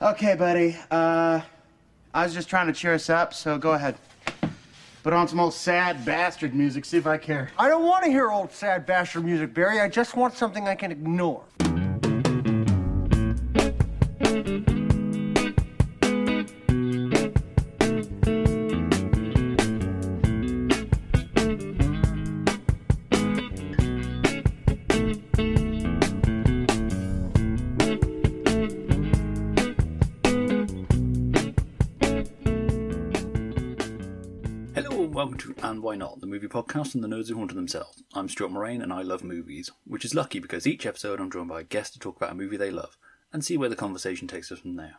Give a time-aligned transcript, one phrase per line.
[0.00, 0.76] Okay, buddy.
[0.90, 1.40] Uh,
[2.12, 3.96] I was just trying to cheer us up, so go ahead.
[5.02, 7.50] Put on some old sad bastard music, see if I care.
[7.58, 9.80] I don't want to hear old sad bastard music, Barry.
[9.80, 11.44] I just want something I can ignore.
[36.18, 38.02] The movie podcast from the nerds who haunted themselves.
[38.14, 41.48] I'm Stuart Moraine and I love movies, which is lucky because each episode I'm joined
[41.50, 42.96] by a guest to talk about a movie they love
[43.34, 44.94] and see where the conversation takes us from there.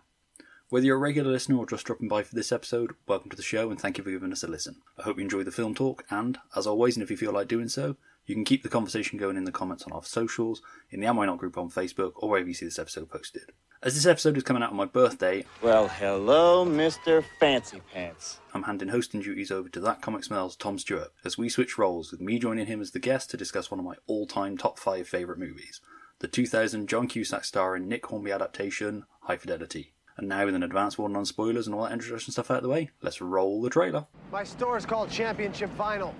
[0.70, 3.42] Whether you're a regular listener or just dropping by for this episode, welcome to the
[3.42, 4.76] show and thank you for giving us a listen.
[4.96, 7.48] I hope you enjoy the film talk and, as always, and if you feel like
[7.48, 11.00] doing so, you can keep the conversation going in the comments on our socials, in
[11.00, 13.52] the And Why Not group on Facebook, or wherever you see this episode posted.
[13.82, 17.24] As this episode is coming out on my birthday, Well, hello, Mr.
[17.40, 18.40] Fancy Pants.
[18.54, 22.12] I'm handing hosting duties over to That Comic Smells Tom Stewart as we switch roles,
[22.12, 24.78] with me joining him as the guest to discuss one of my all time top
[24.78, 25.82] five favourite movies
[26.20, 29.94] the 2000 John Cusack starring Nick Hornby adaptation, High Fidelity.
[30.18, 32.64] And now, with an advance warning on spoilers and all that introduction stuff out of
[32.64, 34.08] the way, let's roll the trailer.
[34.32, 36.14] My store is called Championship Vinyl.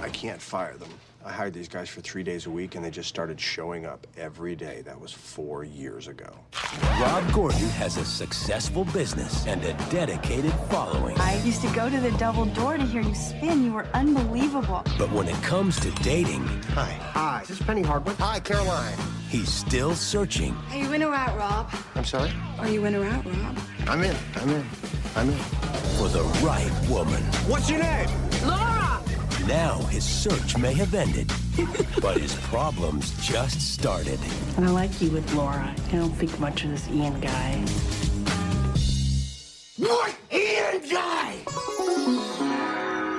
[0.00, 0.90] I can't fire them.
[1.28, 4.06] I hired these guys for three days a week, and they just started showing up
[4.16, 4.80] every day.
[4.86, 6.30] That was four years ago.
[6.98, 11.18] Rob Gordon has a successful business and a dedicated following.
[11.20, 13.62] I used to go to the double door to hear you spin.
[13.62, 14.82] You were unbelievable.
[14.96, 16.92] But when it comes to dating, Hi.
[17.12, 18.16] Hi, This is Penny Hardwick?
[18.16, 18.96] Hi, Caroline.
[19.28, 20.56] he's still searching.
[20.70, 21.70] Are you in or out, Rob?
[21.94, 22.32] I'm sorry?
[22.58, 23.58] Are you in or out, Rob?
[23.86, 24.16] I'm in.
[24.36, 24.64] I'm in.
[25.14, 25.38] I'm in.
[25.98, 27.22] for the right woman.
[27.50, 28.08] What's your name?
[28.46, 28.77] Laura!
[29.48, 31.32] Now his search may have ended,
[32.02, 34.20] but his problems just started.
[34.58, 35.74] I like you with Laura.
[35.90, 37.64] I don't think much of this Ian guy.
[39.78, 40.14] What?
[40.30, 41.32] Ian Guy!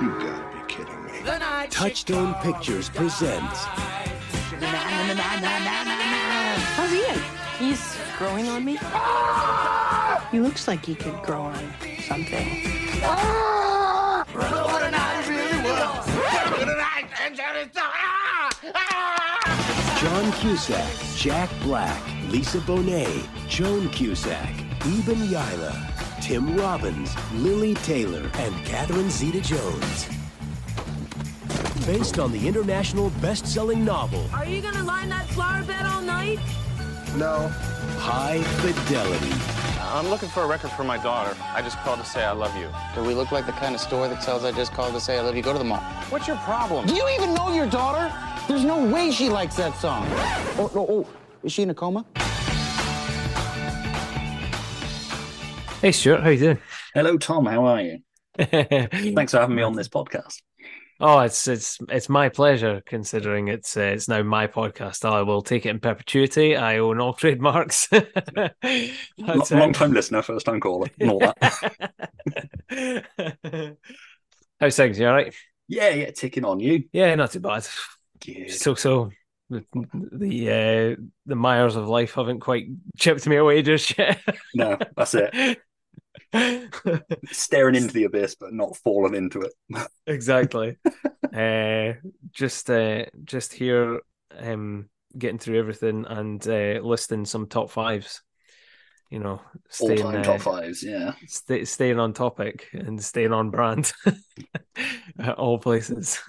[0.00, 1.68] You gotta be kidding me.
[1.68, 3.64] Touchstone Pictures presents
[6.76, 7.20] How's Ian?
[7.58, 8.78] He's growing on me.
[8.82, 10.28] Ah!
[10.30, 11.74] He looks like he could grow on
[12.06, 12.46] something.
[13.02, 14.69] Ah!
[20.00, 28.54] John Cusack, Jack Black, Lisa Bonet, Joan Cusack, Iben Hjejle, Tim Robbins, Lili Taylor, and
[28.64, 30.08] Catherine Zeta-Jones.
[31.86, 36.38] Based on the international best-selling novel Are you gonna line that flower bed all night?
[37.16, 37.48] No.
[37.98, 39.32] High Fidelity.
[39.80, 41.36] I'm looking for a record for my daughter.
[41.52, 42.68] I just called to say I love you.
[42.94, 45.18] Do we look like the kind of store that sells I just called to say
[45.18, 45.42] I love you?
[45.42, 45.80] Go to the mall.
[46.10, 46.86] What's your problem?
[46.86, 48.14] Do you even know your daughter?
[48.46, 50.06] There's no way she likes that song.
[50.56, 51.06] Oh, oh, oh.
[51.42, 52.04] Is she in a coma?
[55.80, 56.58] Hey Stuart, how you doing?
[56.94, 57.98] Hello, Tom, how are you?
[58.38, 60.42] Thanks for having me on this podcast.
[61.02, 62.82] Oh, it's it's it's my pleasure.
[62.84, 66.56] Considering it's uh, it's now my podcast, I will take it in perpetuity.
[66.56, 67.88] I own all trademarks.
[67.92, 68.48] Lo-
[69.18, 71.76] That's Long time listener, first time caller, and all that.
[74.60, 74.98] How's things?
[74.98, 75.34] You all right?
[75.68, 76.84] yeah, yeah, ticking on you.
[76.92, 77.66] Yeah, not too bad.
[78.24, 78.50] Good.
[78.50, 79.10] So so.
[79.48, 84.20] The the, uh, the mires of life haven't quite chipped me away just yet.
[84.54, 85.58] No, that's it.
[87.32, 89.52] Staring into the abyss, but not falling into it.
[90.06, 90.78] exactly.
[91.34, 91.92] uh,
[92.30, 94.00] just uh, just here,
[94.38, 98.22] um, getting through everything and uh, listing some top fives.
[99.10, 101.14] You know, All staying time uh, top fives, yeah.
[101.26, 103.92] stay, staying on topic and staying on brand
[105.18, 106.20] at all places.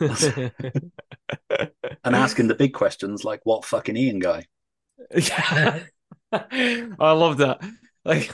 [2.04, 4.46] And asking the big questions like, what fucking Ian guy?
[5.16, 5.84] yeah,
[6.32, 7.62] I love that.
[8.04, 8.32] Like,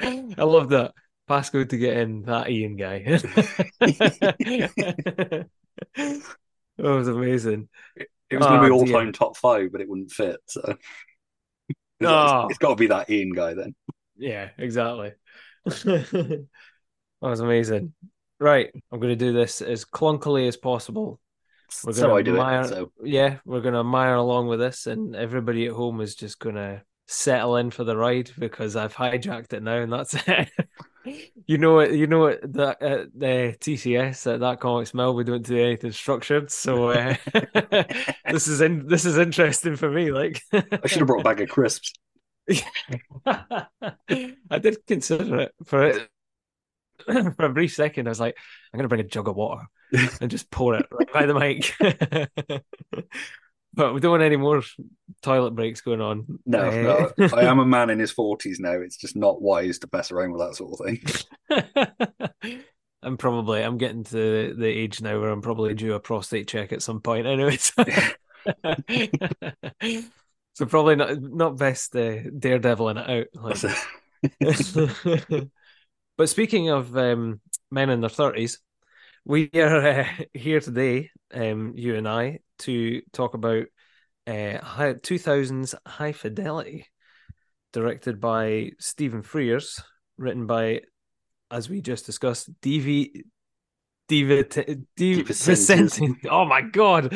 [0.00, 0.92] I love that.
[1.28, 2.98] Pasco to get in that Ian guy.
[3.78, 5.46] that
[6.76, 7.68] was amazing.
[7.96, 10.40] It was going to be Oh, all time top five, but it wouldn't fit.
[10.46, 10.72] So Oh.
[12.00, 12.46] it's, ah.
[12.48, 13.74] it's got to be that Ian guy then.
[14.16, 15.12] Yeah, exactly.
[15.64, 16.46] that
[17.20, 17.94] was amazing.
[18.38, 21.20] Right, I'm going to do this as clunkily as possible.
[21.84, 22.68] We're so I do mire, it.
[22.68, 26.82] So yeah, we're gonna mire along with this, and everybody at home is just gonna
[27.10, 30.48] settle in for the ride because I've hijacked it now, and that's it.
[31.46, 31.92] you know it.
[31.92, 32.52] You know it.
[32.52, 36.50] That at the TCS at that comic smell, we don't do anything structured.
[36.50, 37.16] So uh,
[38.30, 40.12] this is in this is interesting for me.
[40.12, 41.92] Like I should have brought a bag of crisps.
[43.26, 46.08] I did consider it for it.
[47.36, 48.36] for a brief second, I was like,
[48.72, 49.62] I'm going to bring a jug of water
[50.20, 51.74] and just pour it right by the mic.
[53.72, 54.62] But we don't want any more
[55.22, 56.40] toilet breaks going on.
[56.46, 58.72] No, Uh, no, I am a man in his forties now.
[58.72, 62.60] It's just not wise to mess around with that sort of thing.
[63.02, 66.72] I'm probably I'm getting to the age now where I'm probably due a prostate check
[66.72, 67.26] at some point.
[67.26, 67.84] Anyway, so,
[70.54, 73.26] so probably not not best uh, daredeviling it out.
[73.34, 73.56] Like.
[76.18, 77.40] but speaking of um,
[77.70, 78.58] men in their thirties,
[79.24, 83.66] we are uh, here today, um, you and I, to talk about
[84.26, 86.86] uh, high, 2000s High Fidelity,
[87.72, 89.82] directed by Stephen Frears,
[90.16, 90.80] written by,
[91.50, 93.22] as we just discussed, DV.
[94.08, 94.42] Diva,
[95.22, 96.16] Vicente.
[96.28, 97.14] Oh my god!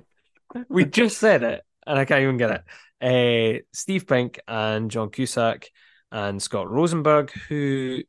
[0.68, 2.64] we just said it, and I can't even get it.
[3.00, 5.70] Uh, Steve Pink and John Cusack
[6.10, 8.02] and Scott Rosenberg, who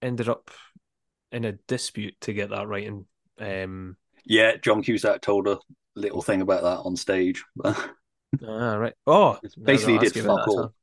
[0.00, 0.50] ended up
[1.30, 2.86] in a dispute to get that right.
[2.86, 3.04] And
[3.38, 5.58] um, yeah, John Cusack told a
[5.94, 7.44] little thing about that on stage.
[7.64, 7.92] ah,
[8.42, 8.94] right.
[9.06, 10.74] Oh, Basically, did fuck all.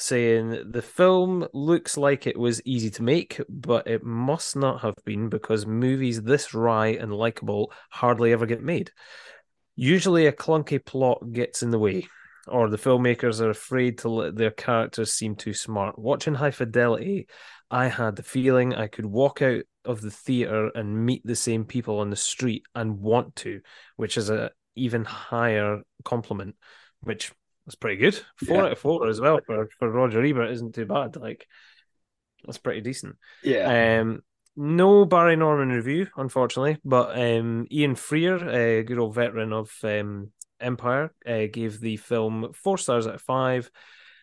[0.00, 4.94] saying the film looks like it was easy to make, but it must not have
[5.04, 8.92] been because movies this wry and likable hardly ever get made.
[9.74, 12.06] Usually, a clunky plot gets in the way,
[12.46, 15.98] or the filmmakers are afraid to let their characters seem too smart.
[15.98, 17.26] Watching High Fidelity,
[17.68, 21.64] I had the feeling I could walk out of the theater and meet the same
[21.64, 23.62] people on the street and want to,
[23.96, 26.54] which is a even higher compliment,
[27.00, 27.32] which
[27.68, 28.18] was pretty good.
[28.46, 28.62] Four Yeah.
[28.64, 31.16] out of four as well for, for Roger Ebert isn't too bad.
[31.16, 31.46] Like
[32.44, 33.16] that's pretty decent.
[33.42, 34.00] Yeah.
[34.00, 34.22] Um,
[34.56, 40.30] no Barry Norman review, unfortunately, but um, Ian Freer, a good old veteran of um,
[40.60, 43.70] Empire, uh, gave the film four stars out of five,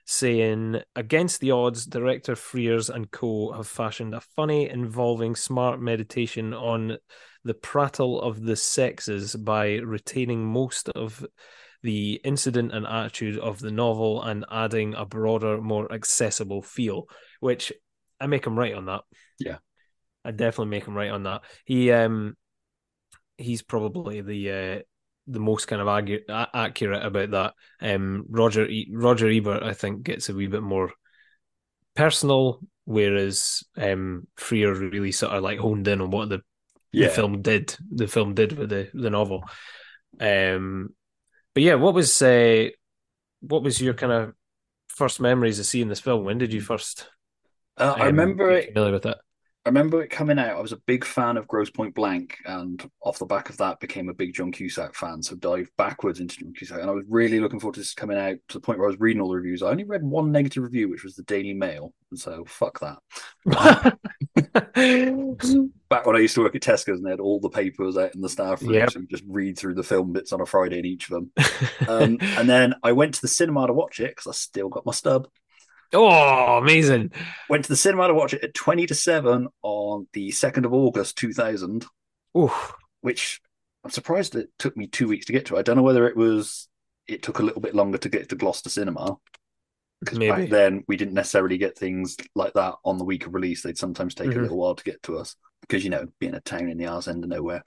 [0.06, 6.54] saying, Against the odds, director Frears and co have fashioned a funny, involving smart meditation
[6.54, 6.98] on
[7.46, 11.26] the prattle of the sexes by retaining most of
[11.86, 17.08] the incident and attitude of the novel and adding a broader, more accessible feel,
[17.40, 17.72] which
[18.20, 19.02] I make him right on that.
[19.40, 19.58] Yeah.
[20.24, 21.44] I definitely make him right on that.
[21.64, 22.36] He um
[23.38, 24.80] he's probably the uh
[25.28, 25.88] the most kind of
[26.54, 27.54] accurate about that.
[27.82, 30.92] Um Roger e- Roger Ebert I think gets a wee bit more
[31.96, 36.42] personal whereas um Freer really sort of like honed in on what the,
[36.92, 37.08] Yeah.
[37.08, 39.44] the film did the film did with the the novel.
[40.20, 40.90] Um
[41.56, 42.70] but yeah, what was uh
[43.42, 44.36] what was your kind of
[44.90, 46.26] first memories of seeing this film?
[46.26, 47.10] When did you first
[47.78, 48.74] Uh, I um, remember get it.
[48.74, 49.18] familiar with it?
[49.66, 50.58] I remember it coming out.
[50.58, 53.80] I was a big fan of Grosse Pointe Blank, and off the back of that,
[53.80, 55.24] became a big John Cusack fan.
[55.24, 58.18] So dived backwards into John Cusack, and I was really looking forward to this coming
[58.18, 59.64] out to the point where I was reading all the reviews.
[59.64, 63.00] I only read one negative review, which was the Daily Mail, and so fuck that.
[65.90, 68.14] Back when I used to work at Tesco's, and they had all the papers out
[68.14, 68.92] in the staff room, Yep.
[68.92, 71.32] so just read through the film bits on a Friday in each of them.
[71.88, 74.86] Um, and then I went to the cinema to watch it because I still got
[74.88, 75.28] my stub.
[75.96, 77.12] Oh, amazing.
[77.50, 80.74] Went to the cinema to watch it at 20 to 7 on the 2nd of
[80.74, 81.86] August 2000,
[82.38, 82.74] Oof.
[83.02, 83.42] which
[83.84, 85.58] I'm surprised it took me two weeks to get to.
[85.58, 86.68] I don't know whether it was,
[87.08, 89.16] it took a little bit longer to get to Gloucester Cinema.
[90.02, 90.32] Because Maybe.
[90.44, 93.62] back then we didn't necessarily get things like that on the week of release.
[93.64, 94.38] They'd sometimes take Mhm.
[94.38, 96.88] a little while to get to us because, you know, being a town in the
[96.88, 97.64] arse end of nowhere.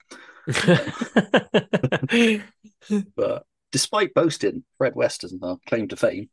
[3.15, 6.29] But despite boasting, Fred West isn't our claim to fame.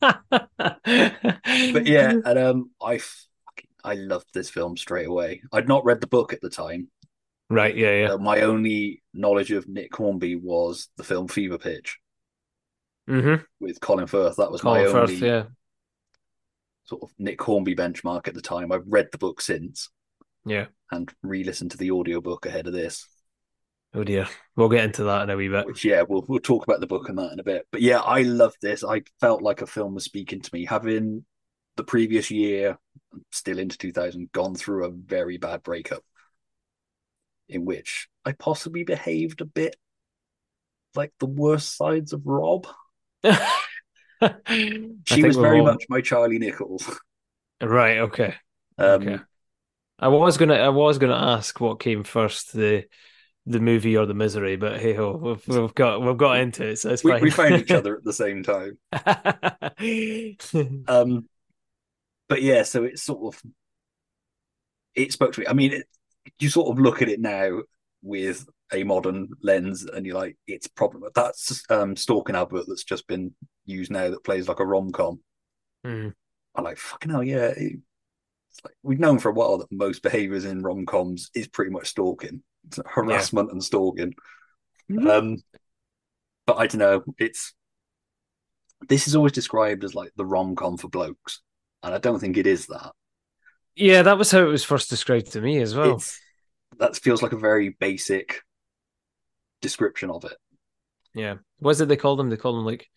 [0.00, 3.00] But yeah, and um, I
[3.84, 5.42] I loved this film straight away.
[5.52, 6.88] I'd not read the book at the time.
[7.48, 8.12] Right, yeah, yeah.
[8.12, 11.98] Uh, my only knowledge of Nick Hornby was the film Fever Pitch
[13.08, 13.42] Mm-hmm.
[13.58, 14.36] with Colin Firth.
[14.36, 15.44] That was Colin my Firth, only yeah.
[16.84, 18.70] sort of Nick Hornby benchmark at the time.
[18.70, 19.88] I've read the book since
[20.46, 20.66] Yeah.
[20.92, 23.08] and re-listened to the audiobook ahead of this.
[23.92, 24.28] Oh dear.
[24.56, 25.66] We'll get into that in a wee bit.
[25.66, 27.66] Which yeah, we'll we'll talk about the book and that in a bit.
[27.72, 28.84] But yeah, I loved this.
[28.84, 30.64] I felt like a film was speaking to me.
[30.64, 31.24] Having
[31.76, 32.78] the previous year,
[33.32, 36.02] still into 2000, gone through a very bad breakup
[37.48, 39.76] in which I possibly behaved a bit
[40.94, 42.66] like the worst sides of Rob.
[45.06, 46.88] She was very all- much my Charlie Nichols.
[47.62, 48.34] Right, okay.
[48.78, 49.18] Um, okay.
[49.98, 52.84] I was gonna I was gonna ask what came first, the
[53.50, 56.76] the movie or the misery, but hey ho, we've, we've got we've got into it,
[56.78, 57.22] so it's we, fine.
[57.22, 58.78] we found each other at the same time.
[60.88, 61.28] Um,
[62.28, 63.42] but yeah, so it's sort of
[64.94, 65.46] it spoke to me.
[65.46, 65.86] I mean, it,
[66.38, 67.62] you sort of look at it now
[68.02, 73.06] with a modern lens, and you're like, it's probably that's um stalking advert that's just
[73.06, 73.34] been
[73.66, 75.20] used now that plays like a rom com.
[75.86, 76.14] Mm.
[76.54, 77.52] I'm like, fucking hell, yeah.
[77.56, 77.80] it-
[78.64, 81.88] like, we've known for a while that most behaviors in rom coms is pretty much
[81.88, 82.42] stalking,
[82.86, 84.14] harassment and stalking.
[84.90, 85.36] Um,
[86.46, 87.04] but I don't know.
[87.18, 87.54] It's
[88.88, 91.42] this is always described as like the rom com for blokes,
[91.82, 92.92] and I don't think it is that.
[93.76, 95.96] Yeah, that was how it was first described to me as well.
[95.96, 96.18] It's
[96.78, 98.42] that feels like a very basic
[99.60, 100.36] description of it.
[101.14, 101.36] Yeah.
[101.58, 102.30] What is it they call them?
[102.30, 102.88] They call them like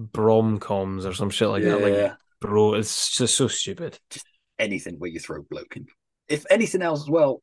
[0.00, 1.80] bromcoms or some shit like that.
[1.80, 3.98] Like bro, it's just so stupid.
[4.58, 5.86] Anything where you throw bloke in.
[6.28, 7.42] If anything else as well,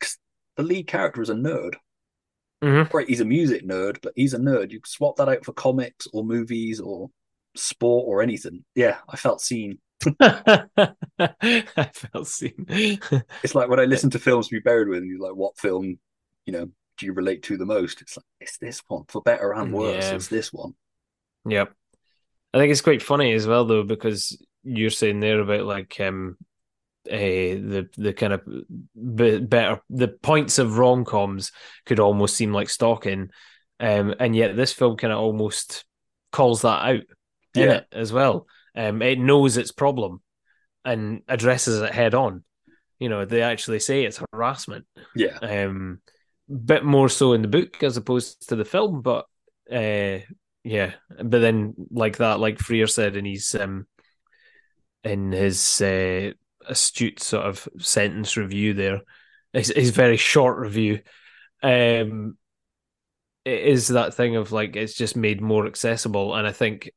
[0.00, 0.16] 'cause
[0.56, 1.74] the lead character is a nerd.
[2.62, 2.88] Mhm.
[2.90, 4.70] Great, he's a music nerd, but he's a nerd.
[4.70, 7.10] You swap that out for comics or movies or
[7.56, 8.64] sport or anything.
[8.74, 9.78] Yeah, I felt seen.
[10.20, 12.66] I felt seen.
[13.42, 15.58] It's like when I listen to films to be buried with, and you're like, what
[15.58, 15.98] film,
[16.46, 16.68] you know,
[16.98, 18.00] do you relate to the most?
[18.00, 20.04] It's like, it's this one, for better and worse.
[20.04, 20.14] Yeah.
[20.14, 20.74] It's this one.
[21.46, 21.72] Yep.
[22.54, 26.36] I think it's quite funny as well though, because you're saying there about like um
[27.10, 31.52] uh, the the kind of b- better the points of rom coms
[31.86, 33.30] could almost seem like stalking,
[33.80, 35.84] um, and yet this film kind of almost
[36.30, 37.02] calls that out
[37.54, 37.72] in Yeah.
[37.78, 38.46] it as well.
[38.74, 40.22] Um, it knows its problem
[40.84, 42.44] and addresses it head on.
[42.98, 44.86] You know, they actually say it's harassment.
[45.14, 45.36] Yeah.
[45.38, 46.00] Um,
[46.48, 49.26] bit more so in the book as opposed to the film, but
[49.70, 50.18] uh,
[50.64, 50.92] yeah.
[51.22, 53.86] But then, like that, like Freer said in his um,
[55.04, 56.30] in his uh,
[56.68, 59.00] astute sort of sentence review there,
[59.52, 61.00] his, his very short review,
[61.62, 62.36] um,
[63.44, 66.90] it is that thing of like it's just made more accessible, and I think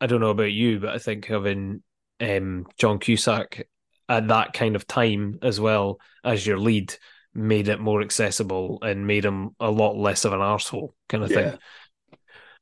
[0.00, 1.82] I don't know about you, but I think having
[2.20, 3.66] um, John Cusack
[4.08, 6.94] at that kind of time as well as your lead
[7.34, 11.30] made it more accessible and made him a lot less of an arsehole kind of
[11.30, 11.36] Yeah.
[11.36, 11.58] thing.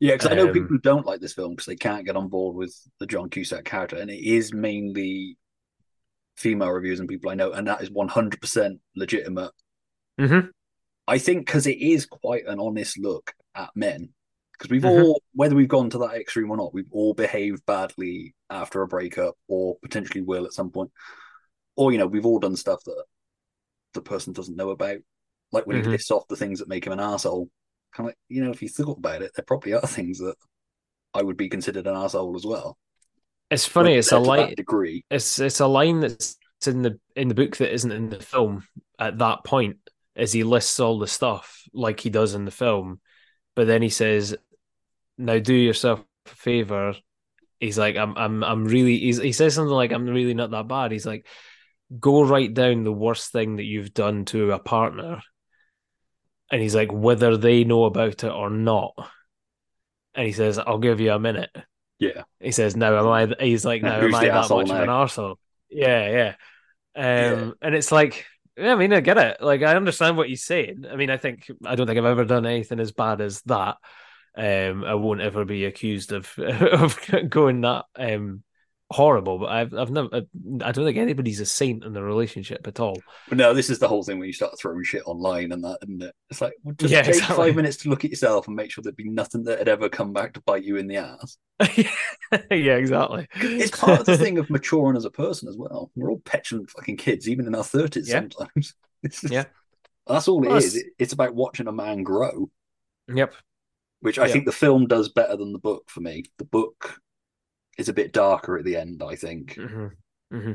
[0.01, 2.29] Yeah, because I know Um, people don't like this film because they can't get on
[2.29, 5.37] board with the John Cusack character, and it is mainly
[6.39, 9.51] female reviews and people I know, and that is one hundred percent legitimate.
[10.21, 10.49] Mm-hmm.
[11.07, 14.11] I think because it is quite an honest look at men,
[14.53, 15.03] because we've Mhm.
[15.03, 18.89] all, whether we've gone to that extreme or not, we've all behaved badly after a
[18.89, 20.93] breakup, or potentially will at some point,
[21.77, 23.05] or you know, we've all done stuff that
[23.95, 24.99] the person doesn't know about,
[25.51, 25.85] like when Mhm.
[25.85, 27.51] he lists off the things that make him an asshole.
[27.93, 30.37] Kind of like, you know, if you thought about it, there probably are things that
[31.15, 32.79] I would be considered an asshole as well.
[33.51, 33.95] It's funny.
[33.95, 34.55] It's a line.
[34.55, 35.05] degree.
[35.11, 36.37] It's it's a line that's
[36.67, 38.65] in the in the book that isn't in the film
[38.99, 39.79] at that point.
[40.15, 43.01] As he lists all the stuff like he does in the film,
[43.55, 44.37] but then he says,
[45.17, 46.95] "Now do yourself a favor."
[47.61, 50.69] He's like, "I'm I'm I'm really." He's, he says something like, "I'm really not that
[50.69, 51.27] bad." He's like,
[52.01, 55.21] "Go write down the worst thing that you've done to a partner,"
[56.51, 58.95] and he's like, "Whether they know about it or not."
[60.15, 61.57] And he says, "I'll give you a minute."
[61.99, 62.23] Yeah.
[62.41, 64.87] He says, No, am I?" He's like, Now, "Now am I that much of an
[64.87, 65.37] now?" arsehole?
[65.71, 66.35] Yeah,
[66.97, 67.33] yeah.
[67.33, 68.27] Um, and it's like,
[68.57, 69.41] yeah, I mean, I get it.
[69.41, 70.85] Like, I understand what he's saying.
[70.91, 73.77] I mean, I think I don't think I've ever done anything as bad as that.
[74.37, 78.43] Um, I won't ever be accused of of going that um
[78.91, 79.39] horrible.
[79.39, 80.09] But I've I've never.
[80.13, 80.21] Uh,
[80.63, 83.01] I don't think anybody's a saint in the relationship at all.
[83.29, 85.79] But no, this is the whole thing when you start throwing shit online and that,
[85.83, 86.09] isn't it?
[86.09, 87.37] Uh, it's like, well, just Yeah, take exactly.
[87.37, 89.89] five minutes to look at yourself and make sure there'd be nothing that had ever
[89.89, 91.39] come back to bite you in the ass.
[92.51, 93.27] yeah, exactly.
[93.35, 95.91] It's part of the thing of maturing as a person as well.
[95.97, 98.21] We're all petulant fucking kids, even in our 30s Yeah.
[98.21, 98.75] sometimes.
[99.05, 99.45] Just- Yeah.
[100.07, 100.75] That's all it Well, is.
[100.77, 102.51] it's- It- It's about watching a man grow,
[103.15, 103.35] Yep.
[104.01, 106.25] which I think the film does better than the book for me.
[106.39, 107.01] The book
[107.79, 109.55] is a bit darker at the end, I think.
[109.55, 109.87] hmm
[110.31, 110.53] hmm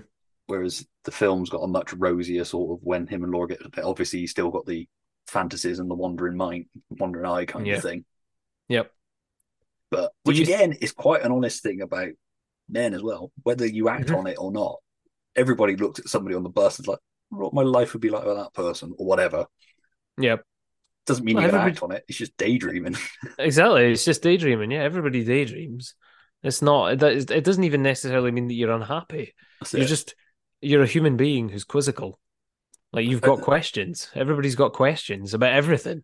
[0.47, 4.19] Whereas the film's got a much rosier sort of when him and Laura get obviously
[4.19, 4.87] he's still got the
[5.25, 7.75] fantasies and the wandering mind, wandering eye kind Yeah.
[7.77, 8.03] of thing.
[8.67, 8.91] Yep.
[9.89, 12.09] But which you- again is quite an honest thing about
[12.67, 13.31] men as well.
[13.43, 14.17] Whether you act Mhm.
[14.17, 14.79] on it or not,
[15.35, 16.99] everybody looks at somebody on the bus and is like,
[17.29, 19.47] what my life would be like with that person or whatever.
[20.19, 20.43] Yep.
[21.05, 22.05] Doesn't mean Well, gonna everybody- act on it.
[22.09, 22.95] It's just daydreaming.
[23.39, 23.91] Exactly.
[23.91, 24.71] It's just daydreaming.
[24.71, 25.95] Yeah, everybody daydreams.
[26.43, 27.01] It's not.
[27.01, 29.33] It doesn't even necessarily mean that you're unhappy.
[29.61, 29.87] That's You're it.
[29.87, 30.15] just
[30.61, 32.19] you're a human being who's quizzical.
[32.91, 34.09] Like you've got uh, questions.
[34.13, 36.03] Everybody's got questions about everything.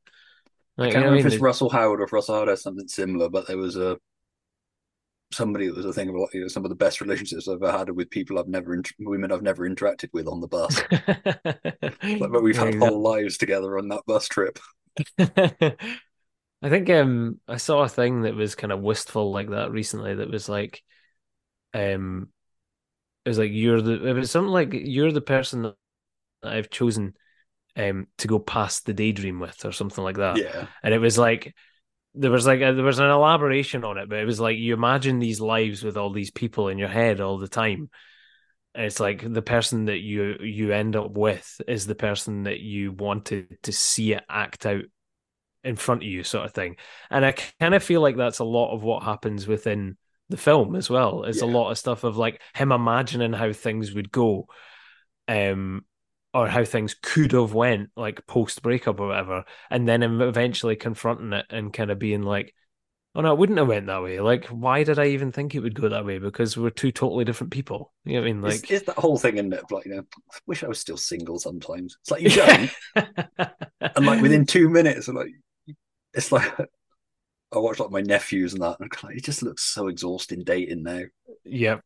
[0.78, 2.88] I can't you know remember if it's Russell Howard or if Russell Howard has something
[2.88, 3.98] similar, but there was a
[5.32, 7.72] somebody that was a thing about you know, some of the best relationships I've ever
[7.78, 10.82] had are with people I've never int- women I've never interacted with on the bus.
[12.20, 12.80] like, but we've had Exactly.
[12.80, 14.58] whole lives together on that bus trip.
[16.62, 20.16] I think um I saw a thing that was kind of wistful like that recently
[20.16, 20.84] that was like
[21.74, 22.30] um
[23.26, 25.76] it was like you're the it was something like you're the person that
[26.44, 27.14] I've chosen
[27.76, 30.38] um to go past the daydream with or something like that.
[30.38, 30.68] Yeah.
[30.84, 31.54] And it was like
[32.16, 34.74] there was like a, there was an elaboration on it, but it was like you
[34.74, 37.90] imagine these lives with all these people in your head all the time.
[38.76, 42.60] And it's like the person that you you end up with is the person that
[42.60, 44.84] you wanted to see it act out
[45.64, 46.78] in front of you, sort of thing.
[47.10, 49.98] And I kind of feel like that's a lot of what happens within
[50.30, 51.24] the film as well.
[51.24, 54.48] It's a lot of stuff of like him imagining how things would go,
[55.28, 55.86] um,
[56.34, 60.76] or how things could have went like post breakup or whatever, and then him eventually
[60.76, 62.54] confronting it and kind of being like,
[63.16, 64.20] "Oh no, it wouldn't have went that way.
[64.20, 66.20] Like, why did I even think it would go that way?
[66.20, 67.92] Because we're two totally different people.
[68.06, 68.42] You know what I mean?
[68.44, 70.98] Like, is that whole thing in it, like you know, I wish I was still
[70.98, 71.98] single sometimes.
[72.02, 72.72] It's like you don't,
[73.96, 75.32] and like within two minutes, and like
[76.14, 76.52] it's like
[77.52, 80.84] I watch like my nephews and that, and like, it just looks so exhausting dating
[80.84, 81.02] now.
[81.44, 81.78] Yeah.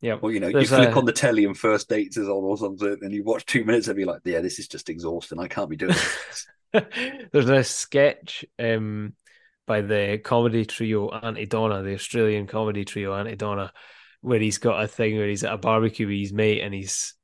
[0.00, 0.14] Yeah.
[0.20, 2.44] Well, you know, There's you flick a- on the telly and first dates is on
[2.44, 5.40] or something, and you watch two minutes and be like, yeah, this is just exhausting.
[5.40, 6.46] I can't be doing this.
[7.32, 9.14] There's a sketch um,
[9.66, 13.72] by the comedy trio Aunty Donna, the Australian comedy trio Aunty Donna,
[14.20, 17.14] where he's got a thing where he's at a barbecue with his mate and he's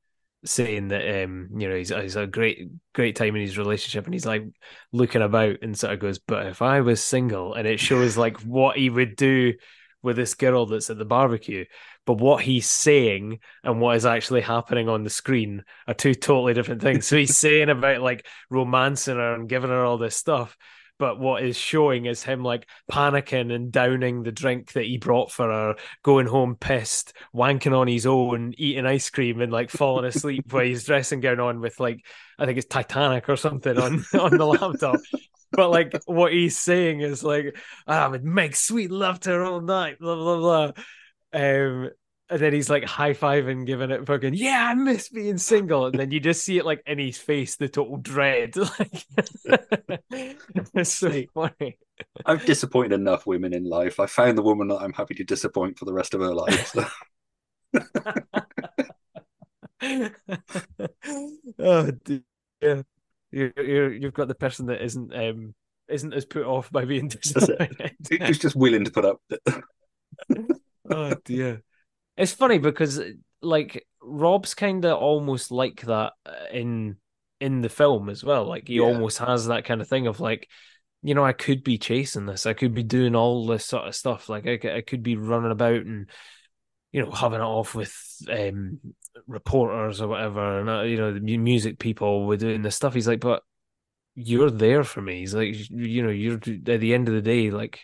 [0.45, 4.15] saying that um, you know he's he's a great great time in his relationship and
[4.15, 4.45] he's like
[4.93, 8.39] looking about and sort of goes, but if I was single, and it shows like
[8.41, 9.55] what he would do
[10.03, 11.65] with this girl that's at the barbecue.
[12.07, 16.53] But what he's saying and what is actually happening on the screen are two totally
[16.53, 17.07] different things.
[17.07, 20.57] So he's saying about like romancing her and giving her all this stuff.
[20.99, 25.33] But what is showing is him like panicking and downing the drink that he brought
[25.33, 30.05] for her, going home pissed, wanking on his own, eating ice cream, and like falling
[30.05, 32.05] asleep while he's dressing gown on with like
[32.39, 35.01] I think it's Titanic or something on on the laptop.
[35.51, 39.61] But like what he's saying is like I would make sweet love to her all
[39.61, 40.73] night, blah blah blah.
[41.33, 41.91] Um,
[42.31, 45.87] and then he's like high fiving, giving it fucking yeah, I miss being single.
[45.87, 48.55] And then you just see it like in his face, the total dread.
[48.79, 49.07] Like
[50.75, 51.79] it's so funny.
[52.25, 54.01] I've disappointed enough women in life.
[54.01, 56.69] I found the woman that I'm happy to disappoint for the rest of her life.
[56.69, 56.87] So.
[61.59, 62.85] oh dear.
[63.31, 65.55] You're, you're you've got the person that isn't um
[65.89, 67.97] isn't as put off by being disappointed.
[68.09, 69.21] Who's just willing to put up
[70.91, 71.63] oh dear.
[72.17, 73.01] It's funny because
[73.43, 76.97] like Rob's kind of almost like that uh, in
[77.41, 78.45] in the film as well.
[78.47, 78.85] Like he Yeah.
[78.87, 80.49] almost has that kind of thing of like,
[81.03, 82.47] you know, I could be chasing this.
[82.47, 84.29] I could be doing all this sort of stuff.
[84.29, 86.09] Like I, could be running about and
[86.93, 87.95] you know having it off with
[88.31, 88.81] um
[89.27, 92.95] reporters or whatever, and uh, you know the music people were doing this stuff.
[92.95, 93.43] He's like, but
[94.15, 95.21] you're there for me.
[95.21, 97.81] He's like, you know, you're at the end of the day, like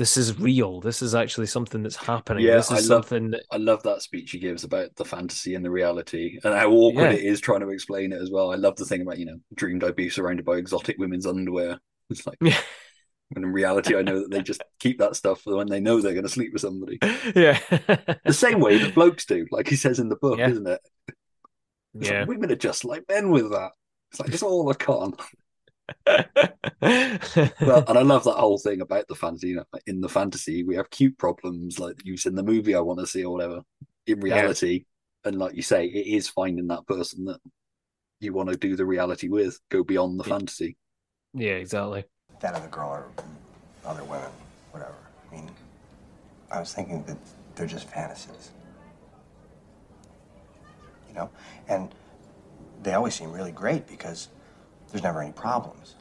[0.00, 0.80] this is real.
[0.80, 2.42] This is actually something that's happening.
[2.42, 5.04] Yeah, this is I love- something that I love that speech he gives about the
[5.04, 7.18] fantasy and the reality and how awkward Yeah.
[7.18, 8.50] it is trying to explain it as well.
[8.50, 11.78] I love the thing about, you know, dreamed I'd be surrounded by exotic women's underwear.
[12.08, 12.58] It's like, Yeah.
[13.28, 16.00] when in reality, I know that they just keep that stuff for when they know
[16.00, 16.98] they're going to sleep with somebody.
[17.36, 17.58] yeah.
[18.24, 20.48] The same way that blokes do, like he says in the book, Yeah.
[20.48, 20.80] isn't it?
[21.96, 22.20] It's yeah.
[22.20, 23.72] like, women are just like men with that.
[24.12, 25.12] It's like, it's all a con.
[26.82, 29.48] Well, and I love that whole thing about the fantasy.
[29.48, 32.74] You know, in the fantasy, we have cute problems like you said in the movie
[32.74, 33.62] I want to see or whatever.
[34.06, 34.84] In reality,
[35.24, 37.38] and like you say, it is finding that person that
[38.20, 40.76] you want to do the reality with, go beyond the fantasy.
[41.34, 42.04] yeah, exactly.
[42.40, 43.06] That other girl or
[43.84, 44.30] other women,
[44.72, 44.94] whatever.
[45.30, 45.50] I mean,
[46.50, 47.16] I was thinking that
[47.54, 48.50] they're just fantasies.
[51.08, 51.30] You know?
[51.68, 51.94] And
[52.82, 54.28] they always seem really great because
[54.90, 55.96] there's never any problems.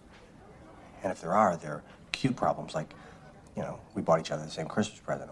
[1.03, 2.93] And if there are, they're cute problems like,
[3.55, 5.29] you know, we bought each other the same Christmas present,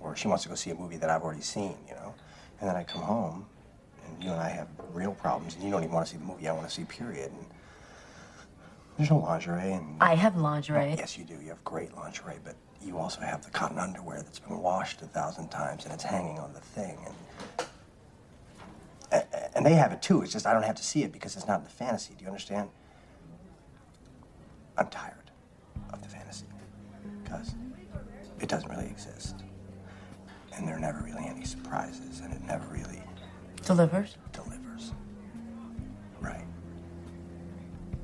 [0.00, 2.14] or she wants to go see a movie that I've already seen, you know?
[2.60, 3.46] And then I come home
[4.06, 6.24] and you and I have real problems, and you don't even want to see the
[6.24, 7.30] movie I want to see, period.
[7.30, 7.46] And
[8.96, 10.94] there's no lingerie, and I have lingerie.
[10.98, 11.34] yes, you do.
[11.34, 15.06] You have great lingerie, but you also have the cotton underwear that's been washed a
[15.06, 17.68] thousand times, and it's hanging on the thing, and
[19.54, 20.22] and they have it too.
[20.22, 22.14] It's just I don't have to see it because it's not in the fantasy.
[22.16, 22.70] Do you understand?
[24.78, 25.30] I'm tired
[25.92, 26.46] of the fantasy
[27.22, 27.54] because
[28.40, 29.42] it doesn't really exist,
[30.54, 33.02] and there are never really any surprises, and it never really
[33.64, 34.16] Delivers.
[34.32, 34.92] delivers.
[36.20, 36.46] Right.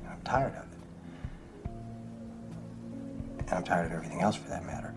[0.03, 1.69] And I'm tired of it.
[3.39, 4.93] And I'm tired of everything else for that matter.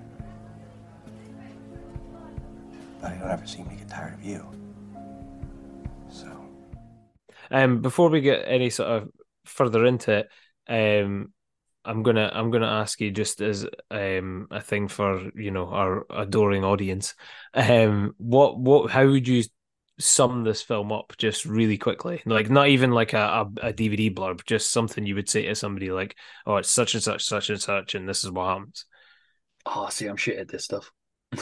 [3.01, 4.45] But I don't ever seem to get tired of you.
[6.11, 6.27] So.
[7.51, 9.09] Um, before we get any sort of
[9.45, 10.29] further into it,
[10.69, 11.33] um,
[11.89, 16.07] I'm gonna I'm gonna ask you just as um a thing for you know our
[16.11, 17.15] adoring audience,
[17.55, 19.45] um, what what how would you
[20.01, 22.23] sum this film up just really quickly?
[22.27, 23.19] Like not even like a,
[23.63, 26.95] a, a DVD blurb, just something you would say to somebody like, oh, it's such
[26.95, 28.85] and such, such and such, and this is what happens.
[29.67, 30.91] Oh, see, I'm shit at this stuff.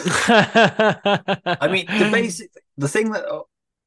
[1.61, 3.43] I mean, the basic, the thing that uh,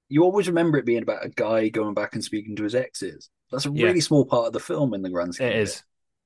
[0.08, 3.30] you always remember it being about a guy going back and speaking to his exes.
[3.52, 3.86] That's a Yeah.
[3.86, 5.48] really small part of the film in the grand scheme.
[5.48, 5.84] It is.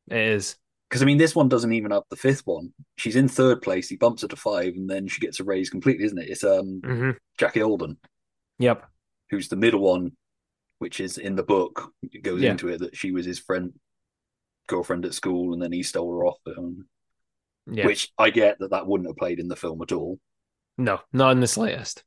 [0.09, 0.57] It is.
[0.89, 2.73] Because I mean, this one doesn't even have the fifth one.
[2.97, 3.89] She's in third place.
[3.89, 6.29] He bumps her to five, and then she gets a raise completely, isn't it?
[6.29, 7.97] It's um hmm Jackie Alden,
[8.59, 8.85] Yep.
[9.31, 10.11] who's the middle one,
[10.77, 11.91] which is in the book.
[12.11, 12.51] It goes Yeah.
[12.51, 13.73] into it that she was his friend,
[14.67, 16.37] girlfriend at school, and then he stole her off.
[16.45, 16.87] Um,
[17.65, 17.87] Yeah.
[17.87, 20.19] Which I get that that wouldn't have played in the film at all.
[20.77, 22.03] No, not in the slightest.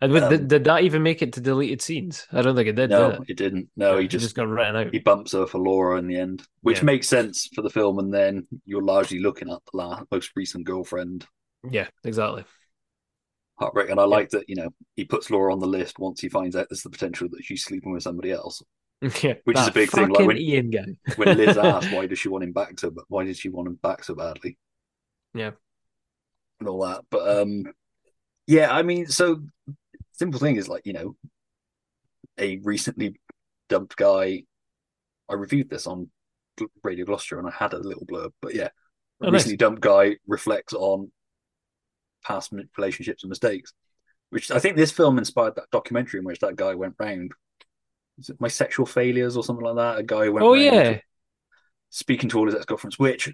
[0.00, 2.26] And Um, did, did that even make it to deleted scenes?
[2.32, 2.90] I don't think it did.
[2.90, 3.30] No, did it?
[3.30, 3.68] it didn't.
[3.76, 4.92] No, he just, just got written out.
[4.92, 6.84] he bumps her for Laura in the end, which Yeah.
[6.84, 7.98] makes sense for the film.
[7.98, 11.26] And then you're largely looking at the la- most recent girlfriend
[11.70, 12.44] Yeah, exactly.
[13.58, 13.88] heartbreak.
[13.90, 16.56] And I like that you know he puts Laura on the list once he finds
[16.56, 18.62] out there's the potential that she's sleeping with somebody else.
[19.22, 20.86] Yeah, Which is a big thing, like when- Ian guy.
[21.16, 23.68] When Liz asked why does she want him back so, but why did she want
[23.68, 24.56] him back so badly?
[25.34, 25.50] Yeah.
[26.60, 27.02] and all that.
[27.10, 27.64] But um,
[28.46, 29.42] yeah, I mean, so
[30.16, 31.16] simple thing is like you know,
[32.38, 33.20] a recently
[33.68, 34.44] dumped guy.
[35.28, 36.10] I reviewed this on
[36.82, 38.30] Radio Gloucester, and I had a little blurb.
[38.40, 38.68] But yeah,
[39.20, 39.40] oh, a Oh, nice.
[39.40, 41.10] recently dumped guy reflects on
[42.24, 43.72] past relationships and mistakes,
[44.30, 47.32] which I think this film inspired that documentary in which that guy went round.
[48.18, 49.98] Is it my sexual failures or something like that?
[49.98, 50.44] A guy went.
[50.44, 50.98] Oh round yeah,
[51.90, 53.32] speaking to all his ex girlfriends, which,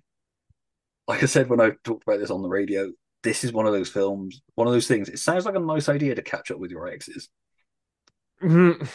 [1.07, 2.90] like I said when I talked about this on the radio,
[3.22, 5.08] this is one of those films, one of those things.
[5.08, 7.28] It sounds like a nice idea to catch up with your exes.
[8.42, 8.88] Mhm.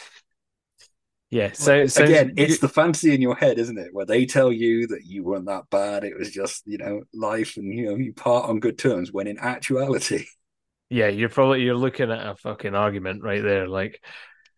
[1.30, 1.52] yeah.
[1.52, 3.92] So, so Again, it's the fantasy in your head, isn't it?
[3.92, 7.56] Where they tell you that you weren't that bad, it was just you know life,
[7.56, 9.12] and you know you part on good terms.
[9.12, 10.26] When in actuality,
[10.90, 13.66] yeah, you're probably you're looking at a fucking argument right there.
[13.68, 14.02] Like,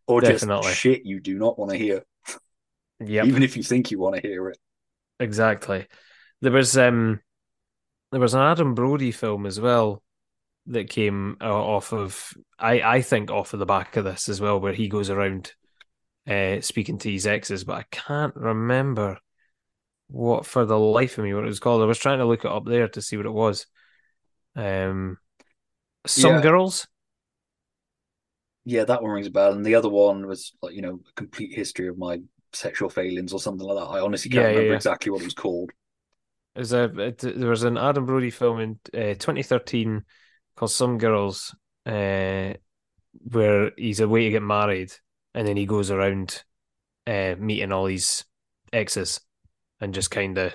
[0.07, 0.69] or Definitely.
[0.69, 2.03] just shit you do not want to hear,
[3.01, 3.25] Yeah.
[3.25, 4.59] even if you think you want to hear it.
[5.21, 5.87] exactly.
[6.41, 7.21] There was um,
[8.11, 10.03] there was an Adam Brody film as well
[10.67, 14.41] that came uh, off of I I think off of the back of this as
[14.41, 15.55] well, where he goes around
[16.29, 19.19] uh speaking to his exes, but I can't remember
[20.09, 21.83] what for the life of me what it was called.
[21.83, 23.67] I was trying to look it up there to see what it was.
[24.57, 25.19] Um,
[26.07, 26.43] some Yeah.
[26.43, 26.89] girls.
[28.65, 31.13] Yeah, that one rings a bell, and the other one was like you know a
[31.15, 32.21] complete history of my
[32.53, 33.91] sexual failings or something like that.
[33.91, 34.75] I honestly can't Yeah, remember yeah.
[34.75, 35.71] exactly what it was called.
[36.61, 40.05] There's a it, there was an Adam Brody film in uh, 2013
[40.57, 41.55] called Some Girls,
[41.87, 42.53] uh,
[43.15, 44.93] where he's away to get married,
[45.35, 46.45] and then he goes around
[47.07, 48.27] uh, meeting all these
[48.75, 49.23] exes
[49.81, 50.53] and just kind of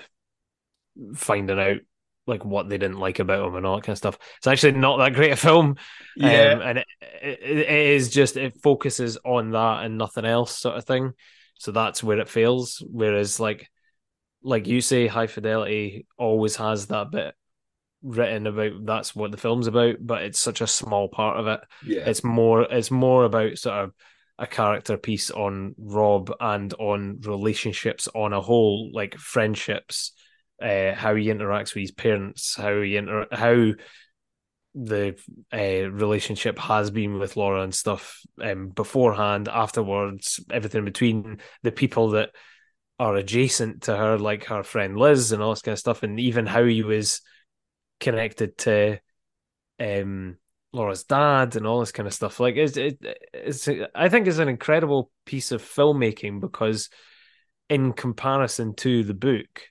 [1.16, 1.78] finding out
[2.28, 4.16] like what they didn't like about him and all that kind of stuff.
[4.36, 5.74] It's actually not that great a film,
[6.16, 6.52] Yeah.
[6.52, 6.86] um, and it,
[7.20, 11.14] it, it is just it focuses on that and nothing else, sort of thing.
[11.58, 12.80] So that's where it fails.
[12.88, 13.68] Whereas like
[14.46, 17.34] like you say, High Fidelity always has that bit
[18.02, 21.60] written about that's what the film's about, but it's such a small part of it.
[21.84, 23.92] Yeah, It's more it's more about sort of
[24.38, 30.12] a character piece on Rob and on relationships on a whole, like friendships,
[30.62, 33.72] uh, how he interacts with his parents, how he inter- how
[34.76, 35.18] the
[35.52, 41.72] uh, relationship has been with Laura and stuff um, beforehand, afterwards, everything in between, the
[41.72, 42.30] people that
[42.98, 46.18] are adjacent to her, like her friend Liz and all this kind of stuff, and
[46.18, 47.20] even how he was
[48.00, 48.98] connected to
[49.80, 50.36] um
[50.72, 52.40] Laura's dad and all this kind of stuff.
[52.40, 52.98] Like it's it,
[53.32, 56.90] it's I think it's an incredible piece of filmmaking because
[57.68, 59.62] in comparison to the book,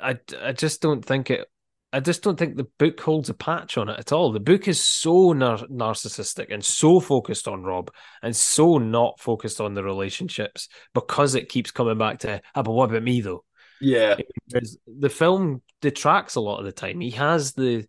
[0.00, 1.48] I I just don't think it
[1.92, 4.30] I just don't think the book holds a patch on it at all.
[4.30, 7.90] The book is so nar- narcissistic and so focused on Rob
[8.22, 12.72] and so not focused on the relationships because it keeps coming back to, ah, but
[12.72, 13.44] what about me though?
[13.80, 14.16] Yeah.
[14.50, 17.00] Whereas the film detracts a lot of the time.
[17.00, 17.86] He has the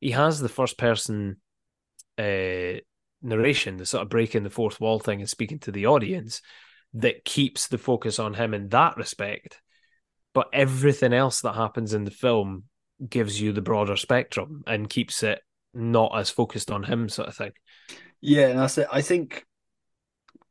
[0.00, 1.38] he has the first person
[2.18, 2.78] uh,
[3.22, 6.40] narration, the sort of breaking the fourth wall thing and speaking to the audience
[6.92, 9.60] that keeps the focus on him in that respect.
[10.34, 12.64] But everything else that happens in the film
[13.08, 15.40] gives you the broader spectrum and keeps it
[15.72, 17.52] not as focused on him, sort of thing.
[18.20, 18.86] Yeah, and that's it.
[18.92, 19.44] I think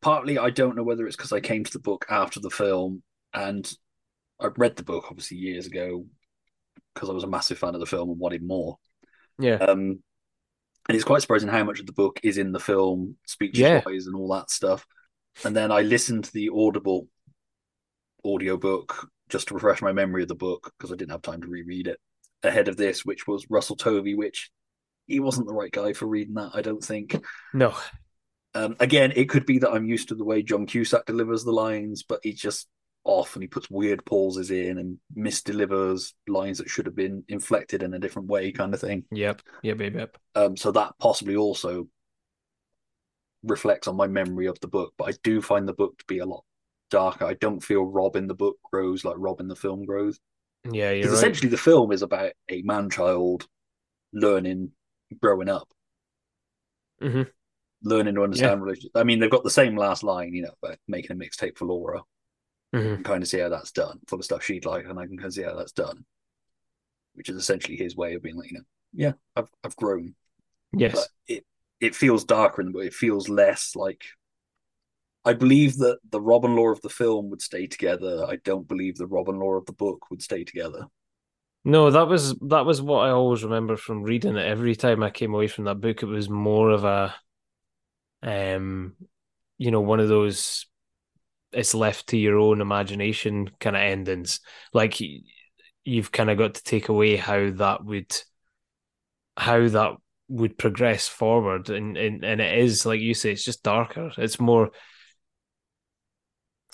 [0.01, 3.03] partly I don't know whether it's because I came to the book after the film
[3.33, 3.71] and
[4.39, 6.05] I read the book obviously years ago
[6.93, 8.77] because I was a massive fan of the film and wanted more.
[9.39, 9.55] Yeah.
[9.55, 10.03] Um,
[10.89, 13.81] and it's quite surprising how much of the book is in the film, speeches Yeah.
[13.85, 14.85] wise and all that stuff.
[15.45, 17.07] And then I listened to the Audible
[18.25, 21.47] audiobook just to refresh my memory of the book because I didn't have time to
[21.47, 21.99] reread it
[22.43, 24.51] ahead of this, which was Russell Tovey, which
[25.07, 27.23] he wasn't the right guy for reading that, I don't think.
[27.53, 27.73] No.
[28.55, 31.51] Um, again, it could be that I'm used to the way John Cusack delivers the
[31.51, 32.67] lines, but he's just
[33.03, 37.83] off and he puts weird pauses in and misdelivers lines that should have been inflected
[37.83, 39.03] in a different way, kind of thing.
[39.11, 39.41] Yep.
[39.63, 39.79] Yep.
[39.79, 39.93] Yep.
[39.95, 40.17] Yep.
[40.35, 41.87] Um, so that possibly also
[43.43, 46.19] reflects on my memory of the book, but I do find the book to be
[46.19, 46.45] a lot
[46.89, 47.25] darker.
[47.25, 50.19] I don't feel Rob in the book grows like Rob in the film grows.
[50.71, 51.17] Yeah, you're Because right.
[51.17, 53.47] essentially the film is about a man child
[54.13, 54.71] learning,
[55.21, 55.73] growing up,
[57.01, 57.31] Mhm.
[57.81, 58.95] learning to understand relationships.
[58.95, 61.65] I mean, they've got the same last line, you know, about making a mixtape for
[61.65, 62.03] Laura.
[62.73, 62.95] Mhm.
[62.95, 65.17] and kind of see how that's done for the stuff she'd like, and I can
[65.17, 66.05] kind of see how that's done,
[67.13, 70.15] which is essentially his way of being like, you know, yeah, I've I've grown.
[70.71, 70.93] Yes.
[70.93, 71.45] But it
[71.79, 72.85] it feels darker in the book.
[72.85, 74.03] It feels less like.
[75.25, 78.25] I believe that the Rob and Law of the film would stay together.
[78.27, 80.85] I don't believe the Rob and Law of the book would stay together.
[81.65, 84.45] No, that was that was what I always remember from reading it.
[84.45, 87.15] Every time I came away from that book, it was more of a,
[88.21, 88.95] um,
[89.57, 90.65] you know, one of those
[91.53, 94.41] it's left to your own imagination kind of endings.
[94.73, 94.99] Like
[95.85, 98.13] you've kind of got to take away how that would,
[99.37, 99.93] how that
[100.27, 104.11] would progress forward, and and and it is like you say, it's just darker.
[104.17, 104.71] It's more.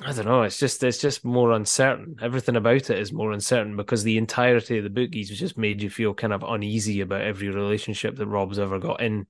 [0.01, 0.43] I don't know.
[0.43, 2.15] It's just it's just more uncertain.
[2.21, 5.81] Everything about it is more uncertain because the entirety of the book he's just made
[5.81, 9.27] you feel kind of uneasy about every relationship that Rob's ever got in.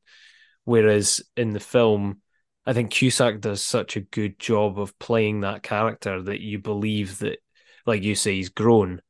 [0.65, 2.21] Whereas in the film,
[2.67, 7.17] I think Cusack does such a good job of playing that character that you believe
[7.19, 7.39] that,
[7.87, 9.01] like you say, he's grown.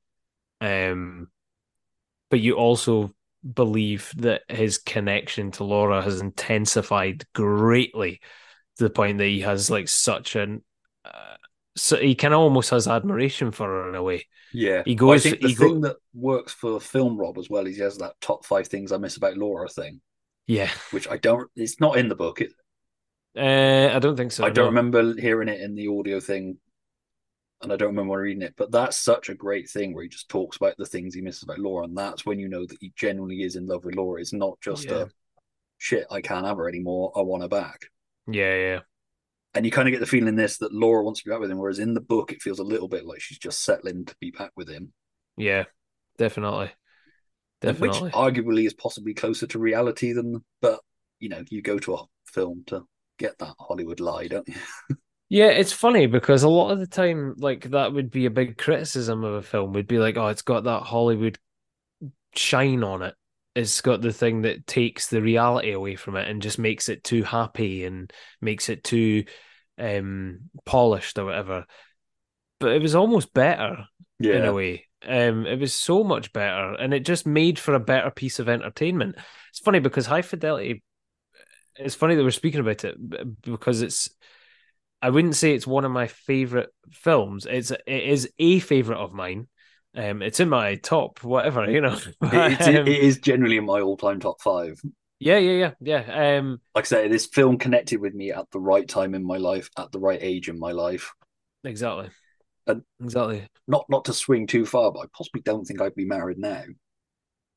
[0.61, 1.27] Um,
[2.29, 3.11] but you also
[3.53, 8.21] believe that his connection to Laura has intensified greatly
[8.77, 10.63] to the point that he has like such an
[11.03, 11.35] uh,
[11.81, 14.25] so he kind of almost has admiration for her in a way.
[14.53, 15.25] Yeah, he Well, goes.
[15.25, 17.81] I think the he go- thing that works for film Rob as well is he
[17.83, 20.01] has that top five things I miss about Laura thing,
[20.47, 21.49] yeah, which I don't.
[21.55, 22.41] It's not in the book.
[22.41, 22.53] It,
[23.37, 24.43] uh, I don't think so.
[24.45, 26.57] I don't remember hearing it in the audio thing,
[27.61, 28.55] and I don't remember reading it.
[28.57, 31.43] But that's such a great thing where he just talks about the things he misses
[31.43, 34.19] about Laura, and that's when you know that he genuinely is in love with Laura.
[34.19, 35.03] It's not just Yeah.
[35.03, 35.07] a
[35.77, 36.07] shit.
[36.09, 37.11] I can't have her anymore.
[37.15, 37.85] I want her back.
[38.27, 38.79] Yeah, yeah,
[39.55, 41.39] And you kind of get the feeling in this that Laura wants to be back
[41.39, 44.05] with him, whereas in the book it feels a little bit like she's just settling
[44.05, 44.93] to be back with him,
[45.37, 45.63] yeah,
[46.17, 46.71] definitely,
[47.61, 48.01] definitely.
[48.01, 50.43] which arguably is possibly closer to reality than.
[50.61, 50.81] But
[51.19, 52.83] you know, you go to a film to
[53.17, 54.55] get that Hollywood lie, don't you?
[55.31, 58.57] Yeah, it's funny because a lot of the time, like that would be a big
[58.57, 59.73] criticism of a film.
[59.73, 61.37] Would be like, oh, it's got that Hollywood
[62.33, 63.15] shine on it.
[63.59, 67.03] It's got the thing that takes the reality away from it and just makes it
[67.03, 69.25] too happy and makes it too
[69.77, 71.65] um polished or whatever.
[72.59, 73.85] But it was almost better
[74.19, 74.85] in a way.
[75.07, 78.49] Um, it was so much better, and it just made for a better piece of
[78.49, 79.15] entertainment.
[79.49, 80.83] It's funny because High Fidelity.
[81.77, 82.97] It's funny that we're speaking about it
[83.41, 84.09] because it's.
[85.01, 87.47] I wouldn't say it's one of my favorite films.
[87.49, 89.47] It's it is a favorite of mine.
[89.95, 91.97] Um, it's in my top whatever you know.
[92.21, 94.79] It, Um, it is generally in my all-time top five.
[95.19, 96.37] yeah, yeah, yeah, yeah.
[96.37, 99.37] Um, Like I say, this film connected with me at the right time in my
[99.37, 101.11] life, at the right age in my life.
[101.63, 102.09] exactly,
[102.67, 103.49] And exactly.
[103.67, 106.63] not not to swing too far, but I possibly don't think I'd be married now.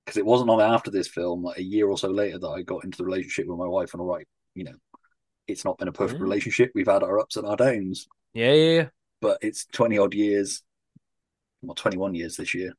[0.04, 2.62] Because it wasn't long after this film, like a year or so later, that I
[2.62, 3.94] got into the relationship with my wife.
[3.94, 4.74] And all right, you know,
[5.48, 6.22] it's not been a perfect Mm.
[6.22, 6.72] relationship.
[6.74, 8.88] We've had our ups and our downs, Yeah, yeah, yeah.
[9.20, 10.62] but it's twenty odd years,
[11.62, 12.74] well, twenty one years this year.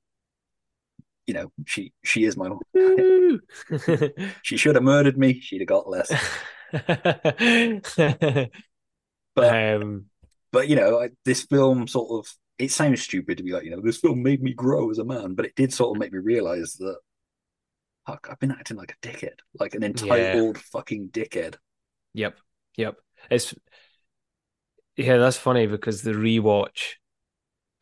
[1.25, 2.49] You know, she she is my.
[4.41, 5.39] She should have murdered me.
[5.39, 6.11] She'd have got less.
[9.35, 10.05] But um,
[10.51, 13.81] but you know, this film sort of it sounds stupid to be like, you know,
[13.81, 16.19] this film made me grow as a man, but it did sort of make me
[16.19, 16.97] realize that
[18.05, 21.55] fuck, I've been acting like a dickhead, like an entitled fucking dickhead.
[22.13, 22.37] Yep,
[22.77, 22.95] yep.
[23.29, 23.55] It's
[24.95, 26.95] yeah, that's funny because the rewatch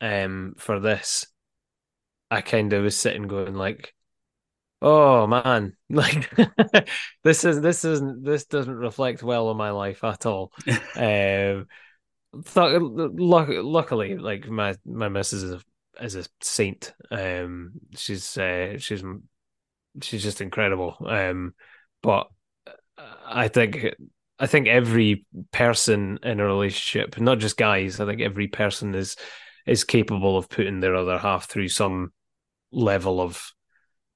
[0.02, 1.26] um for this,
[2.30, 3.94] I kind of was sitting going like,
[4.82, 6.30] oh man, like
[7.24, 10.52] this is this isn't this doesn't reflect well on my life at all.
[10.96, 11.66] um,
[12.54, 16.92] th- luck- luckily, like my my missus is a is a saint.
[17.10, 19.04] Um, she's uh, she's
[20.00, 20.96] she's just incredible.
[21.06, 21.54] Um,
[22.02, 22.28] but
[23.24, 23.94] I think
[24.38, 29.16] I think every person in a relationship, not just guys, I think every person is
[29.66, 32.12] is capable of putting their other half through some
[32.70, 33.52] level of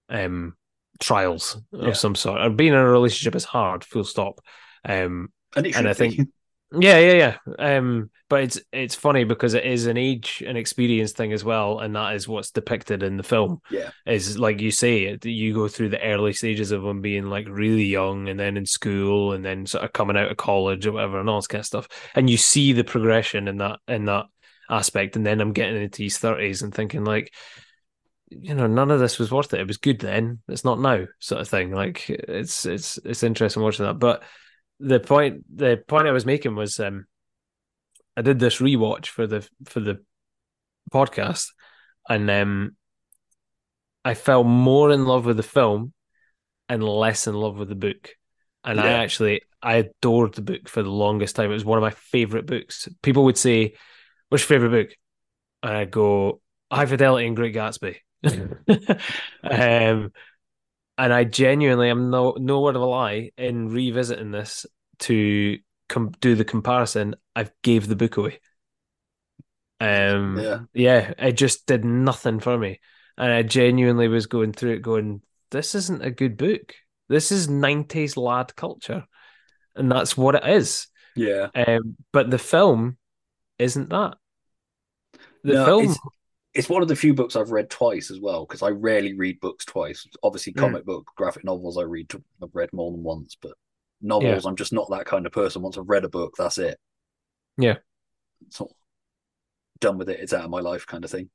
[0.09, 0.57] um
[1.01, 1.89] trials Yeah.
[1.89, 2.41] of some sort.
[2.41, 4.41] Or being in a relationship is hard, full stop.
[4.85, 6.11] Um And and I should be.
[6.17, 6.29] think
[6.81, 7.77] yeah, yeah, yeah.
[7.77, 11.79] Um, but it's it's funny because it is an age and experience thing as well,
[11.79, 13.61] and that is what's depicted in the film.
[13.71, 13.91] Yeah.
[14.05, 17.85] Is like you say, you go through the early stages of them being like really
[17.85, 21.21] young, and then in school, and then sort of coming out of college or whatever,
[21.21, 21.89] and all this kind of stuff.
[22.17, 24.27] And you see the progression in that in that
[24.71, 27.33] aspect, and then I'm getting into his thirties and thinking like,
[28.29, 29.61] you know, none of this was worth it.
[29.61, 30.41] It was good then.
[30.49, 31.73] It's not now, sort of thing.
[31.73, 34.23] Like it's it's it's interesting watching that, but
[34.79, 37.07] the point the point I was making was um
[38.17, 40.03] I did this rewatch for the for the
[40.93, 41.49] podcast
[42.09, 42.77] and um
[44.05, 45.93] I fell more in love with the film
[46.69, 48.11] and less in love with the book.
[48.65, 51.51] And I actually I adored the book for the longest time.
[51.51, 52.89] It was one of my favorite books.
[53.03, 53.75] People would say,
[54.29, 54.97] What's your favorite book?
[55.63, 56.41] And I'd go,
[56.73, 57.97] High Fidelity and Great Gatsby.
[59.45, 60.13] um
[60.99, 64.67] and I genuinely am no no word of a lie in revisiting this
[65.01, 65.59] to
[65.89, 67.17] com- do the comparison.
[67.35, 68.41] I've gave the book away.
[69.81, 70.61] Um, Yeah.
[70.73, 72.81] yeah, it just did nothing for me,
[73.19, 76.75] and I genuinely was going through it, going, "This isn't a good book.
[77.09, 79.07] This is '90s lad culture,
[79.75, 81.49] and that's what it is." Yeah.
[81.55, 82.99] Um, but the film
[83.59, 84.19] isn't that.
[85.45, 86.01] The No, film, it's,
[86.55, 89.41] it's one of the few books I've read twice as well because I rarely read
[89.41, 90.07] books twice.
[90.23, 90.77] Obviously, Mm.
[90.77, 92.11] comic book, graphic novels I read.
[92.43, 93.53] I've read more than once, but
[94.01, 95.63] novels, I'm just not that kind of person.
[95.63, 96.79] Once I've read a book, that's it.
[97.59, 97.77] yeah,
[99.81, 100.21] done with it.
[100.21, 101.31] It's out of my life, kind of thing.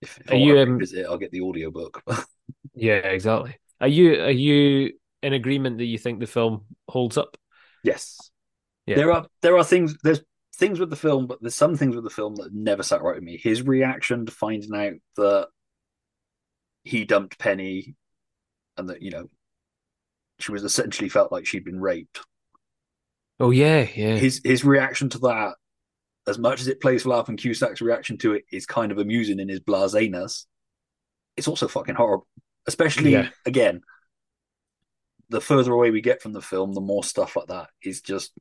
[0.00, 2.02] If, if Are I you, um, revisit it, I'll get the audiobook.
[2.74, 3.56] yeah, exactly.
[3.80, 7.36] Are you are you in agreement that you think the film holds up?
[7.82, 8.30] yes,
[8.86, 9.04] Yeah.
[9.04, 9.96] there are there are things.
[10.02, 10.20] There's
[10.54, 13.14] things with the film, but there's some things with the film that never sat right
[13.16, 13.36] with me.
[13.36, 15.48] His reaction to finding out that
[16.84, 17.94] he dumped Penny,
[18.76, 19.28] and that you know
[20.38, 22.20] she was essentially felt like she'd been raped.
[23.40, 24.16] Oh yeah, yeah.
[24.16, 25.54] His his reaction to that,
[26.26, 28.98] as much as it plays for laugh, and Cusack's reaction to it is kind of
[28.98, 30.46] amusing in his blaseness.
[31.36, 32.26] It's also fucking horrible,
[32.66, 33.28] especially Yeah.
[33.44, 33.82] again.
[35.30, 38.32] The further away we get from the film, the more stuff like that is just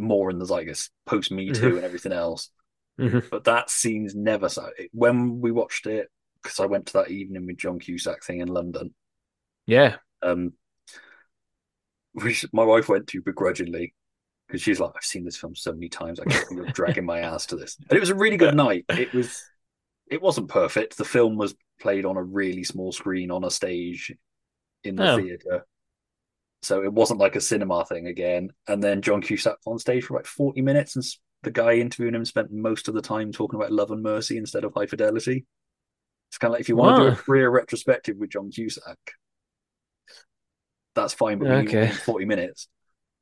[0.00, 1.76] more in the zeitgeist, post Me Too Mhm.
[1.76, 2.50] and everything else.
[2.98, 3.28] Mhm.
[3.30, 4.70] But that scene's never so.
[4.92, 6.08] When we watched it,
[6.42, 8.94] because I went to that evening with John Cusack thing in London,
[9.66, 9.96] Yeah.
[10.22, 10.54] um,
[12.12, 13.94] which my wife went to begrudgingly
[14.46, 17.20] because she's like, I've seen this film so many times, I can't I'm dragging my
[17.20, 17.76] ass to this.
[17.88, 18.84] And it was a really good night.
[18.88, 19.44] It was,
[20.08, 20.96] it wasn't perfect.
[20.96, 24.12] The film was played on a really small screen on a stage
[24.82, 25.18] in the Oh.
[25.18, 25.66] theater,
[26.62, 28.50] so it wasn't like a cinema thing again.
[28.68, 31.04] And then John Cusack on stage for like 40 minutes, and
[31.42, 34.64] the guy interviewing him spent most of the time talking about love and mercy instead
[34.64, 35.46] of high fidelity.
[36.30, 38.98] It's kind of like if you want to do a career retrospective with John Cusack,
[40.94, 41.88] that's fine, but we need Okay.
[41.92, 42.68] 40 minutes.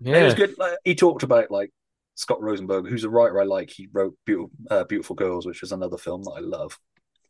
[0.05, 0.57] And It was good.
[0.59, 1.71] Like, he talked about like
[2.15, 3.71] Scott Rosenberg, who's a writer I like.
[3.71, 6.79] He wrote Beautiful, uh, Beautiful Girls, which is another film that I love.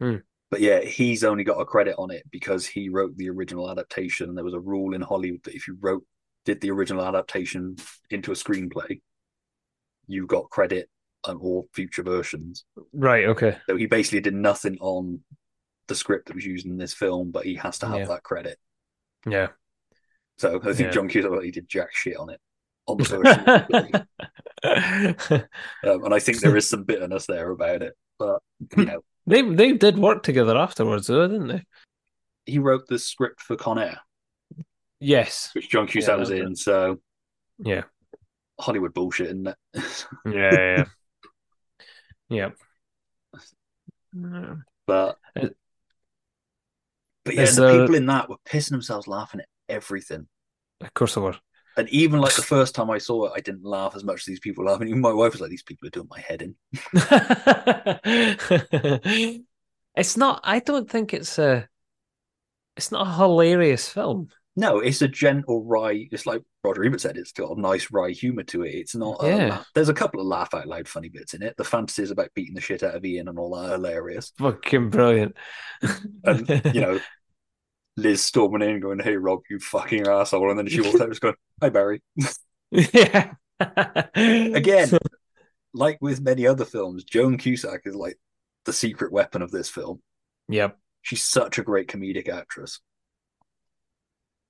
[0.00, 0.16] Hmm.
[0.50, 4.34] But yeah, he's only got a credit on it because he wrote the original adaptation.
[4.34, 6.04] There was a rule in Hollywood that if you wrote,
[6.44, 7.76] did the original adaptation
[8.10, 9.00] into a screenplay,
[10.06, 10.88] you got credit
[11.24, 12.64] on all future versions.
[12.94, 13.26] Right.
[13.26, 13.58] Okay.
[13.68, 15.20] So he basically did nothing on
[15.88, 18.04] the script that was used in this film, but he has to have Yeah.
[18.06, 18.58] that credit.
[19.28, 19.48] Yeah.
[20.38, 20.90] So I think Yeah.
[20.90, 22.40] John Cusack he did jack shit on it
[22.86, 24.06] on the version.
[25.84, 27.94] um, and I think there is some bitterness there about it.
[28.18, 28.40] But
[28.76, 31.64] you know, they they did work together afterwards, though, didn't they?
[32.46, 34.00] he wrote the script for Con Air,
[35.00, 35.50] Yes.
[35.54, 36.56] which John Cusack Yeah, was in.
[36.56, 36.98] So
[37.58, 37.82] Yeah.
[38.58, 39.56] Hollywood bullshit, isn't it?
[40.24, 40.86] Yeah.
[42.30, 42.50] Yeah.
[44.14, 44.54] yeah.
[44.86, 45.48] but Uh,
[47.24, 50.26] but yeah, is the people in that were pissing themselves laughing at everything.
[50.80, 51.36] Of course they were.
[51.78, 54.24] And even like the first time I saw it, I didn't laugh as much as
[54.24, 54.88] these people laughing.
[54.88, 56.56] Even my wife was like, "These people are doing my head in."
[59.94, 60.40] it's not.
[60.42, 61.68] I don't think it's a.
[62.76, 64.30] it's not a hilarious film.
[64.56, 66.08] No, it's a gentle wry.
[66.10, 67.16] It's like Roger Ebert said.
[67.16, 68.74] It's got a nice wry humor to it.
[68.74, 69.20] It's not.
[69.22, 69.62] Yeah.
[69.76, 71.56] there's a couple of laugh out loud funny bits in it.
[71.56, 74.32] The fantasies about beating the shit out of Ian and all that are hilarious.
[74.36, 75.36] Fucking brilliant.
[76.24, 76.98] And you know,
[77.98, 81.20] Liz storming in, going, "Hey Rob, you fucking asshole," and then she walks out, just
[81.20, 82.02] going, "Hi Barry."
[82.70, 83.32] yeah.
[84.14, 84.90] Again,
[85.74, 88.18] like with many other films, Joan Cusack is like
[88.64, 90.00] the secret weapon of this film.
[90.48, 90.78] Yep.
[91.02, 92.80] She's such a great comedic actress.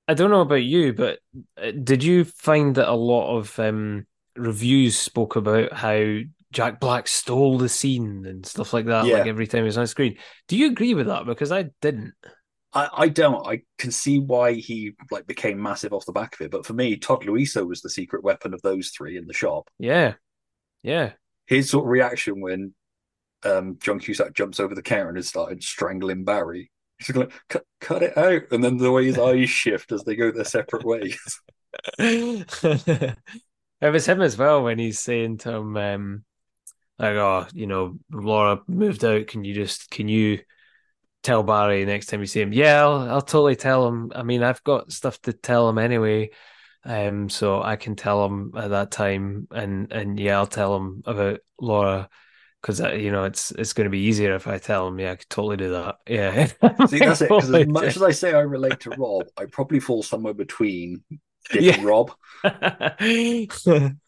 [0.07, 1.18] I don't know about you, but
[1.62, 6.18] uh, did you find that a lot of um, reviews spoke about how
[6.51, 9.18] Jack Black stole the scene and stuff like that, Yeah.
[9.18, 10.16] like every time he was on screen?
[10.49, 11.26] Do you agree with that?
[11.26, 12.14] Because I didn't.
[12.72, 13.46] I, I don't.
[13.46, 16.74] I can see why he like became massive off the back of it, but for
[16.74, 19.68] me, Todd Louiso was the secret weapon of those three in the shop.
[19.78, 20.14] Yeah.
[20.82, 21.12] Yeah.
[21.46, 22.74] His sort of reaction when
[23.42, 26.70] um, John Cusack jumps over the counter and has started strangling Barry.
[26.98, 28.42] He's like, cut, cut it out.
[28.50, 31.40] And then the way his eyes shift as they go their separate ways.
[31.98, 33.16] it
[33.80, 36.24] was him as well when he's saying to him, um,
[36.98, 39.28] like, oh, you know, Laura moved out.
[39.28, 40.40] Can you just, can you
[41.22, 42.52] tell Barry next time you see him?
[42.52, 44.12] Yeah, I'll, I'll totally tell him.
[44.14, 46.30] I mean, I've got stuff to tell him anyway.
[46.84, 51.02] Um, so I can tell him at that time, and and yeah, I'll tell him
[51.06, 52.08] about Laura
[52.62, 54.98] because you know it's it's going to be easier if I tell him.
[54.98, 55.96] Yeah, I could totally do that.
[56.06, 56.48] Yeah,
[56.84, 57.34] See, that's it.
[57.36, 61.02] Because as much as I say I relate to Rob, I probably fall somewhere between
[61.52, 61.72] Dick Yeah.
[61.72, 62.12] and Rob.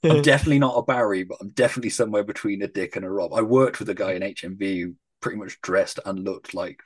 [0.08, 3.32] I'm definitely not a Barry, but I'm definitely somewhere between a Dick and a Rob.
[3.32, 6.80] I worked with a guy in HMV who pretty much dressed and looked like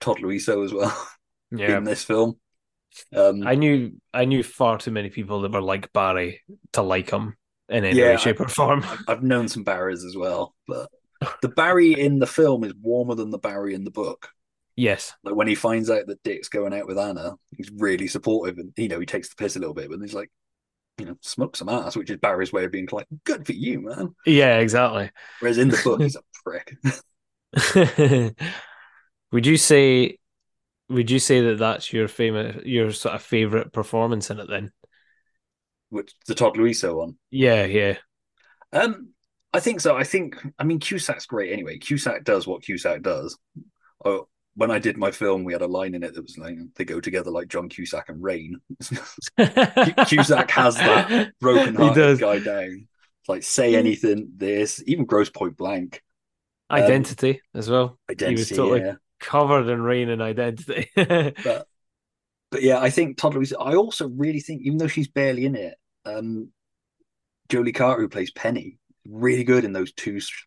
[0.00, 1.08] Todd Louiso as well
[1.50, 1.76] yeah.
[1.78, 2.38] in this film.
[3.14, 6.40] Um, I knew I knew far too many people that were like Barry
[6.72, 7.36] to like him
[7.68, 8.84] in any Yeah, way, shape, or form.
[9.06, 10.90] I've- known some Barrys as well, but
[11.42, 14.30] the Barry in the film is warmer than the Barry in the book.
[14.74, 15.12] Yes.
[15.24, 18.72] Like when he finds out that Dick's going out with Anna, he's really supportive, and
[18.76, 20.30] you know he takes the piss a little bit, but he's like,
[20.98, 23.80] you know, smoke some ass, which is Barry's way of being like, good for you,
[23.82, 24.14] man.
[24.24, 25.10] Yeah, exactly.
[25.40, 26.76] Whereas in the book, he's a prick.
[29.32, 30.18] Would you say
[30.88, 34.72] would you say that that's your famous your sort of favorite performance in it then?
[35.90, 37.16] Which the Todd Louiso one.
[37.30, 37.96] Yeah, yeah.
[38.72, 39.10] Um,
[39.52, 39.96] I think so.
[39.96, 41.78] I think I mean Cusack's great anyway.
[41.78, 43.38] Cusack does what Cusack does.
[44.04, 46.56] Oh, when I did my film, we had a line in it that was like
[46.74, 48.60] they go together like John Cusack and Rain.
[50.06, 52.88] Cusack has that broken He hearted guy down.
[53.28, 56.02] Like say anything, this, even Grosse Pointe Blank.
[56.70, 57.98] Um, Identity as well.
[58.10, 58.94] Identity, totally yeah.
[59.20, 60.90] Covered in rain and identity.
[61.42, 61.66] But
[62.50, 63.54] but yeah, I think Todd Louiso.
[63.60, 66.52] I also really think, even though she's barely in it, um,
[67.48, 70.44] Joelle Carter, who plays Penny, really good in those two sh-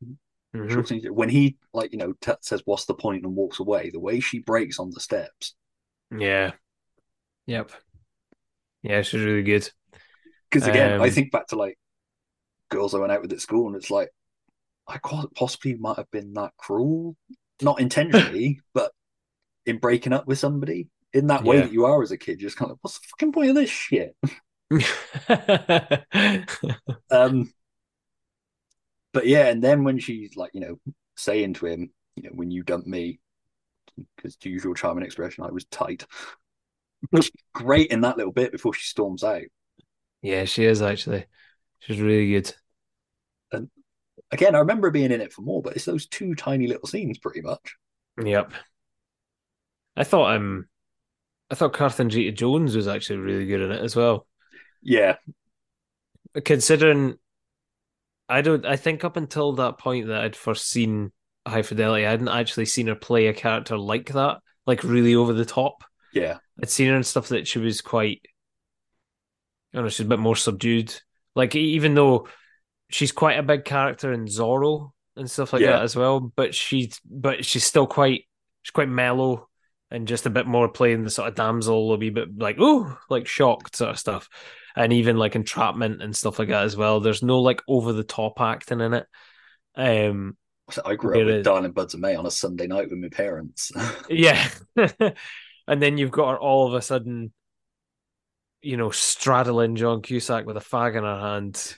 [0.53, 0.83] Mhm.
[0.83, 1.05] short scenes.
[1.09, 2.95] When he like you know t- says, "What's the
[3.25, 5.55] and walks away, the way she breaks on the steps.
[6.11, 6.53] Yeah.
[7.45, 7.71] Yep.
[8.83, 9.69] Yeah, she's really good.
[10.49, 11.77] Because again, I Um, think back to like
[12.69, 14.11] girls I went out with at school, and it's like
[14.87, 14.99] I
[15.35, 17.17] possibly might have been that cruel,
[17.63, 18.91] not intentionally, but
[19.65, 21.61] in breaking up with somebody in that way Yeah.
[21.63, 22.39] that you are as a kid.
[22.41, 24.15] You're just kind of, what's the fucking point of this shit?
[27.11, 27.51] Um,
[29.13, 30.79] but yeah, and then when she's like, you know,
[31.17, 33.19] saying to him, you know, when you dump me,
[34.15, 36.05] because use your charming expression, I was tight.
[37.53, 39.41] Great in that little bit before she storms out.
[40.21, 41.25] yeah, she is actually.
[41.79, 42.53] She's really good.
[43.51, 43.69] And
[44.31, 47.17] again, I remember being in it for more, but it's those two tiny little scenes,
[47.17, 47.75] pretty much.
[48.23, 48.53] Yep.
[49.95, 50.67] I thought um
[51.49, 54.27] I thought Catherine Zeta Jones was actually really good in it as well.
[54.81, 55.17] Yeah,
[56.45, 57.17] Considering
[58.29, 61.11] I don't I think up until that point that I'd first seen
[61.47, 65.33] High Fidelity, I hadn't actually seen her play a character like that, like really over
[65.33, 65.83] the top.
[66.13, 68.21] yeah, I'd seen her in stuff that she was quite
[69.73, 70.93] I don't know, she's a bit more subdued.
[71.35, 72.27] Like even though
[72.91, 75.73] she's quite a big character in Zorro and stuff like Yeah.
[75.73, 78.25] that as well, but she's but she's still quite
[78.61, 79.47] she's quite mellow
[79.89, 82.97] and just a bit more playing the sort of damsel, a wee bit like oh,
[83.09, 84.29] like shocked sort of stuff,
[84.75, 86.99] and even like entrapment and stuff like that as well.
[86.99, 89.07] There's no like over the top acting in it.
[89.75, 90.37] Um,
[90.85, 93.71] I grew up with Darling Buds of May on a Sunday night with my parents.
[94.09, 94.49] Yeah.
[94.75, 97.33] and then you've got her all of a sudden,
[98.61, 101.75] you know, straddling John Cusack with a fag in her hand,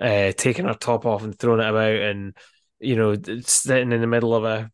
[0.00, 2.36] uh, taking her top off and throwing it about, and
[2.80, 4.70] you know, sitting in the middle of a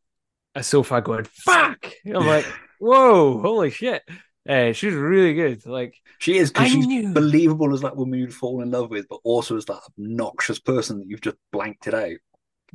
[0.54, 2.46] a sofa going "fuck." I'm like,
[2.78, 4.02] whoa, holy shit!
[4.48, 5.64] Uh, she's really good.
[5.66, 7.12] Like, she is because she's knew.
[7.12, 10.98] believable as that woman you'd fall in love with, but also as that obnoxious person
[10.98, 12.16] that you've just blanked it out.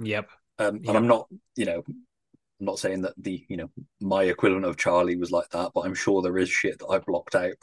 [0.02, 0.30] yep,
[0.60, 0.88] Um, Yep.
[0.88, 3.70] And I'm not, you know, I'm not saying that the you know
[4.00, 7.00] my equivalent of Charlie was like that, but I'm sure there is shit that I
[7.00, 7.54] blocked out.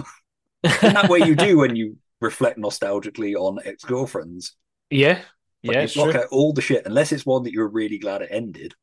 [0.83, 4.57] In that way, you do when you reflect nostalgically on ex girlfriends.
[4.95, 5.21] Yeah,
[5.65, 6.21] Like, yeah, block true.
[6.21, 8.75] out all the shit unless it's one that you're really glad it ended.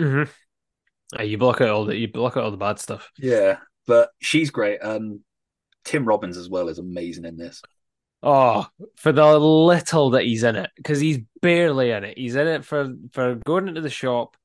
[0.00, 1.22] Mm-hmm.
[1.22, 3.10] you block out all the you block out all the bad stuff.
[3.18, 4.78] Yeah, but she's great.
[4.80, 5.20] Um,
[5.84, 7.62] Tim Robbins as well is amazing in this.
[8.22, 12.18] Oh, for the little that he's in it, because he's barely in it.
[12.18, 14.36] He's in it for for going into the shop,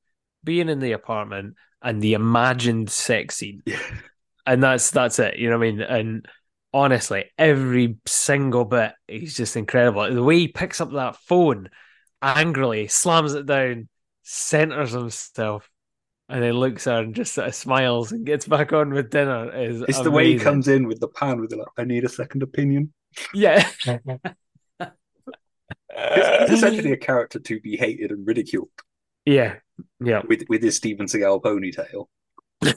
[0.44, 3.62] being in the apartment, and the imagined sex scene,
[4.46, 5.36] and that's that's it.
[5.38, 5.80] You know what I mean?
[5.80, 6.28] And
[6.72, 10.12] honestly, every single bit, he's just incredible.
[10.12, 11.70] The way he picks up that phone
[12.20, 13.88] angrily, slams it down,
[14.22, 15.68] centers himself,
[16.28, 19.10] and then looks at her and just sort of smiles and gets back on with
[19.10, 19.54] dinner.
[19.54, 22.04] Is It's the way he comes in with the pan with the like, I need
[22.04, 22.92] a second opinion.
[23.34, 23.68] Yeah.
[23.84, 23.98] He's
[25.98, 28.70] uh, essentially a character to be hated and ridiculed
[29.26, 29.56] Yeah,
[30.00, 30.22] yeah.
[30.26, 32.06] with with his Steven Seagal ponytail.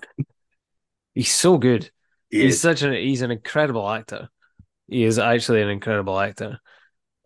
[1.13, 1.91] He's so good.
[2.29, 2.61] He he's is.
[2.61, 4.29] such an he's an incredible actor.
[4.87, 6.59] He is actually an incredible actor.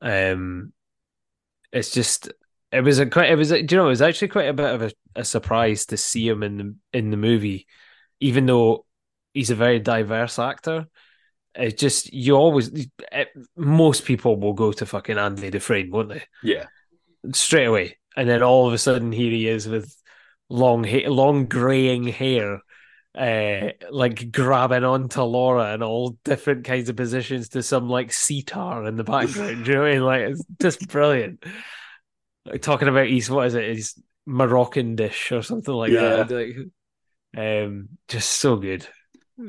[0.02, 0.74] Um,
[1.72, 2.32] it's just
[2.72, 4.54] it was a quite it was a, do you know it was actually quite a
[4.54, 7.68] bit of a, a surprise to see him in the in the movie,
[8.20, 8.86] even though
[9.34, 10.88] he's a very diverse actor.
[11.56, 12.70] It just you always
[13.12, 16.24] it, most people will go to fucking Andy Dufresne, won't they?
[16.42, 16.68] Yeah.
[17.34, 19.96] straight away, and then all of a sudden here he is with
[20.50, 22.62] long hair, long graying hair,
[23.18, 28.86] uh, like grabbing onto Laura in all different kinds of positions to some like sitar
[28.86, 29.68] in the background.
[29.68, 30.04] you know what I mean?
[30.04, 31.44] Like it's just brilliant.
[32.46, 33.76] Like, talking about his what is it?
[33.76, 36.24] His Moroccan dish or something like Yeah.
[36.24, 36.32] that.
[36.32, 36.56] Like,
[37.38, 38.88] um, just so good,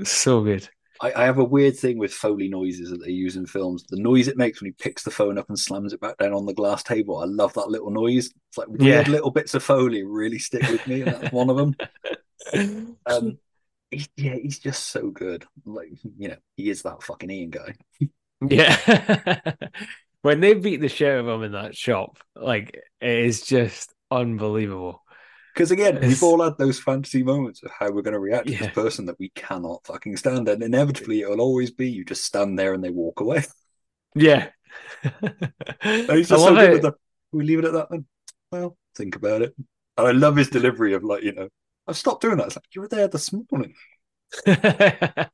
[0.04, 0.68] so good.
[1.02, 3.84] I, I have a weird thing with Foley noises that they use in films.
[3.88, 6.34] The noise it makes when he picks the phone up and slams it back down
[6.34, 7.16] on the glass table.
[7.18, 8.26] I love that little noise.
[8.48, 9.12] It's like weird Yeah.
[9.12, 11.74] little bits of Foley really stick with me, and that's one of them.
[13.06, 13.38] Um,
[13.90, 15.44] he- yeah, he's just so good.
[15.64, 15.88] Like
[16.18, 17.74] you know, he is that fucking Ian guy.
[18.46, 19.40] Yeah.
[20.22, 23.92] when they beat the shit out of him in that shop, like it is just
[24.10, 25.02] unbelievable.
[25.54, 28.46] Because again, It's- we've all had those fantasy moments of how we're going to react
[28.46, 28.60] to Yeah.
[28.60, 32.58] this person that we cannot fucking stand, and inevitably it'll always be you just stand
[32.58, 33.44] there and they walk away.
[34.14, 34.48] Yeah.
[35.02, 36.72] He's I just so good it.
[36.74, 36.92] with the.
[37.32, 38.06] We leave it at that then.
[38.52, 39.54] Well, think about it.
[39.96, 41.48] And I love his delivery of like you know,
[41.86, 42.48] I've stopped doing that.
[42.48, 43.74] It's like you were there this morning.
[44.46, 45.28] yeah,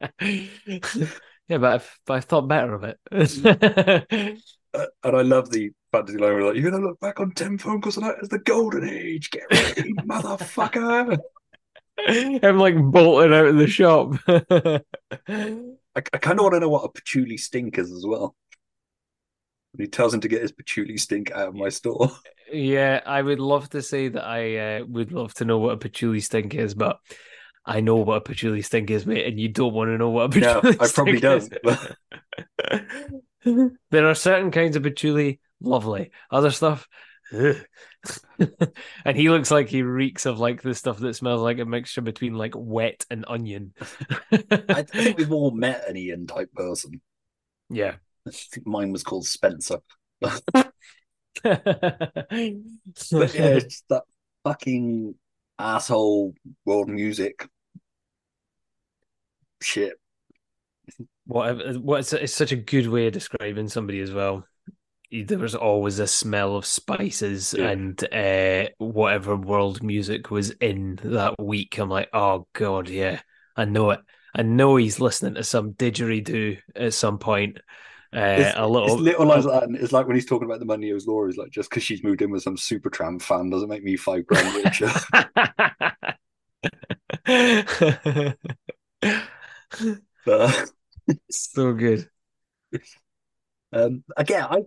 [1.49, 4.40] but I've, but I've thought better of it.
[4.74, 7.57] Uh, and I love the fantasy line where like you're gonna look back on ten
[7.57, 9.30] phone calls tonight as the golden age.
[9.30, 11.18] Get ready, motherfucker.
[12.07, 14.16] I'm like bolting out of the shop.
[14.28, 14.82] I,
[15.97, 18.36] I kind of want to know what a patchouli stink is as well.
[19.77, 22.11] And he tells him to get his patchouli stink out of my store.
[22.53, 25.77] Yeah, I would love to say that I uh, would love to know what a
[25.79, 27.01] patchouli stink is, but
[27.64, 30.27] I know what a patchouli stink is, mate, and you don't want to know what
[30.27, 31.53] a patchouli No, I probably don't.
[33.45, 33.72] is.
[33.91, 36.12] there are certain kinds of patchouli, lovely.
[36.31, 36.87] Other stuff,
[37.33, 42.01] and he looks like he reeks of like the stuff that smells like a mixture
[42.01, 43.74] between like wet and onion.
[44.31, 47.01] I think we've all met an Ian type person.
[47.70, 47.97] Yeah.
[48.64, 49.79] Mine was called Spencer.
[51.43, 54.05] But yeah, it's that
[54.45, 55.14] fucking
[55.59, 57.49] asshole world music
[59.62, 59.95] shit.
[61.27, 61.74] Whatever.
[61.74, 64.47] What it's, it's such a good way of describing somebody as well.
[65.12, 67.68] There was always a smell of spices Yeah.
[67.70, 71.79] and uh, whatever world music was in that week.
[71.79, 73.20] I'm like, oh god, yeah,
[73.57, 74.01] I know it.
[74.35, 77.59] I know he's listening to some didgeridoo at some point.
[78.15, 79.69] Uh, It's, a little, it's little lines like that.
[79.69, 81.83] And it's like when he's talking about the money owes law, he's like, just because
[81.83, 84.91] she's moved in with some Supertramp fan doesn't make me five grand richer.
[90.25, 90.71] but
[91.31, 92.09] so good.
[93.73, 94.63] um, again, I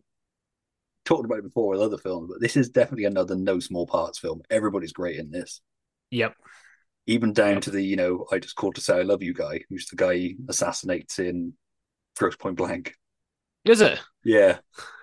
[1.05, 4.19] talked about it before with other films, but this is definitely another no small parts
[4.19, 4.41] film.
[4.49, 5.61] Everybody's great in this.
[6.11, 6.35] Yep.
[7.07, 9.61] Even down to the, you know, I just called to say I love you guy,
[9.69, 11.53] who's the guy he assassinates in
[12.17, 12.95] Grosse Pointe Blank.
[13.69, 13.99] Is it?
[14.23, 14.59] Yeah,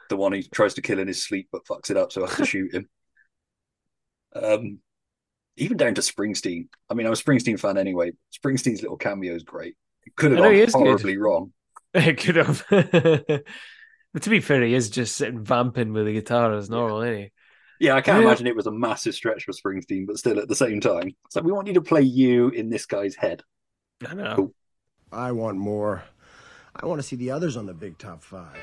[0.08, 2.36] the one he tries to kill in his sleep but fucks it up, so has
[2.36, 2.88] to shoot him.
[4.34, 4.78] Um,
[5.56, 6.68] even down to Springsteen.
[6.90, 8.12] I mean, I'm a Springsteen fan anyway.
[8.36, 9.76] Springsteen's little cameo is great.
[10.04, 10.78] It could have I know, he gone is good.
[10.80, 11.52] horribly wrong.
[11.94, 12.64] It could have.
[12.70, 17.18] but to be fair, he is just sitting vamping with a guitar as normal, isn't
[17.18, 17.32] he?
[17.80, 18.26] Yeah, I can't Yeah.
[18.28, 21.40] imagine it was a massive stretch for Springsteen, but still at the same time, So
[21.40, 23.42] like we want you to play you in this guy's head.
[24.06, 24.34] I know.
[24.36, 24.54] Cool.
[25.10, 26.04] I want more.
[26.78, 28.58] I want to see the others on the big top five.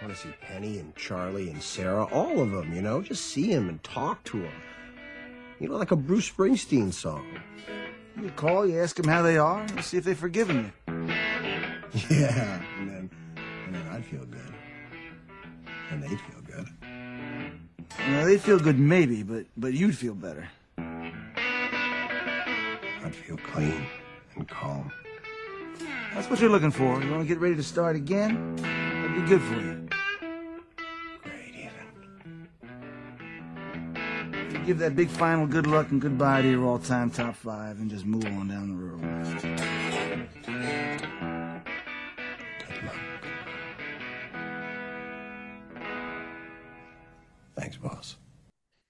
[0.00, 3.26] I want to see Penny and Charlie and Sarah, all of them, you know, just
[3.26, 4.52] see them and talk to them.
[5.58, 7.26] You know, like a Bruce Springsteen song.
[8.20, 10.92] You call, you ask them how they are, and see if they've forgiven you.
[12.10, 13.10] Yeah, and then,
[13.64, 14.52] and then I'd feel good.
[15.90, 16.68] And they'd feel good.
[18.06, 20.46] You know, they'd feel good maybe, but but you'd feel better.
[20.76, 21.14] I'd
[23.14, 23.86] feel clean
[24.36, 24.92] and calm.
[26.14, 27.02] That's what you're looking for.
[27.02, 28.56] You want to get ready to start again?
[28.56, 29.88] That'd be good for you.
[31.22, 31.70] Great
[34.52, 37.90] You Give that big final good luck and goodbye to your all-time top five and
[37.90, 39.00] just move on down the road.
[42.66, 42.96] Good luck.
[47.56, 48.16] Thanks, boss.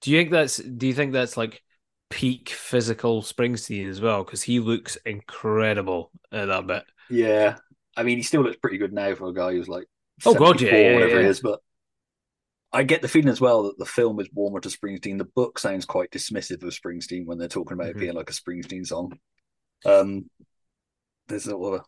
[0.00, 0.56] Do you think that's?
[0.56, 1.62] Do you think that's like
[2.10, 4.24] peak physical Springsteen as well?
[4.24, 6.84] Because he looks incredible at that bit.
[7.10, 7.56] Yeah,
[7.96, 9.86] I mean, he still looks pretty good now for a guy who's like
[10.26, 11.22] Oh, God, yeah, 74, yeah, whatever yeah.
[11.22, 11.40] he is.
[11.40, 11.60] But
[12.72, 15.18] I get the feeling as well that the film is warmer to Springsteen.
[15.18, 18.00] The book sounds quite dismissive of Springsteen when they're talking about it Mhm.
[18.00, 19.18] being like a Springsteen song.
[19.86, 20.28] Um,
[21.28, 21.86] there's a lot of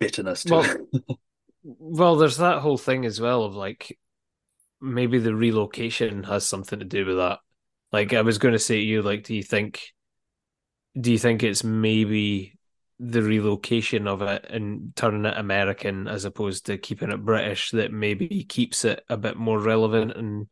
[0.00, 1.18] bitterness to Well, it.
[1.62, 3.98] well, there's that whole thing as well of like
[4.80, 7.38] maybe the relocation has something to do with that.
[7.92, 9.82] Like I was going to say to you, like, do you think,
[10.98, 12.54] do you think it's maybe
[12.98, 17.92] the relocation of it and turning it American as opposed to keeping it British that
[17.92, 20.46] maybe keeps it a bit more relevant and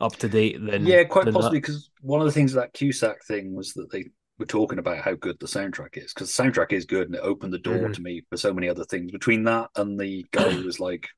[0.00, 3.24] up to date than yeah, quite than possibly because one of the things that Cusack
[3.24, 4.04] thing was that they
[4.38, 7.22] were talking about how good the soundtrack is because the soundtrack is good and it
[7.22, 7.94] opened the door Mhm.
[7.94, 9.10] to me for so many other things.
[9.10, 11.08] Between that and the guy who was like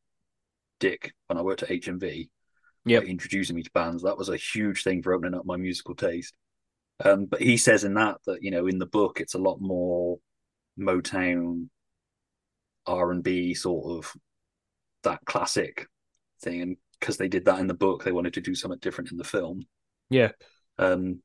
[0.81, 2.31] Dick when I worked at HMV,
[2.97, 5.95] Like, introducing me to bands, that was a huge thing for opening up my musical
[5.95, 6.34] taste.
[7.05, 9.61] Um, but he says in that that you know in the book it's a lot
[9.61, 10.18] more
[10.78, 11.68] Motown,
[12.86, 14.12] R and B sort of
[15.05, 15.86] that classic
[16.43, 19.12] thing, and because they did that in the book, they wanted to do something different
[19.12, 19.66] in the film.
[20.11, 20.32] Yeah.
[20.78, 21.20] Um,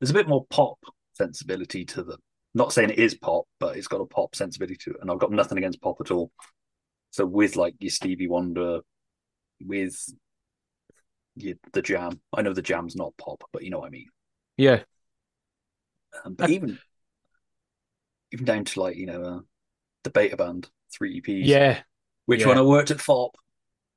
[0.00, 0.78] there's a bit more pop
[1.14, 2.18] sensibility to the.
[2.54, 5.18] Not saying it is pop, but it's got a pop sensibility to it, and I've
[5.18, 6.30] got nothing against pop at all.
[7.10, 8.80] So with like your Stevie Wonder,
[9.62, 9.96] with
[11.36, 14.08] the Jam, I know the Jam's not pop, but you know what I mean.
[14.56, 14.82] Yeah.
[16.24, 16.78] Um, but even
[18.32, 19.40] even down to like you know uh,
[20.04, 21.46] the Beta Band three EPs.
[21.46, 21.80] Yeah.
[22.26, 22.48] Which Yeah.
[22.48, 23.30] when I worked at Fopp,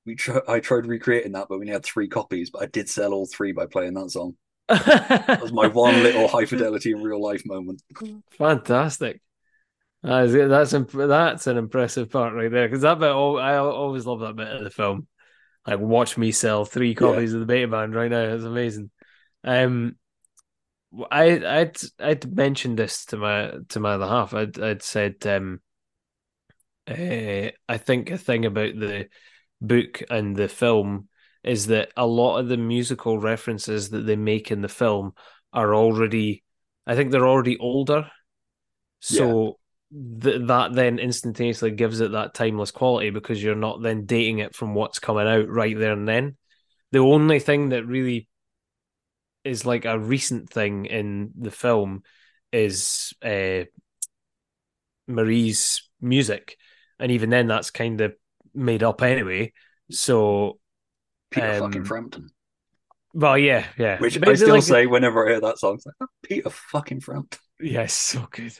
[0.05, 2.49] we tr- I tried recreating that, but we only had three copies.
[2.49, 4.35] But I did sell all three by playing that song.
[4.67, 7.81] that was my one little high fidelity in real life moment.
[8.37, 9.21] Fantastic.
[10.03, 14.35] That's imp- that's an impressive part right there because that bit I always love that
[14.35, 15.07] bit of the film.
[15.69, 18.23] Like, watch me sell three copies of the Beta Band right now.
[18.23, 18.89] It's amazing.
[19.43, 19.97] Um,
[21.11, 24.33] I I'd I'd mentioned this to my to my other half.
[24.33, 25.61] I'd I'd said um,
[26.87, 29.09] uh, I think a thing about the
[29.61, 31.07] book and the film
[31.43, 35.13] is that a lot of the musical references that they make in the film
[35.53, 36.43] are already,
[36.87, 38.09] I think they're already older.
[38.99, 39.59] So
[39.91, 44.55] th- that then instantaneously gives it that timeless quality because you're not then dating it
[44.55, 46.37] from what's coming out right there and then.
[46.91, 48.27] The only thing that really
[49.43, 52.03] is like a recent thing in the film
[52.51, 53.65] is uh,
[55.07, 56.57] Marie's music,
[56.99, 58.13] and even then, that's kind of
[58.53, 59.53] made up anyway.
[59.91, 60.59] So,
[61.31, 62.29] Peter um, fucking Frampton.
[63.13, 63.99] Well, yeah, yeah.
[63.99, 65.75] Which But I still like- say whenever I hear that song.
[65.75, 67.39] It's like, "Oh, Peter fucking Frampton.
[67.59, 68.53] Yeah, so good,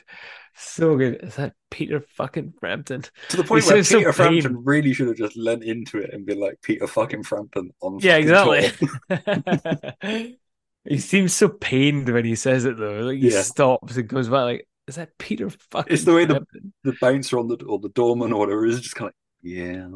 [0.60, 1.16] so good.
[1.22, 3.04] Is that Peter fucking Frampton?
[3.28, 4.14] To the point He where so Peter pained.
[4.14, 7.98] Frampton really should have just lent into it and been like Peter fucking Frampton on
[8.00, 8.70] Yeah, exactly.
[10.84, 13.00] he seems so pained when he says it though.
[13.00, 13.42] Like he Yeah.
[13.42, 14.44] stops and goes back.
[14.44, 15.92] Like, is that Peter fucking?
[15.92, 16.72] It's the way the, Frampton?
[16.84, 19.88] the bouncer on the or the doorman or whatever is just kind of yeah.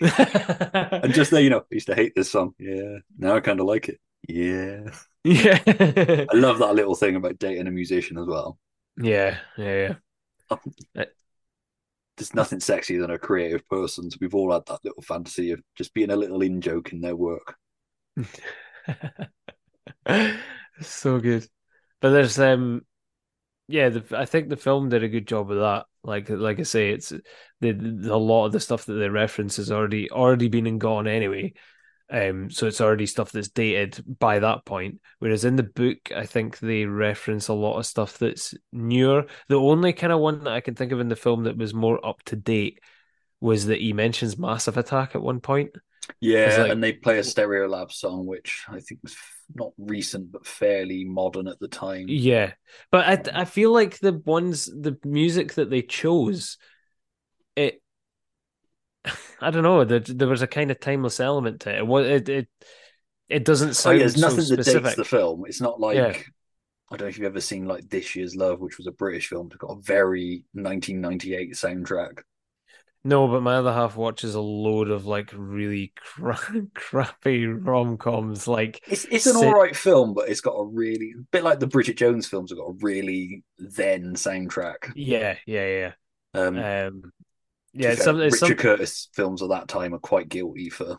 [1.02, 2.54] and just there, you know, I used to hate this song.
[2.58, 2.98] Yeah.
[3.18, 4.00] Now I kind of like it.
[4.28, 4.90] Yeah.
[5.24, 5.60] Yeah.
[5.66, 8.58] I love that little thing about dating a musician as well.
[8.96, 9.94] yeah, yeah, yeah.
[12.16, 14.10] There's nothing sexier than a creative person.
[14.10, 17.00] So we've all had that little fantasy of just being a little in joke in
[17.00, 17.56] their work.
[20.80, 21.46] so good.
[22.00, 22.82] But there's um
[23.68, 25.86] yeah, the, I think the film did a good job of that.
[26.04, 27.10] Like like I say, it's
[27.60, 30.80] the, the a lot of the stuff that they reference has already already been and
[30.80, 31.54] gone anyway.
[32.12, 35.00] Um, so it's already stuff that's dated by that point.
[35.18, 39.24] Whereas in the book, I think they reference a lot of stuff that's newer.
[39.48, 41.72] The only kind of one that I can think of in the film that was
[41.72, 42.80] more up to date
[43.40, 45.70] was that he mentions Massive Attack at one point.
[46.20, 49.16] Yeah, like- and they play a Stereolab song, which I think was
[49.54, 52.06] not recent but fairly modern at the time.
[52.08, 52.52] Yeah,
[52.90, 56.58] but I I feel like the ones the music that they chose,
[57.56, 57.80] it
[59.40, 59.84] I don't know.
[59.84, 61.82] There, there was a kind of timeless element to it.
[62.06, 62.48] It it
[63.28, 64.94] it, doesn't So sound yeah, there's so nothing that dates specific.
[64.94, 65.44] the film.
[65.46, 66.16] It's not like Yeah.
[66.90, 69.28] I don't know if you've ever seen like This Year's Love, which was a British
[69.28, 69.48] film.
[69.48, 72.22] It's got a very 1998 soundtrack.
[73.04, 76.38] No, but my other half watches a load of like really cra-
[76.74, 78.46] crappy rom coms.
[78.46, 81.60] Like It's it's an sit- all right film, but it's got a really bit like
[81.60, 84.92] the Bridget Jones films have got a really then soundtrack.
[84.94, 85.92] Yeah, yeah, yeah.
[86.34, 87.12] Um, Um,
[87.74, 90.98] yeah, some, Richard some, Curtis films of that time are quite guilty for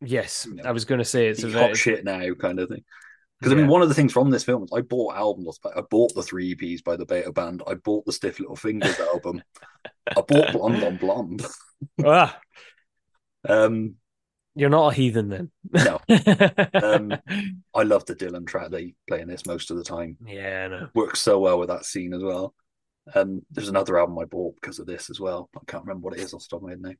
[0.00, 0.46] yes.
[0.48, 2.68] you know, I was going to say it's a very, hot shit now kind of
[2.68, 2.84] thing.
[3.38, 5.58] Because I mean, one of the things from this film is I bought albums.
[5.64, 7.62] I bought the three EPs by the Beta Band.
[7.66, 9.42] I bought the Stiff Little Fingers album.
[9.84, 11.46] I bought Blonde on Blonde.
[12.04, 12.38] ah,
[13.48, 13.96] Um,
[14.56, 15.50] you're not a heathen then.
[15.70, 16.00] no,
[16.82, 17.12] um,
[17.74, 20.16] I love the Dylan track they play in this most of the time.
[20.26, 20.88] yeah, I know.
[20.94, 22.54] Works so well with that scene as well.
[23.14, 25.48] Um, there's another album I bought because of this as well.
[25.56, 26.92] I can't remember what it is off the top of my head now.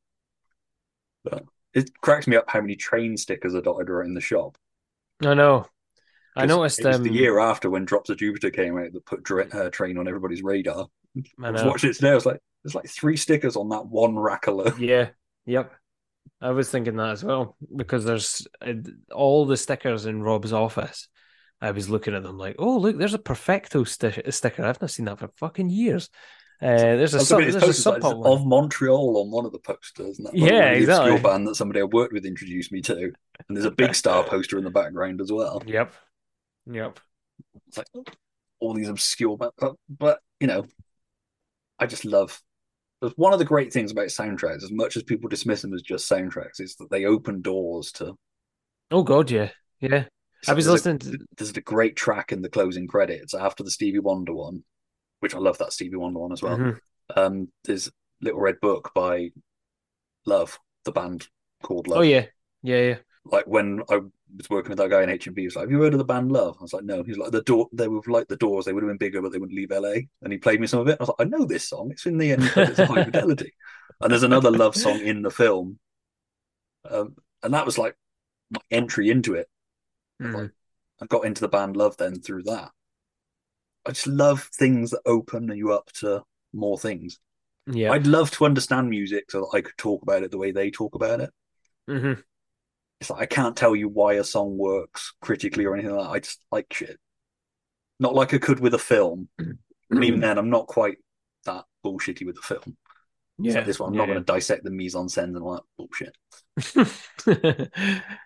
[1.24, 1.44] But
[1.74, 4.56] it cracks me up how many train stickers are dotted around the shop.
[5.24, 5.66] I know.
[6.36, 6.80] I noticed.
[6.80, 9.48] it was Um, the year after when Drops of Jupiter came out that put dra-
[9.48, 10.86] uh, Train on everybody's radar.
[11.42, 12.10] I I was watching it today.
[12.10, 14.74] I was like, there's like three stickers on that one rack alone.
[14.78, 15.08] Yeah.
[15.46, 15.72] Yep.
[16.40, 18.74] I was thinking that as well because there's uh,
[19.14, 21.08] all the stickers in Rob's office.
[21.60, 24.64] I was looking at them like, oh look, there's a Perfecto sti- sticker.
[24.64, 26.10] I've not seen that for fucking years.
[26.60, 30.16] Uh, there's a sub, there's a sub of Montreal on one of the posters.
[30.18, 31.10] That Yeah, really exactly.
[31.12, 32.94] obscure band that somebody I worked with introduced me to.
[33.48, 35.62] And there's a big star poster in the background as well.
[35.66, 35.92] Yep.
[36.70, 37.00] Yep.
[37.68, 37.86] It's like
[38.58, 40.64] all these obscure, but, but, but you know,
[41.78, 42.40] I just love.
[43.02, 45.82] But one of the great things about soundtracks, as much as people dismiss them as
[45.82, 48.14] just soundtracks, is that they open doors to.
[48.90, 49.50] Oh god, yeah,
[49.80, 50.04] yeah.
[50.48, 53.62] I was there's listening A, to there's a great track in the closing credits after
[53.62, 54.64] the Stevie Wonder one,
[55.20, 56.56] which I love that Stevie Wonder one as well.
[56.56, 56.80] Mhm.
[57.14, 57.90] Um, there's
[58.20, 59.30] Little Red Book by
[60.24, 61.28] Love, the band
[61.62, 61.98] called Love.
[61.98, 62.26] Oh yeah,
[62.62, 62.96] yeah, yeah.
[63.24, 63.96] Like when I
[64.36, 66.04] was working with that guy in HMV, he was like, "Have you heard of the
[66.04, 68.64] band Love?" I was like, "No." He's like, "The door, they were like the Doors.
[68.64, 70.80] They would have been bigger, but they wouldn't leave LA." And he played me some
[70.80, 70.98] of it.
[71.00, 71.90] I was like, "I know this song.
[71.90, 73.52] It's in the end of High Fidelity."
[74.00, 75.78] And there's another Love song in the film,
[76.90, 77.96] um, and that was like
[78.50, 79.48] my entry into it.
[80.20, 80.50] Mhm.
[81.00, 82.70] I got into the band Love then through that.
[83.84, 87.18] I just love things that open you up to more things.
[87.66, 87.92] Yeah.
[87.92, 90.70] I'd love to understand music so that I could talk about it the way they
[90.70, 91.30] talk about it.
[91.88, 92.20] Mm-hmm.
[93.00, 96.12] It's like I can't tell you why a song works critically or anything like that.
[96.12, 96.98] I just like shit.
[98.00, 99.28] Not like I could with a film.
[99.38, 100.98] and even then, I'm not quite
[101.44, 102.76] that bullshitty with the film.
[103.38, 105.38] Yeah, like this one, I'm yeah, not going to dissect the mise en scène and
[105.38, 106.16] all that bullshit.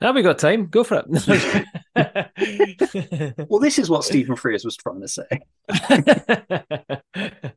[0.00, 0.66] now we got time.
[0.66, 1.66] Go for it.
[3.48, 5.26] Well, this is what Stephen Frears was trying to say.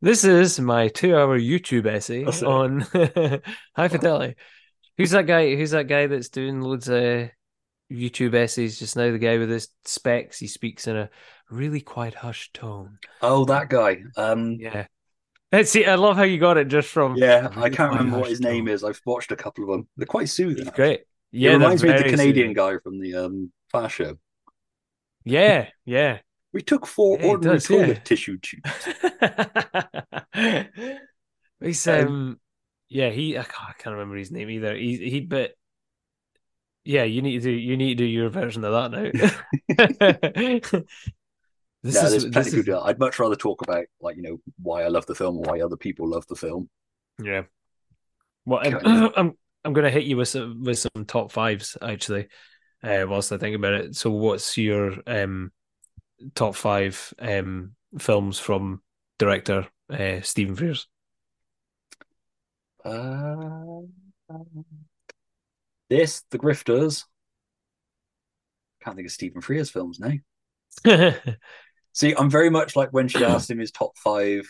[0.00, 2.80] this is my two-hour YouTube essay on
[3.76, 4.36] high fidelity.
[4.96, 5.54] Who's that guy?
[5.54, 7.30] Who's that guy that's doing loads of
[7.90, 9.10] YouTube essays just now?
[9.10, 10.38] The guy with his specs.
[10.38, 11.10] He speaks in a
[11.50, 12.98] really quiet, hushed tone.
[13.22, 14.02] Oh, that guy.
[14.16, 14.86] Um, Yeah.
[15.50, 15.86] Let's see.
[15.86, 17.16] I love how you got it just from.
[17.16, 18.84] yeah, I can't remember what his name is.
[18.84, 19.88] I've watched a couple of them.
[19.96, 20.64] They're quite soothing.
[20.64, 21.04] He's great.
[21.32, 24.18] Yeah, it reminds me of the Canadian guy from the um, Fast Show.
[25.24, 26.20] Yeah, yeah.
[26.52, 28.00] We took four Yeah, ordinary does, toilet yeah.
[28.04, 28.70] tissue tubes.
[31.60, 32.40] He's Um, um,
[32.88, 34.74] yeah, he I can't, I can't remember his name either.
[34.74, 35.52] He he, but
[36.84, 39.10] yeah, you need to do you need to do your version of that now.
[41.82, 42.68] this yeah, is this is.
[42.68, 45.60] I'd much rather talk about like you know why I love the film or why
[45.60, 46.68] other people love the film.
[47.22, 47.42] yeah.
[48.44, 49.34] Well, I'm, Okay.
[49.64, 52.28] I'm I'm gonna hit you with some with some top fives actually.
[52.82, 55.52] Uh, whilst I think about it, so what's your um
[56.34, 58.82] top five um films from
[59.18, 60.86] director uh, Stephen Frears?
[62.84, 63.82] Uh,
[65.90, 67.04] this, The Grifters.
[68.82, 70.12] Can't think of Stephen Frears films now.
[71.92, 74.48] See, I'm very much like when she asked him his top five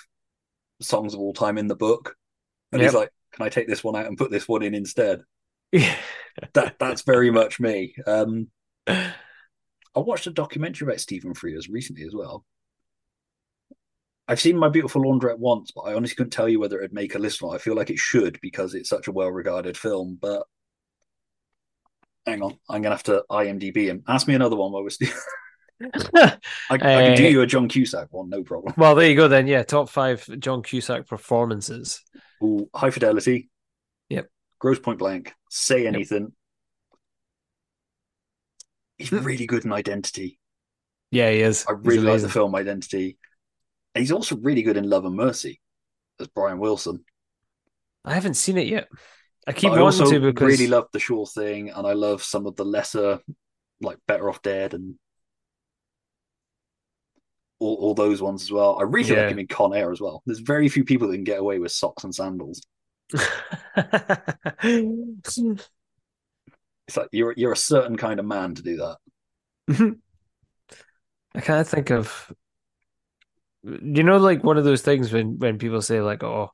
[0.83, 2.15] songs of all time in the book,
[2.73, 5.23] and he's like, "Can I take this one out and put this one in instead?"
[5.73, 5.97] Yeah.
[6.55, 7.95] That that's very much me.
[8.07, 8.49] Um,
[8.87, 9.13] I
[9.95, 12.45] watched a documentary about Stephen Frears recently as well.
[14.29, 17.15] I've seen My Beautiful Laundrette once, but I honestly couldn't tell you whether it'd make
[17.15, 17.57] a list or not.
[17.57, 20.19] I feel like it should because it's such a well-regarded film.
[20.21, 20.47] But
[22.27, 24.05] hang on, I'm gonna have to IMDb him.
[24.07, 25.09] Ask me another one while we're still.
[26.15, 26.37] I,
[26.71, 28.75] I can do Uh, you a John Cusack one, no problem.
[28.77, 29.47] Well, there you go then.
[29.47, 32.03] Yeah, top five John Cusack performances.
[32.43, 33.51] Ooh, High Fidelity.
[34.09, 34.29] Yep.
[34.59, 35.35] Grosse Pointe Blank.
[35.51, 36.33] Say anything.
[38.97, 39.19] He's hmm.
[39.19, 40.39] really good in Identity.
[41.11, 41.65] Yeah, he is.
[41.69, 43.17] I really like the film Identity.
[43.95, 45.61] And he's also really good in Love and Mercy
[46.21, 47.05] as Brian Wilson.
[48.05, 48.89] I haven't seen it yet.
[49.47, 51.87] I keep But I wanting also to because I really love The Sure Thing, and
[51.87, 53.21] I love some of the lesser,
[53.81, 54.97] like Better Off Dead, and
[57.61, 58.79] all, all those ones as well.
[58.79, 59.23] I really Yeah.
[59.23, 60.23] like him in Con Air as well.
[60.27, 62.63] There's very few people that can get away with socks and sandals.
[66.89, 68.77] It's like you're you're a certain kind of man to do
[69.69, 69.97] that.
[71.35, 72.33] I can't think of
[73.63, 76.51] you know like one of those things when when people say like oh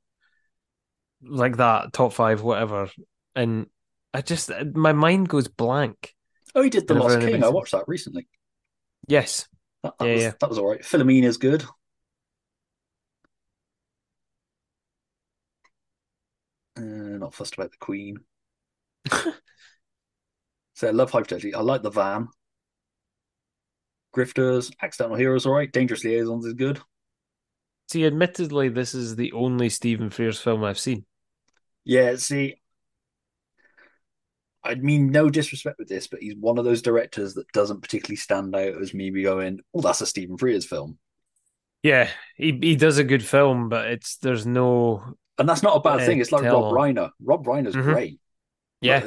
[1.23, 2.89] like that top five whatever
[3.37, 3.67] and
[4.13, 6.15] I just my mind goes blank.
[6.55, 7.43] Oh, he did The Lost King.
[7.43, 8.29] I watched that recently.
[9.09, 9.49] Yes.
[9.85, 10.33] That, that Yeah, was yeah.
[10.41, 10.85] that was all right.
[10.85, 11.65] Philomena's good.
[16.77, 18.19] Uh, not fussed about the Queen.
[20.75, 21.55] so I love Hypothetically.
[21.55, 22.29] I like the van.
[24.17, 25.71] Grifters, Accidental Heroes, all right.
[25.71, 26.81] Dangerous Liaisons is good.
[27.91, 31.07] See, admittedly, this is the only Stephen Frears film I've seen.
[31.85, 32.57] Yeah, see,
[34.65, 38.17] I mean no disrespect with this, but he's one of those directors that doesn't particularly
[38.17, 40.99] stand out as me going, "Oh, that's a Stephen Frears film,"
[41.83, 45.81] Yeah, he he does a good film, but it's there's no and that's not a
[45.81, 46.21] bad Uh, thing.
[46.21, 46.75] It's like Rob on.
[46.75, 47.11] Reiner.
[47.21, 47.93] Rob Reiner's Mhm.
[47.93, 48.21] great.
[48.81, 49.01] yeah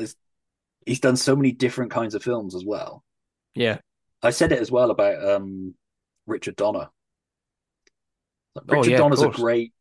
[0.86, 3.04] he's done so many different kinds of films as well.
[3.56, 3.80] yeah
[4.22, 5.76] I said it as well about um,
[6.26, 6.90] Richard Donner.
[8.56, 9.74] Like, Oh, Richard yeah, Donner's a great,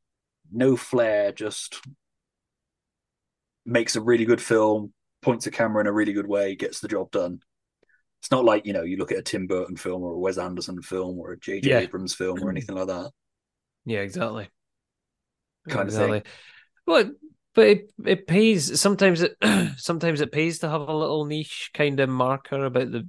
[0.53, 1.81] no flair, just
[3.65, 4.93] makes a really good film,
[5.27, 7.41] points a camera in a really good way, gets the job done.
[8.21, 10.39] It's not like you know you look at a Tim Burton film or a Wes
[10.39, 11.69] Anderson film or a J.J.
[11.69, 11.79] Yeah.
[11.81, 13.11] Abrams film or anything like that.
[13.85, 14.49] yeah exactly
[15.69, 16.15] Kind of thing.
[16.15, 16.33] exactly.
[16.87, 17.11] Well,
[17.55, 19.23] but it it pays sometimes.
[19.23, 19.37] It
[19.77, 23.09] sometimes it pays to have a little niche kind of marker about the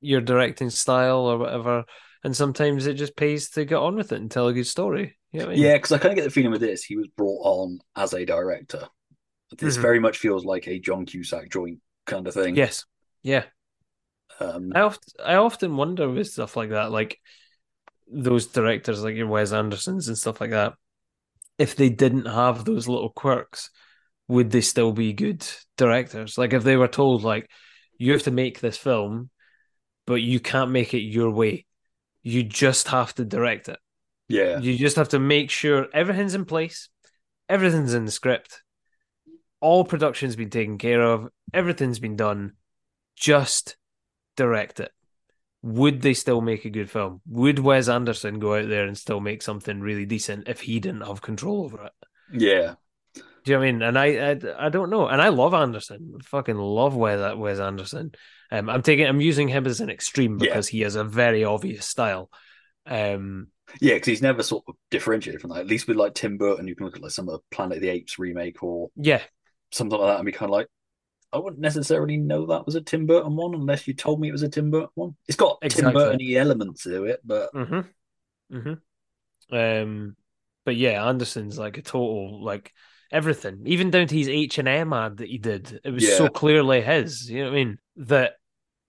[0.00, 1.84] your directing style or whatever,
[2.22, 5.16] and sometimes it just pays to get on with it and tell a good story.
[5.32, 5.58] You know I mean?
[5.60, 8.12] Yeah, because I kind of get the feeling with this, he was brought on as
[8.12, 8.86] a director.
[9.58, 9.82] This Mhm.
[9.82, 12.56] very much feels like a John Cusack joint kind of thing.
[12.56, 12.84] Yes.
[13.22, 13.44] Yeah.
[14.40, 17.18] Um, I often I often wonder with stuff like that, like
[18.06, 20.74] those directors like your Wes Andersons and stuff like that,
[21.58, 23.70] if they didn't have those little quirks,
[24.28, 25.46] would they still be good
[25.76, 26.36] directors?
[26.36, 27.48] Like if they were told like
[27.96, 29.30] you have to make this film,
[30.06, 31.64] but you can't make it your way.
[32.22, 33.78] You just have to direct it.
[34.28, 34.58] yeah.
[34.58, 36.88] You just have to make sure everything's in place,
[37.48, 38.63] everything's in the script,
[39.64, 42.52] all production's been taken care of, everything's been done.
[43.16, 43.76] Just
[44.36, 44.92] direct it.
[45.62, 47.22] Would they still make a good film?
[47.28, 51.06] Would Wes Anderson go out there and still make something really decent if he didn't
[51.06, 51.92] have control over it?
[52.32, 52.74] Yeah.
[53.14, 53.82] Do you know what I mean?
[53.82, 55.06] And I, I, I don't know.
[55.06, 56.14] And I love Anderson.
[56.20, 58.12] I Fucking love Wes, Wes Anderson.
[58.50, 60.48] Um, I'm taking, I'm using him as an extreme Yeah.
[60.48, 62.30] because he has a very obvious style.
[62.86, 63.48] Um,
[63.80, 65.60] Yeah, because he's never sort of differentiated from that.
[65.60, 67.78] At least with like Tim Burton, you can look at like some of the Planet
[67.78, 69.22] of the Apes remake or yeah,
[69.74, 70.68] something like that and be kind of like,
[71.32, 74.32] I wouldn't necessarily know that was a Tim Burton one unless you told me it
[74.32, 75.16] was a Tim Burton one.
[75.26, 78.56] It's got Tim Burton elements to it, but Mm-hmm.
[78.56, 79.54] Mm-hmm.
[79.54, 80.16] Um,
[80.64, 82.72] but yeah, Anderson's like a total like
[83.10, 85.80] everything, even down to his H and M ad that he did.
[85.84, 87.28] It was so clearly his.
[87.28, 87.78] You know what I mean?
[87.96, 88.32] That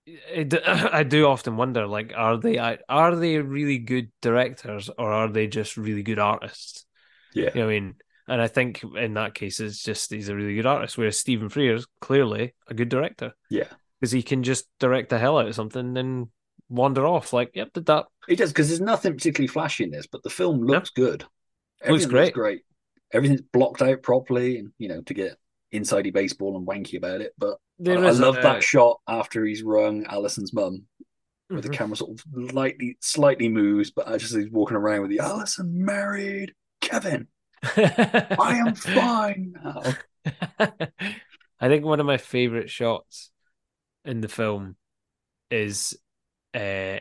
[0.05, 5.29] it, I do often wonder, like, are they are they really good directors or are
[5.29, 6.85] they just really good artists?
[7.33, 7.49] yeah.
[7.53, 7.95] You know what I mean?
[8.27, 10.97] And I think in that case, it's just he's a really good artist.
[10.97, 13.67] Whereas Stephen Frears clearly a good director Yeah.
[13.99, 16.31] because he can just direct the hell out of something and then
[16.69, 17.33] wander off.
[17.33, 18.05] Like, yep, did that.
[18.27, 21.23] It does because there's nothing particularly flashy in this, but the film looks good.
[21.83, 22.33] Everything great.
[22.33, 22.61] great.
[23.13, 25.37] Everything's blocked out properly, and you know to get
[25.73, 27.33] insidey baseball and wanky about it.
[27.37, 30.83] But There I, I love a- that shot after he's rung Allison's mum,
[31.49, 31.73] where the Mhm.
[31.73, 35.85] camera sort of lightly, slightly moves, but I just he's walking around with the Allison
[35.85, 37.27] married Kevin.
[37.63, 39.81] I am fine now.
[41.59, 43.31] I think one of my favorite shots
[44.03, 44.75] in the film
[45.49, 45.97] is
[46.53, 46.99] uh,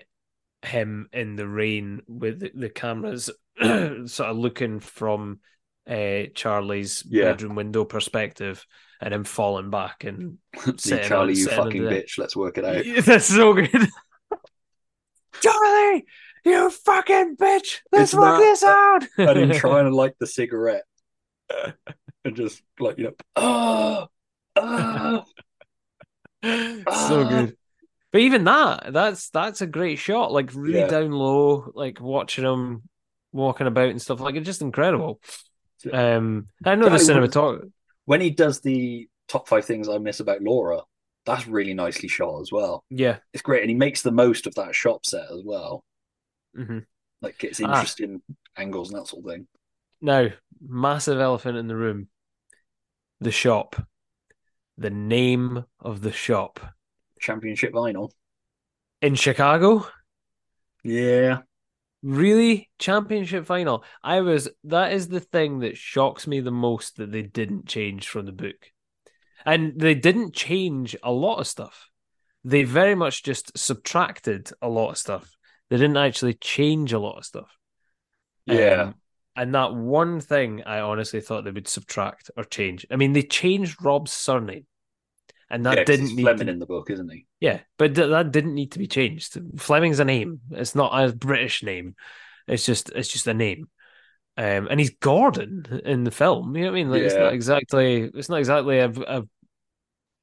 [0.63, 3.31] him in the rain with the, the cameras
[3.61, 5.41] sort of looking from
[5.89, 7.25] uh, Charlie's Yeah.
[7.25, 8.65] bedroom window perspective
[9.01, 10.39] and him falling back and
[10.79, 12.17] See, Charlie, on- you fucking bitch.
[12.19, 12.85] Let's work it out.
[13.05, 13.89] That's so good.
[15.41, 16.05] Charlie,
[16.45, 17.81] you fucking bitch.
[17.93, 19.05] Let's work this out.
[19.19, 20.85] and him trying to light the cigarette
[22.25, 24.07] and just like you know, oh,
[24.57, 25.25] oh.
[26.45, 27.27] so Ah.
[27.29, 27.57] good.
[28.13, 30.33] But even that, that's that's a great shot.
[30.33, 30.87] Like really Yeah.
[30.89, 32.83] down low, like watching him
[33.33, 34.21] walking about and stuff.
[34.21, 35.21] Like it's just incredible.
[35.93, 37.73] Um, I know the Guy would- cinematography.
[38.05, 40.81] when he does the top five things I miss about Laura,
[41.27, 42.85] that's really nicely shot as well.
[42.89, 43.17] Yeah.
[43.33, 45.83] It's great, and he makes the most of that shop set as well.
[46.55, 46.79] Hmm
[47.21, 47.75] Like gets Ah.
[47.75, 48.23] interesting
[48.57, 49.47] angles and that sort of thing.
[50.01, 50.29] Now,
[50.61, 52.09] massive elephant in the room.
[53.21, 53.77] The shop.
[54.77, 56.61] The name of the shop
[57.21, 58.11] Championship vinyl.
[59.01, 59.87] in Chicago.
[60.83, 61.39] Yeah,
[62.03, 62.69] Really?
[62.79, 63.83] Championship final?
[64.03, 68.09] I was, that is the thing that shocks me the most that they didn't change
[68.09, 68.71] from the book.
[69.47, 71.89] And they didn't change a lot of stuff.
[72.45, 75.34] They very much just subtracted a lot of stuff.
[75.71, 77.57] They didn't actually change a lot of stuff.
[78.47, 78.83] Yeah.
[78.83, 78.95] Um,
[79.37, 82.87] and that one thing I honestly thought they would subtract or change.
[82.91, 84.67] I mean, they changed Rob's surname.
[85.51, 87.27] And that Yeah, didn't need Fleming to, in the book, isn't he?
[87.41, 89.39] yeah, but th- that didn't need to be changed.
[89.59, 90.41] Fleming's a name.
[90.51, 91.97] It's not a British name.
[92.49, 93.69] It's just it's just a name.
[94.37, 96.57] Um, and he's Gordon in the film.
[96.57, 96.91] You know what I mean?
[96.91, 99.23] Like it's not exactly it's not exactly a a,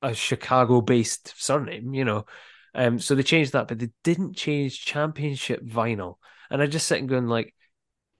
[0.01, 1.93] a Chicago based surname.
[1.93, 2.25] You know.
[2.73, 6.15] Um, so they changed that, but they didn't change championship vinyl.
[6.49, 7.53] And I just sit and going like,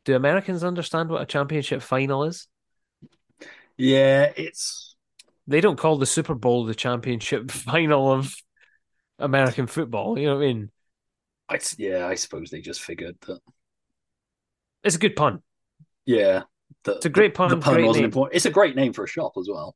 [0.05, 2.47] do Americans understand what a championship final is?
[3.77, 4.95] Yeah, it's
[5.47, 8.35] They don't call the Super Bowl the championship final of
[9.19, 10.19] American football.
[10.19, 10.71] You know what I mean?
[11.49, 13.41] I, yeah, I suppose they just figured that.
[14.83, 15.41] It's a good pun.
[16.05, 16.43] Yeah,
[16.83, 18.05] the, It's a great pun, The pun great wasn't name.
[18.05, 18.35] important.
[18.35, 19.75] It's a great name for a shop as well.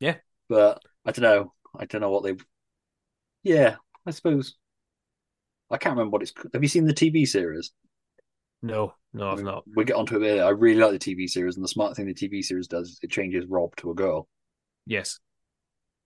[0.00, 0.16] Yeah.
[0.48, 1.52] but I don't know.
[1.78, 2.36] I don't know what they.
[3.42, 4.56] Yeah, I suppose.
[5.70, 6.32] I can't remember what it's.
[6.52, 7.72] Have you seen the TV series?
[8.62, 9.64] No, no, I've not.
[9.74, 10.44] We'll get onto it later.
[10.44, 12.98] I really like the TV series, and the smart thing the TV series does is
[13.02, 14.28] it changes Rob to a girl,
[14.86, 15.18] Yes.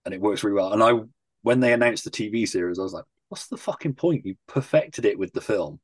[0.05, 0.73] and it works really well.
[0.73, 0.93] And I,
[1.41, 4.25] when they announced the TV series, I was like, "What's the fucking point?
[4.25, 5.79] You perfected it with the film."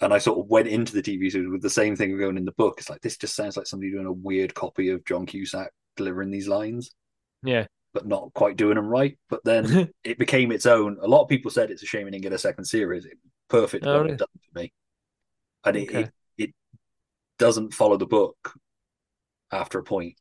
[0.00, 2.44] And I sort of went into the TV series with the same thing going in
[2.44, 2.76] the book.
[2.78, 6.30] It's like this just sounds like somebody doing a weird copy of John Cusack delivering
[6.30, 6.90] these lines,
[7.42, 7.66] Yeah.
[7.94, 9.18] But not quite doing them right.
[9.30, 10.98] But then it became its own.
[11.02, 13.06] A lot of people said it's a shame it didn't get a second series.
[13.06, 13.18] It,
[13.48, 14.12] perfect Oh, really?
[14.14, 14.72] it done for me,
[15.64, 16.00] and it, Okay.
[16.00, 16.54] it it
[17.38, 18.54] doesn't follow the book
[19.50, 20.16] after a point.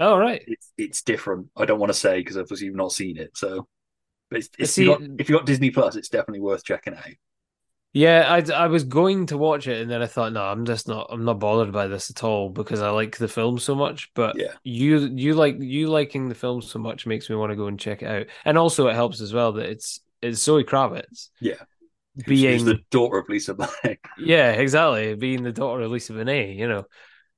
[0.00, 0.42] Oh, right.
[0.46, 1.48] It's it's different.
[1.56, 3.36] I don't want to say because obviously you've not seen it.
[3.36, 3.68] So,
[4.30, 7.04] but it's, it's See- got, if you got Disney Plus, it's definitely worth checking out.
[7.92, 10.88] Yeah, I I was going to watch it and then I thought, no, I'm just
[10.88, 14.10] not I'm not bothered by this at all because I like the film so much.
[14.14, 14.52] But Yeah.
[14.64, 17.78] you you like you liking the film so much makes me want to go and
[17.78, 18.26] check it out.
[18.44, 21.28] And also it helps as well that it's it's Zoe Kravitz.
[21.40, 21.62] Yeah,
[22.26, 24.00] Being the daughter of Lisa Black.
[24.18, 25.14] Yeah, exactly.
[25.14, 26.84] Being the daughter of Lisa Bonet, you know.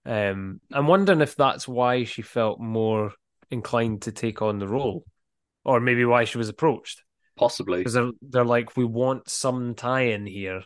[0.07, 3.13] Um, I'm wondering if that's why she felt more
[3.51, 5.05] inclined to take on the role,
[5.65, 7.03] or maybe why she was approached.
[7.37, 7.79] Possibly.
[7.79, 10.63] Because they're they're like, we want some tie-in here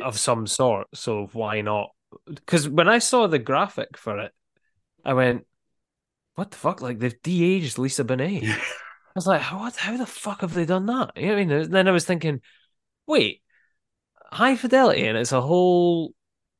[0.00, 1.90] of some sort, so why not?
[2.26, 4.32] Because when I saw the graphic for it,
[5.04, 5.46] I went,
[6.34, 6.80] "What the fuck?
[6.80, 8.58] Like they've de-aged Lisa Bonet." I
[9.14, 9.76] was like, "How what?
[9.76, 11.50] How the fuck have they done that?" You know what I mean?
[11.50, 12.40] And then I was thinking,
[13.06, 13.42] "Wait,
[14.30, 16.14] High Fidelity, and it's a whole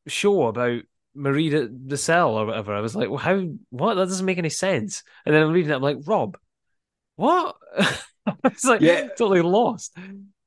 [0.07, 0.83] show about
[1.15, 3.43] Marie de, DeSalle or whatever." I was like, "Well, how?
[3.71, 3.95] What?
[3.95, 6.37] That doesn't make any sense." And then I'm reading it, I'm like, "Rob,
[7.17, 7.57] what?"
[8.45, 9.09] it's like Yeah.
[9.09, 9.97] totally lost.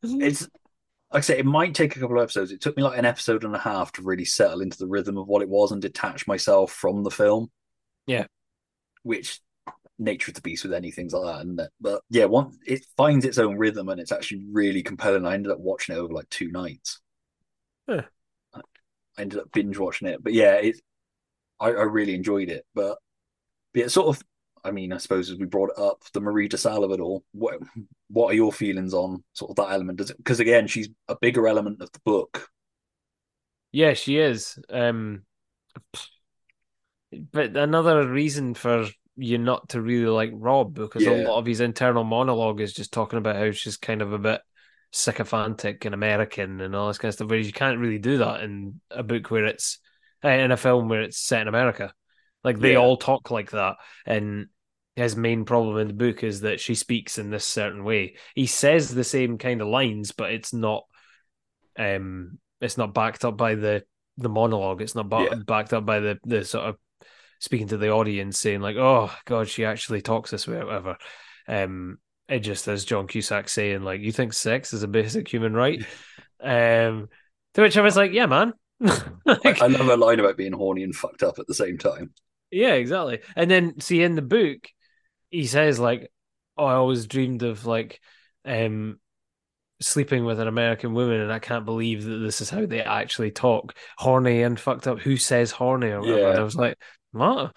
[0.04, 0.50] It's like
[1.12, 2.52] I say, it might take a couple of episodes.
[2.52, 5.18] It took me like an episode and a half to really settle into the rhythm
[5.18, 7.52] of what it was and detach myself from the film.
[8.08, 8.26] Yeah.
[9.04, 9.40] Which
[9.98, 13.38] nature of the beast with anything like that, and but yeah, once it finds its
[13.38, 15.26] own rhythm and it's actually really compelling.
[15.26, 17.00] I ended up watching it over like two nights.
[17.88, 18.02] Huh.
[18.54, 20.82] I ended up binge watching it, but yeah, it
[21.60, 22.66] I, I really enjoyed it.
[22.74, 22.98] But,
[23.74, 24.24] but yeah, sort of.
[24.66, 27.24] I mean, I suppose as we brought it up, the Marie DeSalle of it all.
[27.34, 27.60] What
[28.10, 29.98] what are your feelings on sort of that element?
[30.00, 32.50] Does it because again, she's a bigger element of the book.
[33.72, 34.58] Yeah, she is.
[34.70, 35.26] Um,
[37.32, 41.62] but another reason for you not to really like Rob because a lot of his
[41.62, 44.42] internal monologue is just talking about how she's kind of a bit
[44.92, 47.30] sycophantic and American and all this kind of stuff.
[47.30, 49.80] Whereas you can't really do that in a book where it's
[50.24, 51.94] uh, in a film where it's set in America.
[52.44, 52.80] Like they Yeah.
[52.80, 54.48] all talk like that, and
[54.96, 58.16] his main problem in the book is that she speaks in this certain way.
[58.34, 60.86] He says the same kind of lines, but it's not
[61.78, 63.84] um it's not backed up by the
[64.18, 65.36] the monologue it's not ba- Yeah.
[65.46, 66.78] backed up by the the sort of
[67.40, 70.98] speaking to the audience saying like oh god she actually talks this way or whatever
[71.50, 71.98] um
[72.30, 75.86] it just as john cusack saying like you think sex is a basic human right
[76.42, 77.10] um
[77.56, 80.84] to which i was like yeah man I, I love her line about being horny
[80.84, 82.14] and fucked up at the same time.
[82.52, 83.20] Yeah, exactly.
[83.36, 84.68] And then see in the book,
[85.36, 86.12] he says like,
[86.58, 88.00] "Oh, I always dreamed of like,
[88.46, 89.00] um,
[89.82, 93.32] sleeping with an American woman, and I can't believe that this is how they actually
[93.32, 95.00] talk, horny and fucked up.
[95.00, 96.30] Who says horny or whatever?" Yeah.
[96.32, 96.78] And I was like,
[97.12, 97.54] "What?"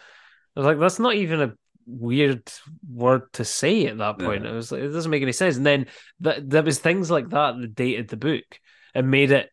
[0.57, 1.55] I was like, "That's not even a
[1.87, 2.51] weird
[2.89, 4.51] word to say at that point." Yeah.
[4.51, 5.57] It was like, it doesn't make any sense.
[5.57, 5.87] And then
[6.21, 8.61] that there was things like that that dated the book
[8.95, 9.51] and made it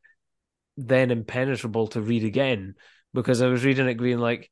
[0.78, 2.76] then impenetrable to read again
[3.13, 4.51] because I was reading it going like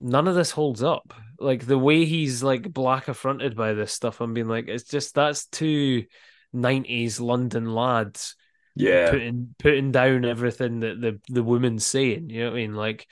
[0.00, 1.12] none of this holds up.
[1.38, 5.14] Like the way he's like black affronted by this stuff, I'm being like, it's just
[5.14, 6.06] that's two
[6.52, 8.36] 90s London lads
[8.74, 9.10] Yeah.
[9.10, 12.30] putting putting down everything that the the woman's saying.
[12.30, 12.74] You know what I mean?
[12.74, 13.08] Like,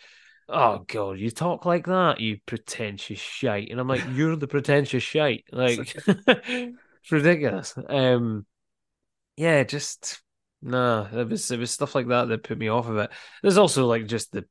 [0.48, 3.70] oh god, you talk like that, you pretentious shite.
[3.70, 5.44] And I'm like, you're the pretentious shite.
[5.52, 6.76] Like, it's
[7.12, 7.74] ridiculous.
[7.88, 8.46] Um,
[9.36, 10.22] yeah, just
[10.62, 11.08] nah.
[11.12, 13.10] It was it was stuff like that that put me off of it.
[13.42, 14.46] There's also like just the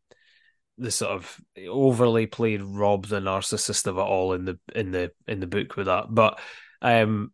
[0.77, 5.11] the sort of overly played Rob the narcissist of it all in the in the
[5.27, 6.05] in the book with that.
[6.09, 6.39] But
[6.81, 7.31] um,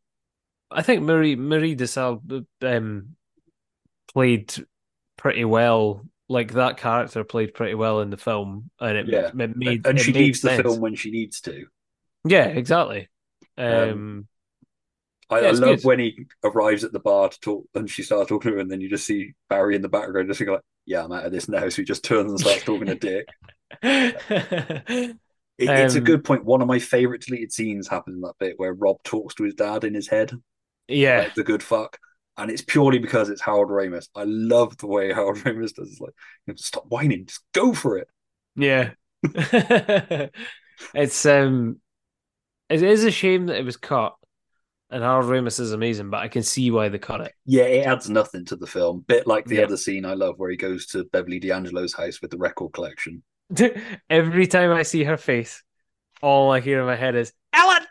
[0.70, 2.22] I think Marie Marie DeSalle
[2.62, 3.16] um
[4.14, 4.54] played
[5.18, 6.06] pretty well.
[6.30, 9.32] Like that character played pretty well in the film, and it, Yeah.
[9.38, 11.66] it made and it she leaves the film when she needs to.
[12.24, 13.10] Yeah, exactly.
[13.58, 14.28] Um, Um,
[15.32, 15.84] I, Yeah, I love good.
[15.84, 18.72] when he arrives at the bar to talk, and she starts talking to him, and
[18.72, 21.50] then you just see Barry in the background, just like, "Yeah, I'm out of this
[21.50, 23.28] now." So he just turns and starts talking to Dick.
[25.58, 26.44] It, it's a Um, good point.
[26.46, 29.54] One of my favorite deleted scenes happens in that bit where Rob talks to his
[29.54, 30.32] dad in his head.
[30.88, 32.00] yeah, like the good fuck,
[32.38, 34.10] and it's purely because it's Harold Ramis.
[34.16, 35.92] I love the way Harold Ramis does.
[35.92, 36.14] It's like,
[36.58, 38.10] stop whining, just go for it.
[38.56, 38.92] Yeah.
[40.94, 41.80] it's um
[42.70, 44.16] it is a shame that it was cut.
[44.92, 47.34] And Harold Ramis is amazing, but I can see why they cut it.
[47.46, 49.06] Yeah, it adds nothing to the film.
[49.08, 49.64] Bit like the Yeah.
[49.64, 53.24] other scene I love where he goes to Beverly D'Angelo's house with the record collection.
[54.10, 55.64] Every time I see her face,
[56.22, 57.86] all I hear in my head is Ellen.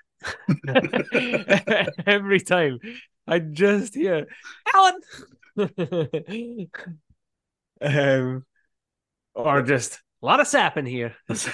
[2.06, 2.78] Every time,
[3.26, 4.26] I just hear
[4.74, 5.00] Ellen.
[7.80, 8.44] um,
[9.34, 11.14] or just a lot of sap in here.
[11.28, 11.48] That's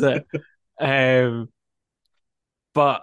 [0.00, 0.26] it.
[0.80, 1.48] Um,
[2.74, 3.02] but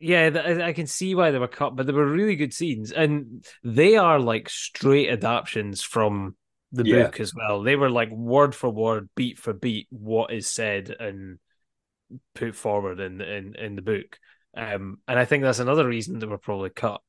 [0.00, 2.90] yeah, I I can see why they were cut, but they were really good scenes,
[2.90, 6.36] and they are like straight adaptations from
[6.72, 7.04] the Yeah.
[7.04, 7.62] book as well.
[7.62, 11.38] They were like word for word, beat for beat, what is said and
[12.34, 14.18] put forward in in in the book.
[14.56, 17.00] Um, and I think that's another reason they were probably cut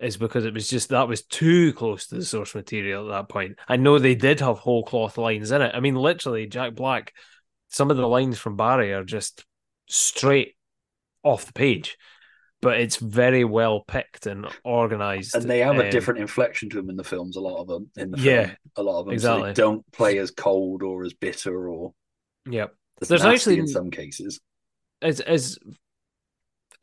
[0.00, 3.28] is because it was just that was too close to the source material at that
[3.28, 3.58] point.
[3.68, 5.72] I know they did have whole cloth lines in it.
[5.74, 7.12] I mean, literally, Jack Black.
[7.68, 9.44] Some of the lines from Barry are just
[9.88, 10.54] straight
[11.24, 11.96] off the page,
[12.64, 15.34] but it's very well picked and organized.
[15.36, 17.68] And they have a um, different inflection to them in the films, a lot of
[17.68, 17.90] them.
[17.96, 19.12] In the Yeah, film, a lot of them.
[19.12, 19.50] So exactly.
[19.50, 21.92] they don't play as cold or as bitter or
[22.50, 22.74] Yep.
[23.00, 24.40] as There's actually in some cases.
[25.00, 25.58] as as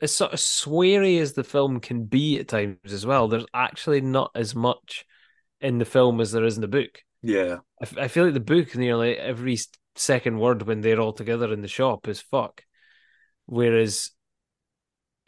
[0.00, 3.28] as sort of sweary as the film can be at times as well.
[3.28, 5.04] There's actually not as much
[5.60, 7.02] in the film as there is in the book.
[7.22, 7.58] Yeah.
[7.80, 9.58] I, f- I feel like the book nearly every
[9.94, 12.64] second word when they're all together in the shop is fuck,
[13.46, 14.10] whereas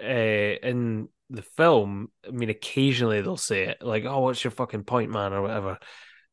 [0.02, 4.84] uh, in the film, I mean, occasionally they'll say it like, "Oh, what's your fucking
[4.84, 5.78] point, man?" or whatever,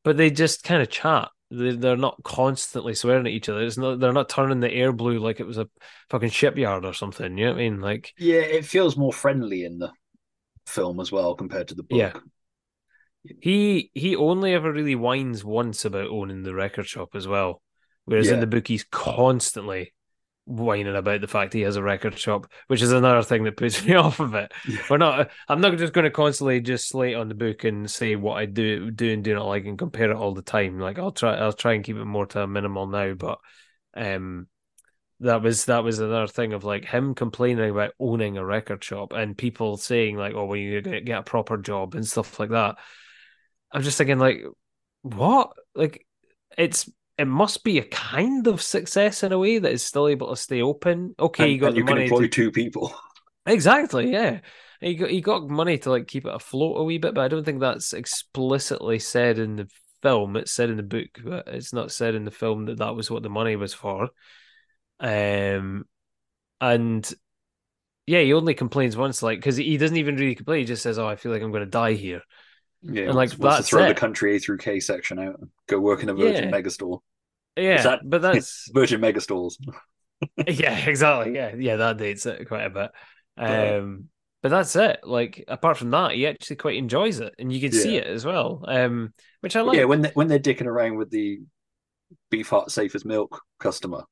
[0.04, 1.30] but they just kind of chat.
[1.50, 3.62] They- They're not constantly swearing at each other.
[3.62, 4.00] It's not.
[4.00, 5.70] They're not turning the air blue like it was a
[6.10, 7.38] fucking shipyard or something.
[7.38, 7.82] You know what I mean?
[7.82, 9.92] Like, Yeah, it feels more friendly in the
[10.66, 11.98] film as well compared to the book.
[12.00, 12.14] Yeah.
[13.40, 17.62] He he only ever really whines once about owning the record shop as well.
[18.06, 19.94] Whereas in the book he's constantly
[20.46, 23.84] whining about the fact he has a record shop, which is another thing that puts
[23.86, 24.52] me off of it.
[24.90, 28.38] We're not I'm not just gonna constantly just slate on the book and say what
[28.38, 30.80] I do do and do not like and compare it all the time.
[30.80, 33.40] Like I'll try I'll try and keep it more to a minimal now, but
[33.96, 34.48] um
[35.22, 39.14] that was that was another thing of like him complaining about owning a record shop
[39.14, 42.50] and people saying like, "Oh, well, you get get a proper job and stuff like
[42.50, 42.78] that."
[43.72, 44.44] I'm just thinking like,
[45.04, 45.54] what?
[45.76, 46.06] Like,
[46.58, 50.30] it's it must be a kind of success in a way that is still able
[50.30, 51.16] to stay open.
[51.20, 52.94] Okay, and, you got and the you can employ to two people.
[53.46, 54.40] exactly, yeah.
[54.80, 57.28] He got he got money to like keep it afloat a wee bit, but I
[57.28, 59.68] don't think that's explicitly said in the
[60.02, 60.36] film.
[60.36, 63.12] It's said in the book, but it's not said in the film that that was
[63.12, 64.10] what the money was for.
[65.00, 65.86] Um,
[66.60, 67.14] and
[68.08, 70.60] yeah, he only complains once, like because he doesn't even really complain.
[70.60, 72.22] He just says, "Oh, I feel like I'm going to die here."
[72.84, 75.40] Yeah, and like wants, wants that's to throw the country A through K section out
[75.68, 76.52] go work in a Virgin Yeah.
[76.52, 77.00] Megastore.
[77.56, 79.56] Yeah, Is that- but that's Virgin Megastores.
[80.48, 81.34] yeah, exactly.
[81.36, 82.92] Yeah, yeah, that dates it quite a bit.
[83.38, 84.06] Um,
[84.44, 85.02] but that's it.
[85.04, 88.26] Like apart from that, he actually quite enjoys it, and you can see it as
[88.26, 88.64] well.
[88.68, 89.78] Um, which I like.
[89.78, 91.40] Yeah, when they, when they're dicking around with the
[92.32, 94.04] Beefheart safe as milk customer,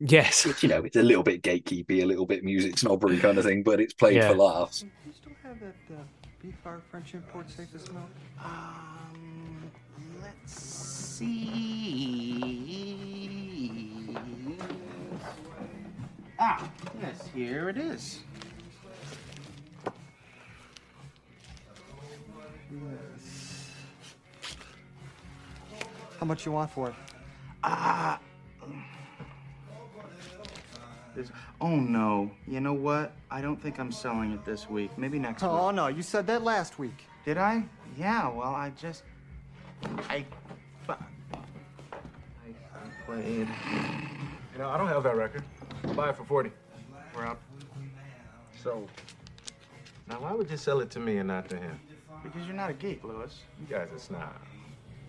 [0.00, 3.38] yes, which you know it's a little bit gatekeepy, a little bit music snobbery kind
[3.38, 4.28] of thing, but it's played Yeah.
[4.30, 4.84] for laughs.
[5.06, 6.02] You still have that uh,
[6.42, 8.08] beef our French import safe as milk?
[8.42, 9.70] Um,
[10.22, 11.36] let's see.
[16.38, 16.70] Ah,
[17.00, 18.20] yes, here it is.
[22.70, 23.72] Yes.
[26.20, 26.94] How much you want for it?
[27.64, 28.20] Ah.
[31.18, 32.30] This- oh no.
[32.46, 33.12] You know what?
[33.28, 34.96] I don't think I'm selling it this week.
[34.96, 35.62] Maybe next oh, week.
[35.62, 37.06] Oh no, you said that last week.
[37.24, 37.64] Did I?
[37.96, 39.02] Yeah, well, I just.
[40.08, 40.24] I.
[40.88, 40.96] I
[43.04, 43.48] played.
[44.52, 45.42] You know, I don't have that record.
[45.84, 46.52] I'll buy it for 40.
[47.16, 47.40] We're out.
[48.62, 48.86] So,
[50.08, 51.80] now why would you sell it to me and not to him?
[52.22, 53.40] Because you're not a geek, Lewis.
[53.60, 54.46] You guys are snobs.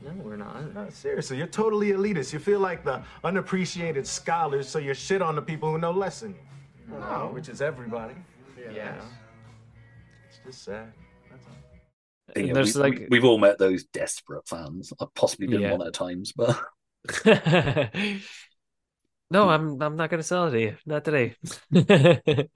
[0.03, 0.73] No, we're not.
[0.73, 2.31] No, seriously, you're totally elitist.
[2.31, 6.21] You feel like the unappreciated scholars, so you shit on the people who know less
[6.21, 6.39] than you.
[6.89, 6.97] No.
[7.09, 8.15] Oh, which is everybody.
[8.73, 9.03] Yes.
[10.30, 10.91] It's just sad.
[11.30, 12.41] That's all.
[12.43, 14.93] Yeah, There's we, like- we, have all met those desperate fans.
[15.01, 15.73] I've possibly been Yeah.
[15.76, 16.59] one at times, but
[19.31, 20.76] no, I'm I'm not gonna sell it to you.
[20.85, 21.35] Not today.
[21.71, 22.47] that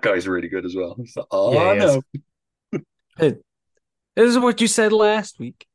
[0.00, 0.96] guy's really good as well.
[1.16, 2.82] Like, oh Yeah, he is.
[3.18, 3.36] no,
[4.16, 5.66] this is what you said last week.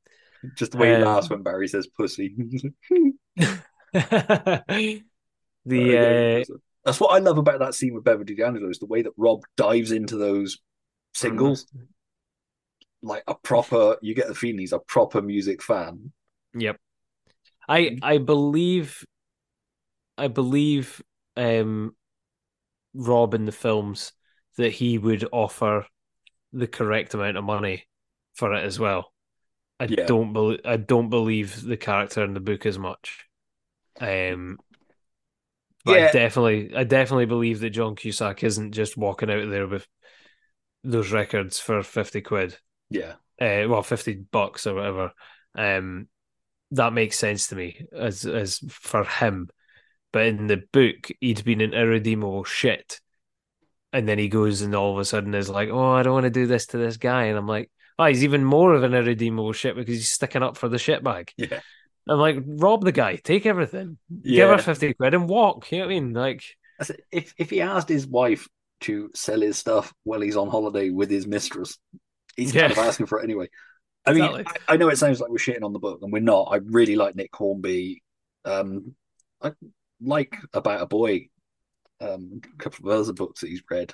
[0.56, 2.36] Just the way he Um, laughs when Barry says pussy.
[3.94, 5.04] the
[5.66, 6.44] uh,
[6.86, 9.44] That's what I love about that scene with Beverly D'Angelo is the way that Rob
[9.58, 10.60] dives into those
[11.14, 11.66] singles.
[13.02, 16.12] Like a proper, you get the feeling he's a proper music fan.
[16.54, 16.78] Yep.
[17.68, 19.06] I I believe
[20.18, 21.02] I believe
[21.38, 21.96] um
[22.94, 24.12] Rob in the films
[24.58, 25.86] that he would offer
[26.52, 27.86] the correct amount of money
[28.34, 29.14] for it as well.
[29.80, 30.06] I Yeah.
[30.06, 33.26] don't believe I don't believe the character in the book as much.
[34.00, 34.60] Um
[35.86, 39.88] but I definitely I definitely believe that John Cusack isn't just walking out there with
[40.84, 42.54] those records for fifty quid
[42.90, 43.16] Yeah.
[43.42, 45.14] uh, well, fifty bucks or whatever.
[45.56, 46.10] Um,
[46.72, 49.50] that makes sense to me as as for him.
[50.14, 53.02] But in the book, he'd been an irredeemable shit,
[53.94, 56.26] and then he goes and all of a sudden is like, "Oh, I don't want
[56.26, 58.96] to do this to this guy," and I'm like, "Oh, he's even more of an
[58.96, 61.60] irredeemable shit because he's sticking up for the shit bag." Yeah.
[62.08, 65.72] I'm like, rob the guy, take everything, give her fifty quid and walk.
[65.72, 66.14] You know what I mean?
[66.14, 66.44] Like,
[67.12, 68.48] if if he asked his wife
[68.82, 71.78] to sell his stuff while he's on holiday with his mistress,
[72.36, 73.50] he's kind of asking for it anyway.
[74.06, 74.62] I mean, Exactly.
[74.68, 76.48] I, I know it sounds like we're shitting on the book, and we're not.
[76.52, 78.02] I really like Nick Hornby.
[78.46, 78.96] Um,
[79.42, 79.52] I
[80.02, 81.30] like About a Boy.
[82.02, 83.94] Um, a couple of other books that he's read.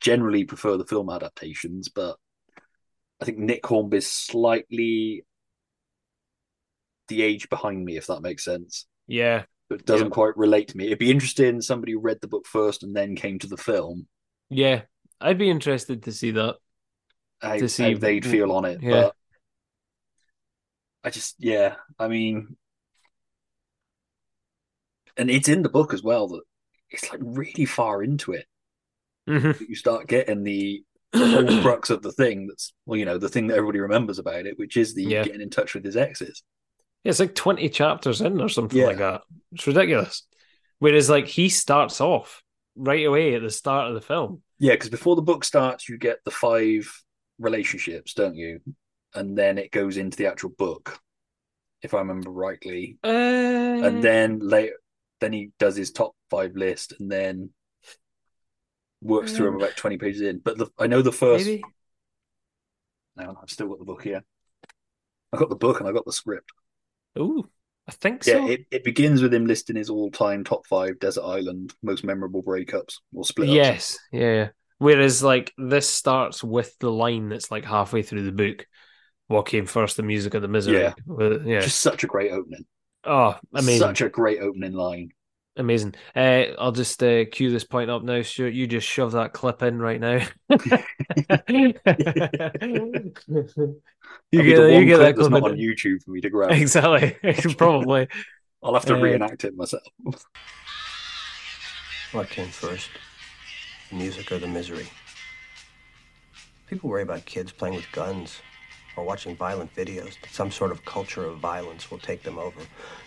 [0.00, 2.16] Generally prefer the film adaptations, but
[3.20, 5.24] I think Nick Hornby's slightly
[7.08, 8.86] the age behind me, if that makes sense.
[9.06, 10.12] yeah, But it doesn't Yeah.
[10.12, 10.86] quite relate to me.
[10.86, 14.08] It'd be interesting somebody who read the book first and then came to the film
[14.48, 14.82] yeah,
[15.20, 16.56] I'd be interested to see that.
[17.40, 18.80] how, To see- how they'd feel on it.
[18.80, 18.90] Yeah.
[18.90, 19.16] But
[21.02, 22.56] I just, yeah, I mean,
[25.16, 26.42] and it's in the book as well that
[26.90, 28.46] it's like really far into it
[29.28, 29.58] Mhm.
[29.58, 30.84] that you start getting the
[31.14, 34.46] whole crux of the thing that's, well, you know, the thing that everybody remembers about
[34.46, 35.24] it, which is the Yeah.
[35.24, 36.42] getting in touch with his exes.
[37.04, 38.86] Yeah, it's like 20 chapters in or something Yeah.
[38.86, 39.22] like that.
[39.52, 40.26] It's ridiculous.
[40.78, 42.42] Whereas, like, he starts off
[42.74, 44.42] right away at the start of the film.
[44.58, 46.90] Yeah, because before the book starts, you get the five
[47.38, 48.60] relationships, don't you?
[49.14, 50.98] And then it goes into the actual book,
[51.82, 52.98] if I remember rightly.
[53.04, 54.74] Uh, and then later
[55.20, 57.48] then he does his top five list and then
[59.02, 61.62] works through them Um, about 20 pages in but the, i know the first maybe.
[63.16, 64.22] no i've still got the book here
[65.32, 66.50] i got the book and i got the script
[67.18, 67.48] Ooh,
[67.88, 68.30] I think so.
[68.32, 68.50] yeah so.
[68.52, 72.96] it, it begins with him listing his all-time top five desert island most memorable breakups
[73.14, 74.48] or split yes, yeah.
[74.78, 78.66] Whereas, like, this starts with the line that's like halfway through the book.
[79.26, 80.82] What came first, the music or the misery?
[80.82, 80.92] Yeah.
[81.46, 81.60] Yeah.
[81.60, 82.66] just such a great opening
[83.06, 83.78] oh, amazing.
[83.78, 85.10] such a great opening line
[85.58, 85.94] Amazing.
[86.14, 88.52] Uh, I'll just uh, cue this point up now, Stuart.
[88.52, 90.20] You just shove that clip in right now.
[90.50, 91.72] you
[94.32, 96.30] That'll get, the you get clip that that's clip not on youtube for me to
[96.30, 97.16] grab Exactly.
[97.56, 98.08] Probably.
[98.62, 99.82] i'll have to Uh, reenact it myself
[102.12, 102.90] What came first?
[103.90, 104.88] The music or the misery?
[106.66, 108.40] People worry about kids playing with guns
[108.96, 112.60] or watching violent videos, that some sort of culture of violence will take them over.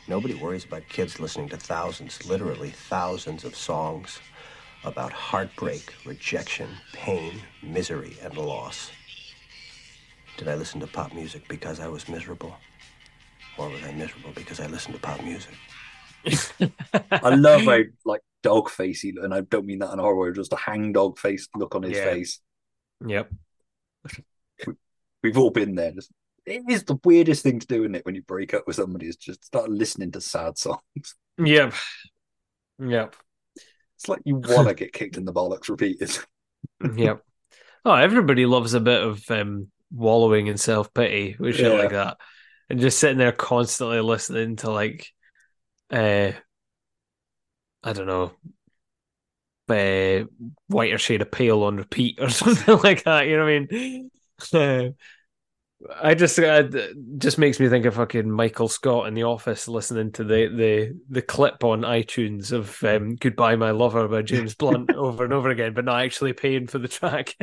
[0.07, 4.19] Nobody worries about kids listening to thousands, literally thousands of songs
[4.83, 8.91] about heartbreak, rejection, pain, misery, and loss.
[10.37, 12.55] Did I listen to pop music because I was miserable?
[13.57, 15.53] Or was I miserable because I listened to pop music?
[17.21, 20.31] I love how like dog facey, and I don't mean that in a horror way,
[20.33, 21.99] just a hang dog face look on his Yeah.
[21.99, 22.39] face.
[23.05, 23.33] Yep.
[25.23, 25.93] We've all been there.
[26.45, 28.05] It is the weirdest thing to do, isn't it?
[28.05, 30.79] When you break up with somebody, is just start listening to sad songs.
[31.41, 31.73] Yep.
[32.79, 33.15] Yep.
[33.95, 36.17] It's like you want to get kicked in the bollocks repeated.
[36.95, 37.21] yep.
[37.85, 41.79] Oh, everybody loves a bit of um, wallowing in self pity with shit Yeah.
[41.79, 42.17] like that,
[42.69, 45.07] and just sitting there constantly listening to like,
[45.91, 46.31] uh,
[47.83, 48.33] I don't know,
[49.69, 50.25] uh,
[50.67, 53.27] whiter shade of pale on repeat or something like that.
[53.27, 54.11] You know what I mean?
[56.01, 56.63] I just uh,
[57.17, 60.99] just makes me think of fucking Michael Scott in the office listening to the the
[61.09, 65.49] the clip on iTunes of um, "Goodbye My Lover" by James Blunt over and over
[65.49, 67.33] again, but not actually paying for the track.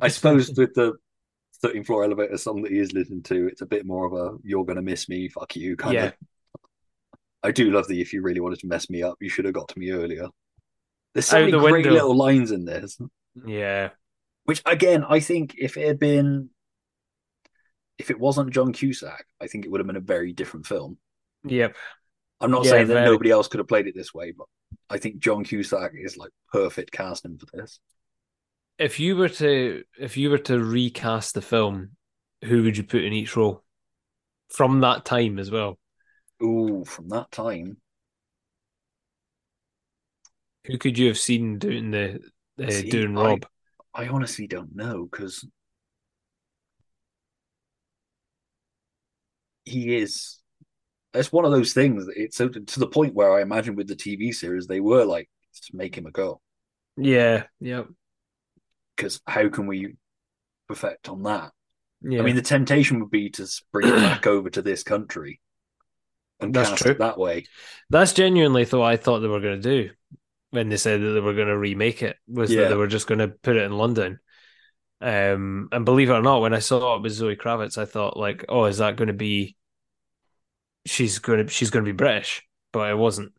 [0.00, 0.94] I suppose with the
[1.62, 4.38] 13th floor elevator song that he is listening to, it's a bit more of a
[4.44, 6.04] "you're gonna miss me, fuck you" kind Yeah.
[6.04, 6.14] of.
[7.42, 9.54] I do love the "if you really wanted to mess me up, you should have
[9.54, 10.28] got to me earlier."
[11.14, 11.90] There's so Out many the great window.
[11.92, 12.98] little lines in this.
[13.44, 13.90] yeah,
[14.44, 16.50] Which again, I think if it had been,
[17.98, 20.98] if it wasn't John Cusack, I think it would have been a very different film.
[21.44, 21.76] yep.
[22.40, 23.02] I'm not Yeah, saying that very.
[23.02, 24.46] nobody else could have played it this way, but
[24.88, 27.80] I think John Cusack is like perfect casting for this.
[28.78, 31.96] If you were to if you were to recast the film,
[32.44, 33.62] who would you put in each role
[34.50, 35.78] from that time as well?
[36.42, 37.78] Ooh, from that time,
[40.66, 42.20] Who could you have seen doing the
[42.58, 43.46] uh, See, doing Rob?
[44.00, 45.46] I honestly don't know because
[49.66, 50.38] he is.
[51.12, 52.06] It's one of those things.
[52.16, 55.28] It's so to the point where I imagine with the TV series they were like,
[55.50, 56.40] "Let's make him a girl,"
[56.96, 57.88] Yeah, yep.
[58.96, 59.96] because how can we
[60.68, 61.52] perfect on that?
[62.02, 62.20] Yeah.
[62.20, 65.40] I mean, the temptation would be to bring it back over to this country
[66.40, 66.92] and That's cast true.
[66.92, 67.46] it that way.
[67.90, 69.90] That's genuinely what I thought they were going to do
[70.50, 72.16] when they said that they were going to remake it.
[72.28, 72.62] Was Yeah.
[72.62, 74.18] that they were just going to put it in London?
[75.00, 78.16] Um, and believe it or not, when I saw it with Zoe Kravitz, I thought
[78.16, 79.56] like, oh, is that going to be?
[80.86, 83.32] She's going to she's going to be British, but it wasn't.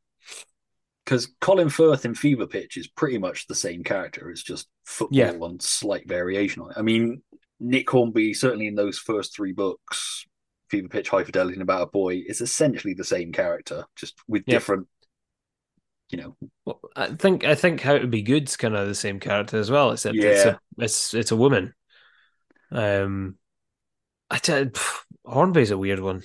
[1.05, 4.29] Because Colin Firth in Fever Pitch is pretty much the same character.
[4.29, 5.31] It's just football Yeah.
[5.31, 6.77] and slight variation on it.
[6.77, 7.23] I mean,
[7.59, 10.25] Nick Hornby, certainly in those first three books,
[10.69, 14.43] Fever Pitch, High Fidelity, and About a Boy, is essentially the same character, just with
[14.45, 14.55] Yep.
[14.55, 14.87] different,
[16.11, 16.35] you know.
[16.65, 19.71] Well, I think I think How to Be Good's kind of the same character as
[19.71, 21.73] well, except it's a it's it's a woman.
[22.71, 23.37] Um,
[24.29, 26.23] I tell pff, Hornby's a weird one.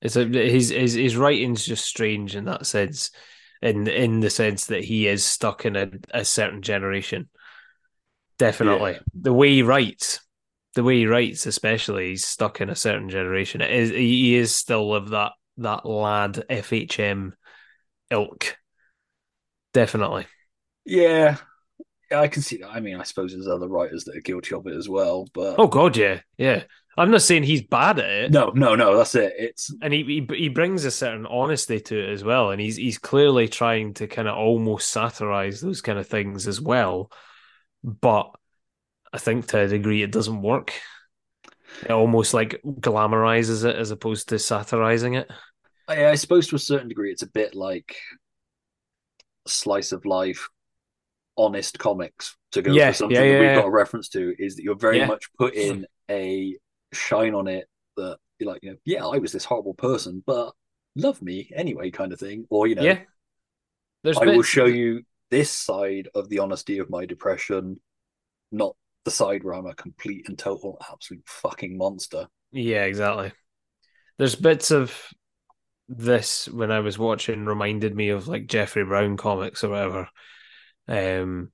[0.00, 3.10] It's a his his his writing's just strange in that sense,
[3.62, 7.28] in in the sense that he is stuck in a, a certain generation.
[8.38, 8.98] Definitely, Yeah.
[9.14, 10.20] the way he writes,
[10.74, 13.60] the way he writes, especially, he's stuck in a certain generation.
[13.60, 17.32] It is he is still of that that lad FHM
[18.10, 18.58] ilk.
[19.72, 20.26] Definitely.
[20.84, 21.36] Yeah,
[22.10, 22.70] yeah, I can see that.
[22.70, 25.56] I mean, I suppose there's other writers that are guilty of it as well, but
[25.58, 26.64] Oh God, yeah, yeah.
[26.96, 28.32] I'm not saying he's bad at it.
[28.32, 29.34] no, no, no, that's it.
[29.38, 32.76] It's and he, he he brings a certain honesty to it as well, and he's
[32.76, 37.10] he's clearly trying to kind of almost satirize those kind of things as well.
[37.84, 38.30] But
[39.12, 40.72] I think to a degree it doesn't work.
[41.82, 45.30] It almost like glamorizes it as opposed to satirizing it.
[45.88, 47.96] I, I suppose to a certain degree, it's a bit like
[49.46, 50.48] slice of life,
[51.36, 53.54] honest comics to go Yeah, for something yeah, that we've yeah.
[53.54, 54.34] got a reference to.
[54.38, 55.06] Is that you're very Yeah.
[55.06, 56.56] much putting a
[56.92, 60.52] shine on it that you're like, you know, yeah, I was this horrible person, but
[60.96, 62.46] love me anyway, kind of thing.
[62.50, 63.04] Or you know, Yeah.
[64.02, 67.80] There's I will show you this side of the honesty of my depression,
[68.52, 72.28] not the side where I'm a complete and total absolute fucking monster.
[72.52, 73.32] Yeah, exactly.
[74.18, 74.94] There's bits of
[75.88, 80.08] this when I was watching reminded me of like Jeffrey Brown comics or whatever.
[80.88, 81.52] Um,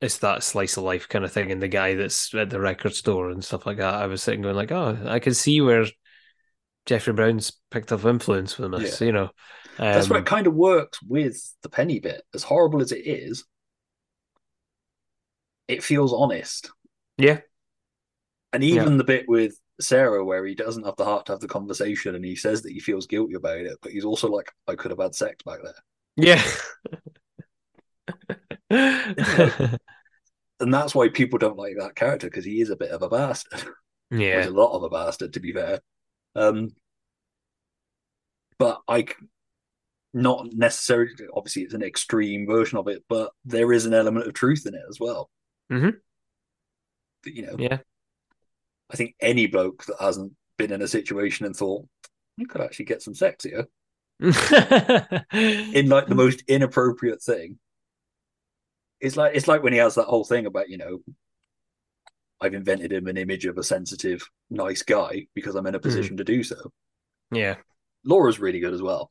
[0.00, 2.94] it's that slice of life kind of thing, and the guy that's at the record
[2.94, 3.94] store and stuff like that.
[3.94, 5.86] I was sitting going like, oh, I can see where
[6.86, 9.00] Jeffrey Brown's picked up influence from this.
[9.00, 9.06] Yeah.
[9.06, 9.30] You know,
[9.90, 12.22] That's where Um, it kind of works with the penny bit.
[12.34, 13.44] As horrible as it is,
[15.68, 16.70] it feels honest.
[17.18, 17.40] yeah,
[18.52, 21.48] And even the bit with Sarah where he doesn't have the heart to have the
[21.48, 24.74] conversation and he says that he feels guilty about it, but he's also like, I
[24.74, 26.42] could have had sex back there.
[28.70, 29.76] yeah.
[30.58, 33.08] And that's why people don't like that character because he is a bit of a
[33.08, 33.62] bastard.
[34.08, 34.38] Yeah.
[34.38, 35.80] He's a lot of a bastard, to be fair.
[36.36, 36.76] Um,
[38.56, 39.06] but I,
[40.14, 44.32] not necessarily, obviously, it's an extreme version of it, but there is an element of
[44.32, 45.28] truth in it as well.
[45.72, 45.90] Mm-hmm.
[47.24, 47.78] You know, Yeah.
[48.90, 51.86] I think any bloke that hasn't been in a situation and thought,
[52.36, 53.66] you could actually get some sex here
[54.20, 57.58] in like the most inappropriate thing.
[59.00, 61.00] It's like it's like when he has that whole thing about, you know,
[62.40, 66.16] I've invented him an image of a sensitive, nice guy because I'm in a position
[66.18, 66.56] to do so.
[67.30, 67.56] yeah.
[68.04, 69.10] Laura's really good as well.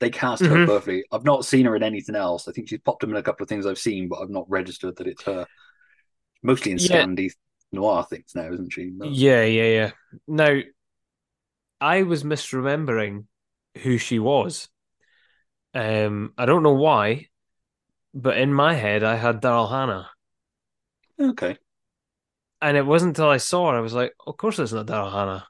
[0.00, 0.66] They cast her Mhm.
[0.66, 1.04] perfectly.
[1.10, 2.46] I've not seen her in anything else.
[2.46, 4.48] I think she's popped up in a couple of things I've seen, but I've not
[4.50, 5.46] registered that it's her.
[6.42, 7.04] Mostly in Yeah.
[7.04, 7.32] Scandi
[7.72, 8.92] noir things now, isn't she?
[8.96, 9.06] No.
[9.06, 9.90] Yeah, yeah, yeah.
[10.26, 10.60] Now,
[11.80, 13.26] I was misremembering
[13.78, 14.68] who she was.
[15.74, 17.28] Um, I don't know why,
[18.14, 20.10] but in my head, I had Daryl Hannah.
[21.20, 21.58] Okay.
[22.60, 25.12] and it wasn't until I saw her I was like, of course it's not Daryl
[25.12, 25.46] Hannah.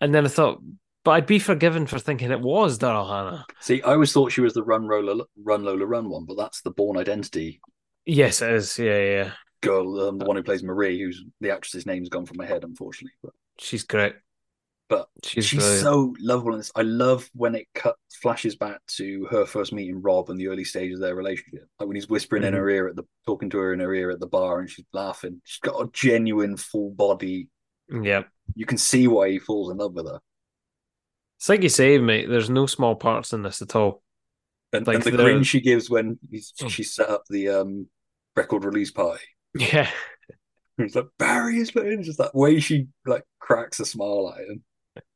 [0.00, 0.62] And then I thought,
[1.04, 3.46] but I'd be forgiven for thinking it was Daryl Hannah.
[3.60, 6.62] See, I always thought she was the Run Lola Run Lola Run one, but that's
[6.62, 7.62] the Bourne Identity
[8.04, 8.78] Yes, it is.
[8.78, 9.32] Yeah, yeah.
[9.62, 12.64] Girl, um, the one who plays Marie, who's the actress's name's gone from my head,
[12.64, 13.14] unfortunately.
[13.22, 14.14] But She's great.
[14.88, 16.72] but She's she's, so lovable in this.
[16.76, 20.64] I love when it cut flashes back to her first meeting Rob and the early
[20.64, 21.66] stages of their relationship.
[21.80, 22.58] Like when he's whispering in Mhm.
[22.58, 24.84] her ear at the talking to her in her ear at the bar and she's
[24.92, 25.40] laughing.
[25.44, 27.48] She's got a genuine full body.
[27.90, 28.24] Yeah.
[28.54, 30.20] You can see why he falls in love with her.
[31.38, 34.02] It's like you say, mate, there's no small parts in this at all.
[34.72, 36.68] And, Like and the the- grin she gives when he's, Oh.
[36.68, 37.88] she set up the um,
[38.36, 39.24] record release party.
[39.54, 39.90] Yeah.
[40.78, 42.02] It's like Barry is playing.
[42.02, 44.34] Just that way she like cracks a smile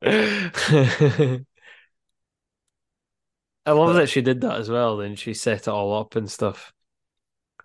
[0.03, 1.45] at him.
[3.65, 4.97] I love that she did that as well.
[4.97, 6.71] Then she set it all up and stuff.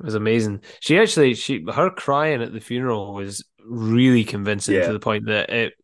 [0.00, 0.62] It was amazing.
[0.80, 4.86] She actually, she her crying at the funeral was really convincing Yeah.
[4.86, 5.74] to the point that it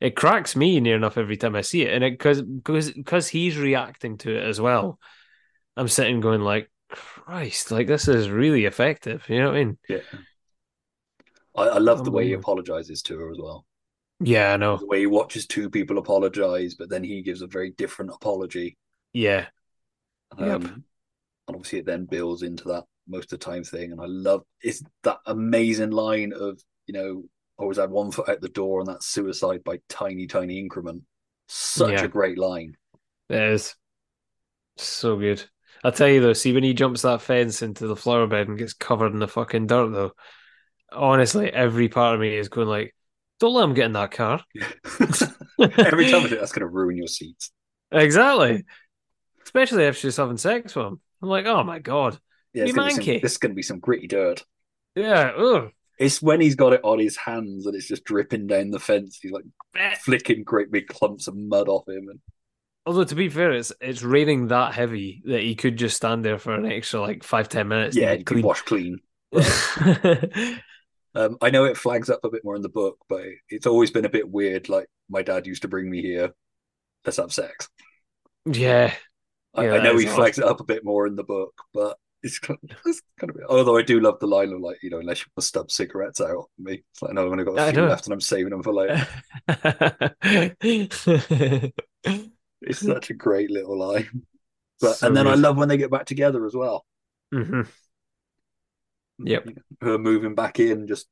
[0.00, 3.28] it cracks me near enough every time I see it, and it because because because
[3.28, 4.98] he's reacting to it as well.
[5.76, 9.24] I'm sitting going like, Christ, like this is really effective.
[9.28, 9.78] You know what I mean?
[9.88, 9.98] Yeah.
[11.56, 13.64] I, I love the way he apologizes to her as well.
[14.20, 14.80] Yeah, I know.
[14.80, 18.76] The way he watches two people apologize, but then he gives a very different apology.
[19.12, 19.48] Yeah,
[20.38, 20.64] Um, Yep.
[21.48, 23.92] And obviously, it then builds into that most of the time thing.
[23.92, 27.24] And I love it's that amazing line of you know,
[27.58, 31.04] always had one foot out the door, and that's suicide by tiny, tiny increment.
[31.48, 32.04] Such Yeah.
[32.04, 32.76] a great line.
[33.28, 33.74] it is
[34.76, 35.44] so good.
[35.82, 38.58] I'll tell you though, see when he jumps that fence into the flower bed and
[38.58, 40.12] gets covered in the fucking dirt though.
[40.92, 42.94] Honestly, every part of me is going like,
[43.40, 44.44] don't let him get in that car.
[45.58, 47.50] Every time I do, that's going to ruin your seats.
[47.90, 48.64] Exactly.
[49.42, 51.00] Especially if she's having sex with him.
[51.22, 52.18] I'm like, oh my god.
[52.52, 54.44] Yeah, you gonna some, this is going to be some gritty dirt.
[54.94, 55.32] Yeah.
[55.36, 55.70] Ugh.
[55.98, 59.18] It's when he's got it on his hands and it's just dripping down the fence.
[59.20, 59.44] He's like
[59.76, 59.94] eh.
[59.96, 62.08] flicking great big clumps of mud off him.
[62.10, 62.20] And
[62.86, 66.38] Although to be fair, it's it's raining that heavy that he could just stand there
[66.38, 67.96] for an extra like five ten minutes.
[67.96, 69.00] yeah, and can wash clean.
[71.14, 73.90] Um, I know it flags up a bit more in the book, but it's always
[73.90, 74.68] been a bit weird.
[74.68, 76.32] Like my dad used to bring me here.
[77.04, 77.68] Let's have sex.
[78.44, 78.94] yeah.
[79.54, 81.98] I, Yeah, I know he flags it up a bit more in the book, but
[82.22, 84.90] it's kind of, it's kind of although I do love the line of like you
[84.90, 86.84] know unless you want to stub cigarettes out on me.
[86.92, 89.06] It's like no, I've only got a few left and I'm saving them for later.
[92.64, 94.08] it's such a great little line.
[94.80, 96.86] But So and then I love when they get back together as well.
[97.32, 97.62] hmm
[99.24, 99.48] Yep.
[99.80, 101.06] Her moving back in, just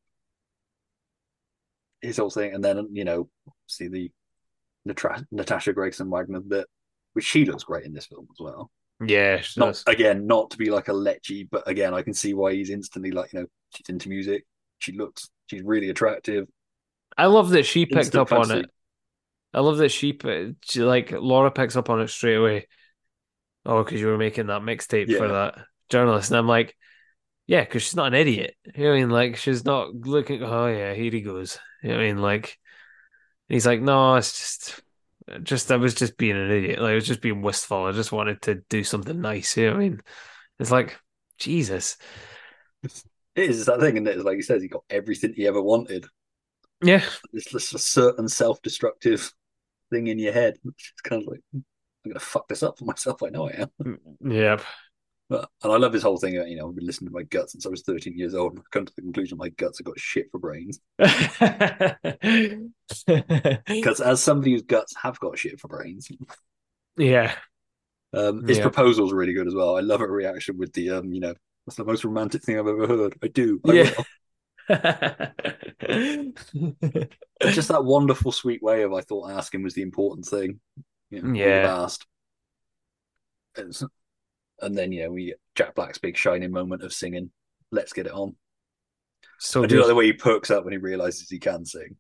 [2.01, 3.28] his whole thing, and then you know,
[3.66, 4.10] see the
[4.89, 6.66] Natra- Natasha Gregson Wagner bit,
[7.12, 8.70] which she looks great in this film as well.
[9.05, 9.85] Yeah, Not does.
[9.86, 13.12] again, not to be like a lechy, but again, I can see why he's instantly
[13.12, 14.44] like, you know, she's into music.
[14.78, 16.48] She looks, she's really attractive.
[17.16, 18.66] I love that she picked Instant up on it.
[19.55, 20.18] I love that she,
[20.62, 22.66] she like Laura picks up on it straight away.
[23.64, 25.59] Oh, because you were making that mixtape for that
[25.90, 26.76] journalist, and I'm like,
[27.49, 28.55] yeah, because she's not an idiot.
[28.77, 29.11] You know what I mean?
[29.11, 30.45] Like she's not looking.
[30.45, 31.59] Oh yeah, here he goes.
[31.83, 32.19] You know what I mean?
[32.19, 32.59] Like
[33.49, 34.83] he's like, no, it's just,
[35.43, 36.79] just I was just being an idiot.
[36.79, 37.87] Like I was just being wistful.
[37.87, 39.57] I just wanted to do something nice.
[39.57, 40.01] You know what I mean?
[40.61, 41.01] It's like
[41.39, 41.97] Jesus.
[42.85, 46.07] It is that thing, and it's like he says, he got everything he ever wanted.
[46.85, 47.03] Yeah.
[47.33, 49.33] It's just a certain self-destructive
[49.91, 50.59] thing in your head.
[50.65, 51.65] It's kind of like, I'm
[52.07, 53.23] gonna fuck this up for myself.
[53.23, 53.70] I know I am.
[53.83, 54.62] Mm, yep.
[55.31, 56.35] And I love this whole thing.
[56.35, 58.61] You know, I've been listening to my guts since I was 13 years old, and
[58.61, 60.81] I've come to the conclusion my guts have got shit for brains.
[63.07, 66.09] Because as somebody whose guts have got shit for brains,
[66.97, 67.35] yeah.
[68.15, 68.65] um, his Yeah.
[68.65, 69.77] proposal's really good as well.
[69.77, 71.35] I love her reaction with the, um, you know,
[71.67, 73.15] that's the most romantic thing I've ever heard.
[73.23, 73.61] I do.
[73.67, 73.91] I Yeah.
[77.51, 80.61] Just that wonderful, sweet way of I thought asking was the important thing.
[81.11, 81.83] You know, Yeah.
[81.83, 82.07] asked.
[83.57, 83.85] It's-
[84.60, 87.30] and then you know we Jack Black's big shining moment of singing.
[87.70, 88.36] Let's get it on.
[89.39, 89.80] So I do good.
[89.82, 91.97] like the way he perks up when he realizes he can sing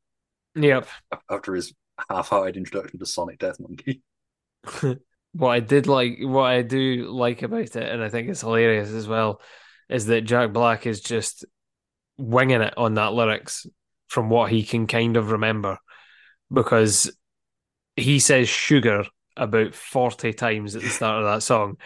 [0.54, 0.88] Yep.
[1.30, 1.72] after his
[2.08, 4.02] half-hearted introduction to Sonic Death Monkey.
[5.32, 8.90] what I did like, what I do like about it, and I think it's hilarious
[8.90, 9.40] as well,
[9.88, 11.44] is that Jack Black is just
[12.16, 13.66] winging it on that lyrics
[14.08, 15.78] from what he can kind of remember,
[16.52, 17.10] because
[17.94, 19.04] he says sugar
[19.36, 21.76] about forty times at the start of that song.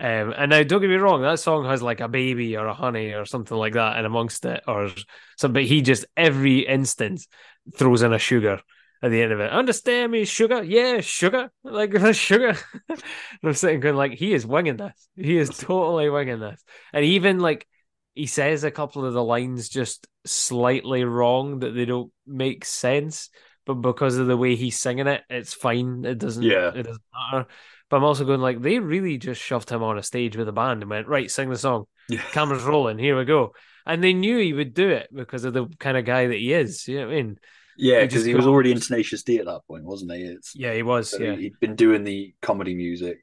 [0.00, 2.74] Um, and now, don't get me wrong, that song has like a baby or a
[2.74, 4.88] honey or something like that and amongst it, or
[5.36, 5.62] something.
[5.62, 7.28] But he just every instance
[7.76, 8.60] throws in a sugar
[9.02, 9.50] at the end of it.
[9.50, 10.62] Understand me, sugar?
[10.62, 11.50] Yeah, sugar.
[11.64, 12.56] Like sugar.
[12.88, 13.02] and
[13.42, 15.08] I'm sitting going like, he is winging this.
[15.16, 16.62] He is totally winging this.
[16.92, 17.66] And even like
[18.14, 23.30] he says a couple of the lines just slightly wrong that they don't make sense,
[23.66, 26.04] but because of the way he's singing it, it's fine.
[26.04, 26.42] It doesn't.
[26.42, 26.72] Yeah.
[26.74, 27.02] it doesn't
[27.32, 27.46] matter.
[27.92, 30.52] But I'm also going like they really just shoved him on a stage with a
[30.52, 31.84] band and went right, sing the song.
[32.08, 32.22] Yeah.
[32.32, 33.52] Cameras rolling, here we go.
[33.84, 36.54] And they knew he would do it because of the kind of guy that he
[36.54, 36.88] is.
[36.88, 37.36] You know what I mean?
[37.76, 40.22] Yeah, because he was already in Tenacious D at that point, wasn't he?
[40.22, 41.10] It's, Yeah, he was.
[41.10, 43.18] so yeah, he'd been doing the comedy music.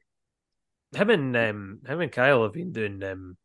[0.94, 3.36] him and um, him and Kyle have been doing um,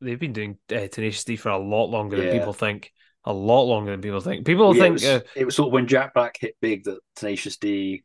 [0.00, 2.92] they've been doing uh, Tenacious D for a lot longer than people think.
[3.26, 4.46] A lot longer than people think.
[4.46, 6.56] People Well, yeah, think it, was, uh, it was sort of when Jack Black hit
[6.62, 8.04] big that Tenacious D,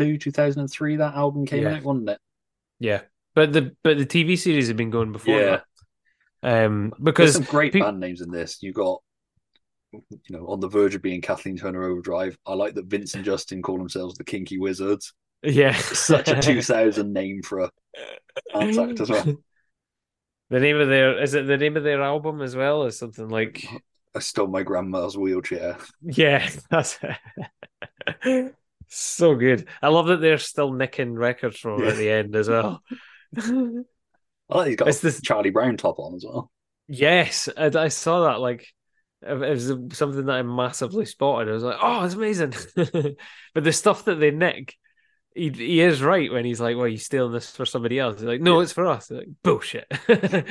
[0.00, 1.76] about 2002, 2003, that album came Yeah.
[1.76, 2.18] out, wasn't it?
[2.80, 3.02] yeah,
[3.34, 5.60] but the but the TV series had been going before Yeah.
[6.42, 6.64] that.
[6.64, 8.62] Um, There's because some great peop- band names in this.
[8.62, 9.00] You got,
[9.92, 10.00] you
[10.30, 12.36] know, on the verge of being Kathleen Turner Overdrive.
[12.46, 15.12] I like that Vince and Justin call themselves the Kinky Wizards.
[15.42, 17.70] yeah, Such a 2000 name for a
[18.52, 19.36] dance act as well.
[20.50, 22.82] The name of their is it the name of their album as well?
[22.84, 23.64] Is something like
[24.14, 25.78] I stole my grandma's wheelchair.
[26.02, 26.98] yeah, that's
[28.24, 28.54] it.
[28.94, 29.68] So good.
[29.80, 32.82] I love that they're still nicking records from it at the end as well.
[33.36, 33.84] I
[34.48, 36.50] like he's got It's this- Charlie Brown top on as well.
[36.88, 38.40] Yes, I, I saw that.
[38.40, 38.66] Like,
[39.22, 41.48] it was something that I massively spotted.
[41.48, 42.54] I was like, "Oh, it's amazing!"
[43.54, 44.74] but the stuff that they nick,
[45.34, 48.24] he he is right when he's like, "Well, you stealing this for somebody else?" He's
[48.24, 49.86] like, "No, it's for us." like, bullshit.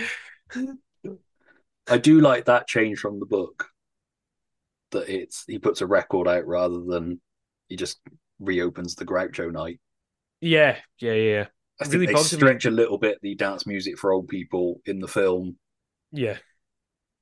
[1.88, 3.68] I do like that change from the book.
[4.92, 7.20] That it's he puts a record out rather than
[7.68, 8.00] he just
[8.42, 9.80] reopens the Groucho night.
[10.42, 11.46] yeah, yeah, yeah.
[11.80, 15.00] I think really they stretch a little bit the dance music for old people in
[15.00, 15.58] the film,
[16.12, 16.38] Yeah,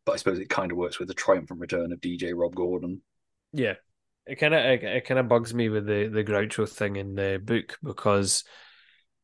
[0.05, 3.01] but I suppose it kind of works with the triumphant return of DJ Rob Gordon.
[3.53, 3.75] yeah.
[4.25, 7.15] It kind of it, it kind of bugs me with the the Groucho thing in
[7.15, 8.43] the book because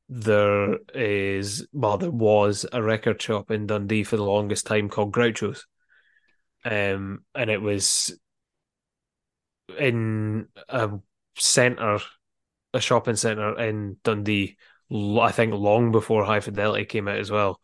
[0.09, 5.13] there is well there was a record shop in Dundee for the longest time called
[5.13, 5.67] Groucho's,
[6.63, 8.17] um, and it was
[9.80, 10.89] in a
[11.38, 11.99] center,
[12.74, 14.57] a shopping center in Dundee.
[14.91, 17.60] I think long before High Fidelity came out as well.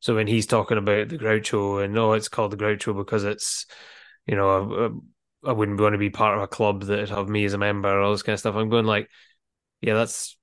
[0.00, 3.66] So when he's talking about the Groucho and oh, it's called the Groucho because it's
[4.26, 5.00] you know
[5.46, 8.00] I wouldn't want to be part of a club that'd have me as a member,
[8.00, 8.54] all this kind of stuff.
[8.54, 9.08] I'm going like,
[9.80, 10.36] yeah, that's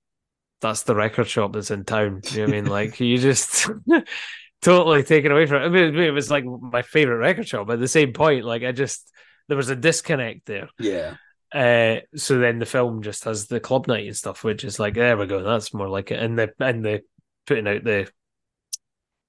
[0.62, 2.22] that's the record shop that's in town.
[2.32, 2.66] You know what I mean?
[2.66, 3.70] Like you just
[4.62, 5.66] totally taken away from it.
[5.66, 7.68] I mean, it was like my favorite record shop.
[7.68, 9.12] But at the same point, like I just
[9.48, 10.70] there was a disconnect there.
[10.80, 11.16] Yeah,
[11.54, 14.94] Uh, so then the film just has the club night and stuff, which is like
[14.96, 15.44] there we go.
[15.44, 16.20] That's more like it.
[16.20, 17.02] And the and the
[17.46, 18.10] putting out the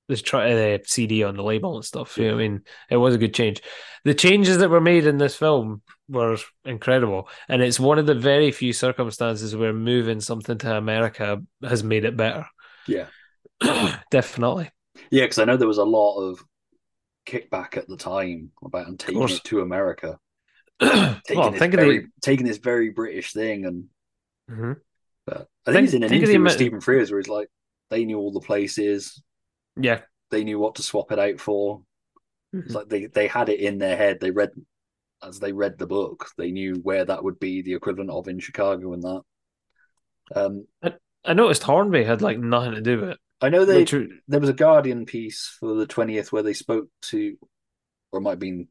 [0.08, 2.18] the try the CD on the label and stuff.
[2.18, 2.62] You know what I mean?
[2.90, 3.62] It was a good change.
[4.04, 8.14] The changes that were made in this film were incredible, and it's one of the
[8.14, 12.46] very few circumstances where moving something to America has made it better.
[12.86, 13.06] yeah,
[14.10, 14.70] Definitely.
[15.10, 15.24] yeah.
[15.24, 16.44] Because I know there was a lot of
[17.26, 20.18] kickback at the time about taking it to America,
[21.26, 22.08] taking, well, this very, the.
[22.20, 23.84] taking this very British thing, and
[24.50, 24.80] Mhm.
[25.26, 27.28] but I think, Think- it's in an of the interview with Stephen Frears where he's
[27.28, 27.48] like,
[27.90, 29.22] they knew all the places,
[29.76, 30.02] Yeah.
[30.30, 31.82] they knew what to swap it out for.
[32.54, 32.64] Mhm.
[32.64, 34.18] It's like they they had it in their head.
[34.20, 34.50] They read
[35.22, 36.26] as they read the book.
[36.36, 39.22] They knew where that would be the equivalent of in Chicago and that.
[40.34, 40.66] Um,
[41.24, 43.18] I noticed Hornby had like nothing to do with it.
[43.40, 43.94] I know they Which-
[44.28, 47.36] there was a Guardian piece for the twentieth where they spoke to,
[48.10, 48.68] or it might have been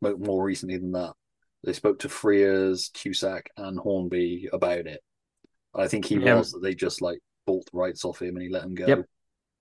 [0.00, 1.14] more recently than that.
[1.64, 5.00] They spoke to Frears, Cusack, and Hornby about it.
[5.74, 6.36] I think he Yeah.
[6.36, 8.86] was that they just like bought the rights off him and he let him go.
[8.86, 9.06] Yep.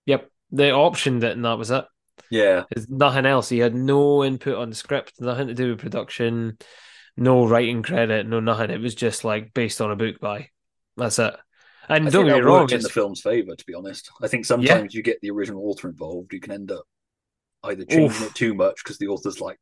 [0.06, 0.30] Yep.
[0.52, 1.86] They optioned it and that was it.
[2.30, 3.50] Yeah, There's nothing else.
[3.50, 6.58] He had no input on the script, nothing to do with production,
[7.18, 8.70] no writing credit, no nothing.
[8.70, 10.50] It was just like based on a book by.
[10.98, 11.36] That's it.
[11.90, 13.56] And I don't get me wrong, in the film's favor.
[13.56, 16.72] To be honest, I think sometimes you get the original author involved, you can end
[16.72, 16.84] up
[17.64, 18.30] either changing Oof.
[18.30, 19.60] it too much because the author's like,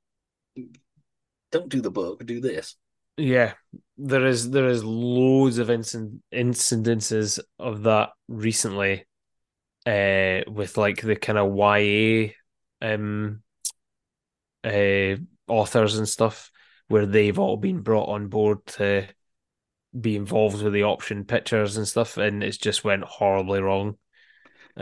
[1.51, 2.75] "Don't do the book, do this."
[3.17, 3.53] yeah,
[3.97, 9.05] there is there is loads of incid- incidences of that recently,
[9.85, 12.35] uh, with like the kind of YA,
[12.81, 13.43] um,
[14.63, 15.15] uh,
[15.47, 16.51] authors and stuff
[16.87, 19.07] where they've all been brought on board to
[19.99, 23.97] be involved with the option pictures and stuff, and it's just went horribly wrong.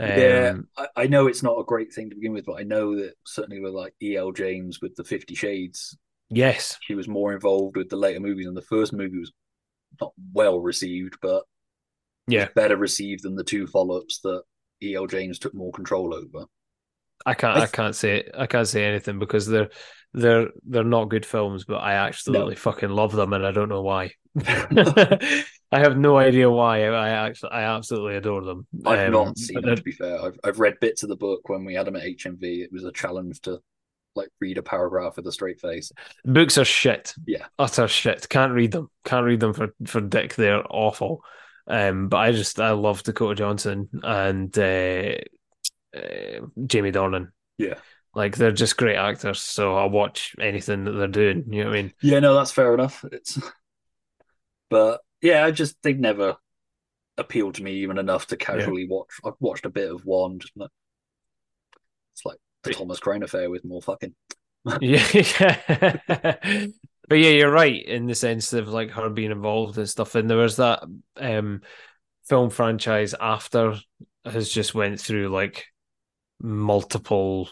[0.02, 2.62] yeah, Um, I, I know it's not a great thing to begin with, but I
[2.62, 4.32] know that certainly with like E.L.
[4.32, 5.96] James with the Fifty Shades,
[6.30, 9.32] yes, she was more involved with the later movies, and the first movie was
[10.00, 11.44] not well received, but
[12.28, 14.42] yeah, better received than the two follow-ups that
[14.82, 15.06] E.L.
[15.06, 16.46] James took more control over.
[17.26, 19.70] I can't I I, can't say I can't say anything because they're
[20.14, 23.82] they're they're not good films, but I absolutely fucking love them, and I don't know
[23.82, 24.12] why.
[25.70, 26.84] I have no idea why.
[26.86, 28.66] I actually, I absolutely adore them.
[28.86, 30.20] I've Um, not seen but them to be fair.
[30.22, 32.62] I've I've read bits of the book when we had them at HMV.
[32.62, 33.60] It was a challenge to
[34.18, 35.92] like read a paragraph with a straight face.
[36.24, 37.14] Books are shit.
[37.26, 37.46] Yeah.
[37.58, 38.28] Utter shit.
[38.28, 38.90] Can't read them.
[39.04, 40.34] Can't read them for, for dick.
[40.34, 41.24] They're awful.
[41.66, 45.14] Um, but I just I love Dakota Johnson and uh,
[45.96, 47.28] uh, Jamie Dornan.
[47.58, 47.74] Yeah.
[48.14, 51.44] Like they're just great actors, so I'll watch anything that they're doing.
[51.52, 51.92] You know what I mean?
[52.02, 53.04] Yeah, no, that's fair enough.
[53.12, 53.38] It's
[54.70, 56.36] but yeah, I just they never
[57.16, 59.10] appealed to me even enough to casually watch.
[59.24, 60.70] I've watched a bit of one, just like
[62.14, 64.14] it's like the Thomas Crown affair with more fucking.
[64.80, 66.36] yeah, yeah.
[67.08, 70.14] but yeah, you're right in the sense of like her being involved and stuff.
[70.14, 70.82] And there was that
[71.16, 71.62] um
[72.28, 73.76] film franchise after
[74.24, 75.66] has just went through like
[76.40, 77.48] multiple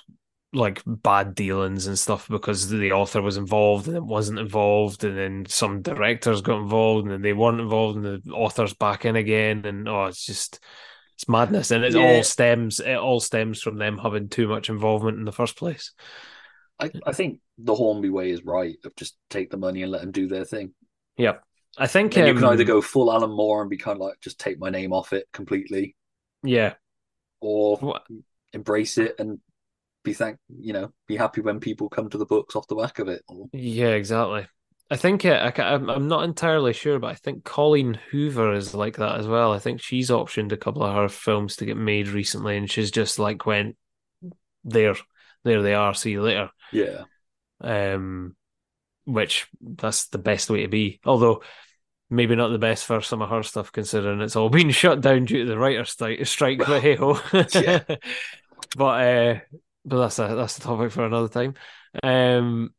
[0.52, 5.18] like bad dealings and stuff because the author was involved and it wasn't involved and
[5.18, 9.16] then some directors got involved and then they weren't involved and the author's back in
[9.16, 10.60] again and oh it's just
[11.16, 12.00] it's madness and it Yeah.
[12.02, 15.92] all stems it all stems from them having too much involvement in the first place
[16.78, 20.02] I, I think the Hornby way is right of just take the money and let
[20.02, 20.74] them do their thing.
[21.16, 21.36] Yeah,
[21.78, 24.02] I think And you can um, either go full Alan Moore and be kind of
[24.06, 25.96] like just take my name off it completely,
[26.42, 26.74] Yeah.
[27.40, 27.98] or
[28.52, 29.40] embrace it and
[30.04, 32.98] be thank you know be happy when people come to the books off the back
[32.98, 33.22] of it.
[33.26, 34.46] Or, Yeah, exactly.
[34.88, 38.96] I think uh, I, I'm not entirely sure, but I think Colleen Hoover is like
[38.98, 39.52] that as well.
[39.52, 42.90] I think she's optioned a couple of her films to get made recently, and she's
[42.92, 43.76] just like went
[44.64, 44.94] there,
[45.42, 45.92] there they are.
[45.94, 46.50] See you later.
[46.72, 47.02] yeah,
[47.60, 48.36] Um,
[49.04, 51.00] which that's the best way to be.
[51.04, 51.42] Although
[52.08, 55.24] maybe not the best for some of her stuff, considering it's all been shut down
[55.24, 56.24] due to the writer's strike.
[56.26, 57.20] Strike, but hey ho.
[57.54, 57.82] Yeah.
[58.76, 59.40] but uh,
[59.84, 61.54] but that's a that's a topic for another time.
[62.04, 62.72] Um,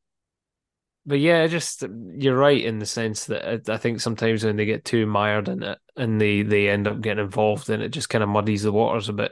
[1.08, 1.84] but yeah, just
[2.18, 5.48] you're right in the sense that I I think sometimes when they get too mired
[5.48, 8.64] in it and they they end up getting involved, and it just kind of muddies
[8.64, 9.32] the waters a bit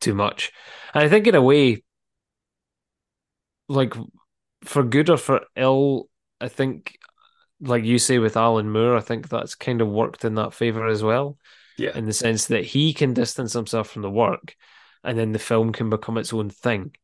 [0.00, 0.52] too much.
[0.92, 1.82] And I think in a way,
[3.68, 3.94] like
[4.62, 6.10] for good or for ill,
[6.40, 6.98] I think
[7.60, 10.86] like you say with Alan Moore, I think that's kind of worked in that favor
[10.86, 11.38] as well.
[11.78, 11.96] Yeah.
[11.96, 14.54] In the sense that he can distance himself from the work
[15.04, 16.94] and then the film can become its own thing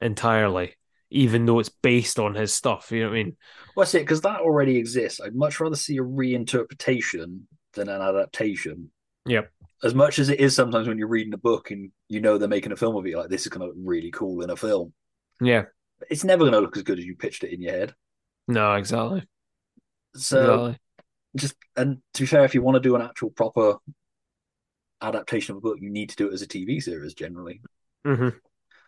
[0.00, 0.76] entirely,
[1.10, 2.90] even though it's based on his stuff.
[2.92, 3.36] You know what I mean?
[3.76, 5.20] well, that's it because that already exists.
[5.20, 7.40] I'd much rather see a reinterpretation
[7.74, 8.90] than an adaptation.
[9.26, 9.50] Yep.
[9.82, 12.48] As much as it is sometimes when you're reading a book and you know they're
[12.48, 14.56] making a film of it, like this is going to look really cool in a
[14.56, 14.92] film.
[15.40, 15.64] Yeah.
[16.10, 17.94] It's never going to look as good as you pitched it in your head.
[18.48, 19.26] No, exactly.
[20.16, 20.78] So Exactly.
[21.36, 23.76] just and to be fair, if you want to do an actual proper
[25.02, 27.60] adaptation of a book, you need to do it as a TV series generally.
[28.04, 28.28] hmm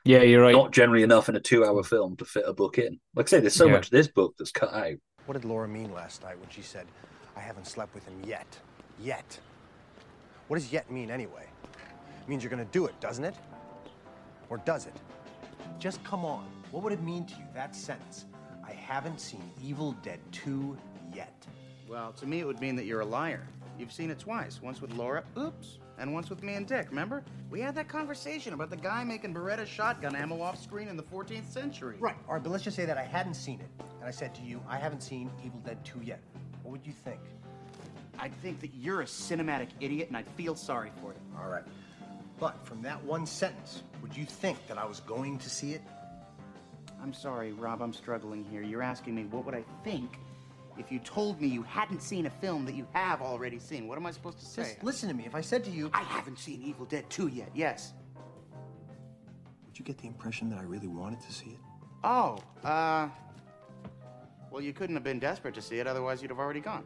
[0.05, 0.53] Yeah, you're right.
[0.53, 2.99] Not generally enough in a two-hour film to fit a book in.
[3.15, 3.73] Like I say, there's so Yeah.
[3.73, 4.97] much of this book that's cut out.
[5.27, 6.87] What did Laura mean last night when she said,
[7.37, 8.59] I haven't slept with him yet?
[9.01, 9.39] Yet.
[10.49, 11.47] What does yet mean anyway?
[12.21, 13.35] It means you're gonna do it, doesn't it?
[14.51, 14.95] Or does it?
[15.79, 16.47] Just come on.
[16.73, 18.27] What would it mean to you, that sentence?
[18.67, 20.77] I haven't seen Evil Dead 2
[21.15, 21.47] yet.
[21.89, 23.47] Well, to me, it would mean that you're a liar.
[23.79, 24.61] You've seen it twice.
[24.61, 26.89] Once with Laura, oops, and once with me and Dick.
[26.91, 27.23] Remember?
[27.49, 31.03] We had that conversation about the guy making Beretta shotgun ammo off screen in the
[31.05, 31.97] 14th century.
[32.01, 33.69] Right, all right, but let's just say that I hadn't seen it.
[34.01, 36.21] And I said to you, I haven't seen Evil Dead 2 yet.
[36.65, 37.21] What would you think?
[38.19, 41.41] I'd think that you're a cinematic idiot, and I'd feel sorry for you.
[41.41, 41.63] All right.
[42.41, 45.83] But from that one sentence, would you think that I was going to see it?
[47.01, 47.81] I'm sorry, Rob.
[47.81, 48.63] I'm struggling here.
[48.63, 50.19] You're asking me what would I think
[50.79, 53.89] if you told me you hadn't seen a film that you have already seen.
[53.89, 54.63] What am I supposed to say?
[54.63, 55.25] Just listen to me.
[55.27, 57.51] If I said to you, I haven't seen Evil Dead 2 yet.
[57.55, 57.93] Yes.
[59.67, 61.59] would you get the impression that I really wanted to see it?
[62.05, 63.09] Oh, uh.
[64.51, 66.85] Well, you couldn't have been desperate to see it, otherwise, you'd have already gone.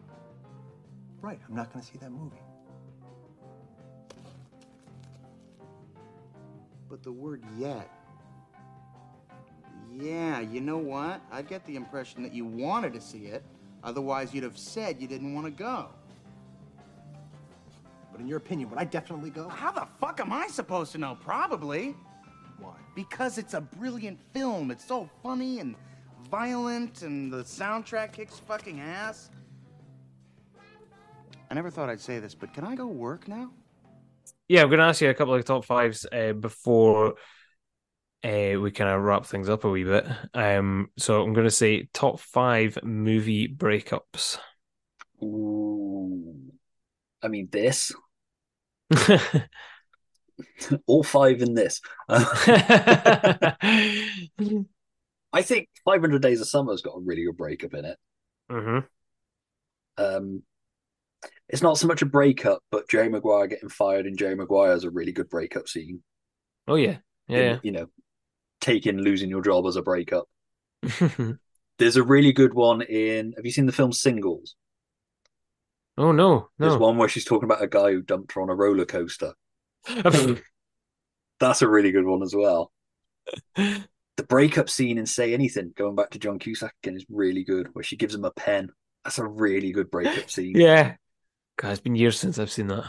[1.21, 2.37] Right, I'm not going to see that movie.
[6.89, 7.91] But the word yet.
[9.93, 11.21] Yeah, you know what?
[11.33, 13.45] I get the impression that you wanted to see it,
[13.87, 15.89] otherwise, you'd have said you didn't want to go.
[18.13, 19.49] But in your opinion, would I definitely go?
[19.49, 21.17] How the fuck am I supposed to know?
[21.23, 21.95] Probably.
[22.59, 22.75] Why?
[22.95, 24.71] Because it's a brilliant film.
[24.71, 25.77] It's so funny and
[26.31, 29.31] violent, and the soundtrack kicks fucking ass.
[31.51, 33.51] I never thought I'd say this, but can I go work now?
[34.49, 37.15] Yeah, I'm going to ask you a couple of top fives uh, before
[38.27, 40.07] uh, we kind of wrap things up a wee bit.
[40.35, 44.39] Um, so I'm going to say top five movie breakups.
[45.23, 46.35] Ooh.
[47.23, 47.93] I mean, this.
[50.87, 51.81] All five in this.
[52.09, 53.57] I
[55.43, 57.99] think 500 Days of Summer's got a really good breakup in it.
[58.51, 60.03] Mm-hmm.
[60.03, 60.43] Um,
[61.49, 64.85] it's not so much a breakup, but Jerry Maguire getting fired and Jerry Maguire is
[64.85, 66.03] a really good breakup scene.
[66.69, 66.99] Oh yeah,
[67.29, 67.55] yeah.
[67.55, 67.87] In, You know,
[68.61, 70.29] taking losing your job as a breakup.
[71.79, 73.33] There's a really good one in.
[73.37, 74.55] Have you seen the film Singles?
[75.99, 78.55] oh no, There's one where she's talking about a guy who dumped her on a
[78.55, 79.33] roller coaster.
[81.39, 82.73] That's a really good one as well.
[83.55, 87.69] the breakup scene in Say Anything, going back to John Cusack again, is really good.
[87.75, 88.71] Where she gives him a pen.
[89.05, 90.55] That's a really good breakup scene.
[90.57, 90.95] yeah.
[91.59, 92.85] God, it's been years since I've seen that.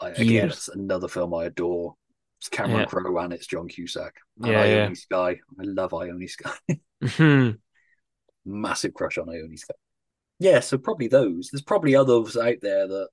[0.00, 0.52] I, again, Years.
[0.52, 1.94] it's another film I adore.
[2.44, 2.84] It's Cameron Yeah.
[2.84, 4.16] Crowe and it's John Cusack.
[4.42, 4.92] And Yeah, yeah.
[4.92, 5.40] Skye.
[5.58, 6.50] I love Ione Skye.
[7.02, 7.58] Mhm.
[8.44, 9.74] Massive crush on Ione Skye.
[10.40, 11.48] Yeah, so probably those.
[11.50, 13.08] There's probably others out there that,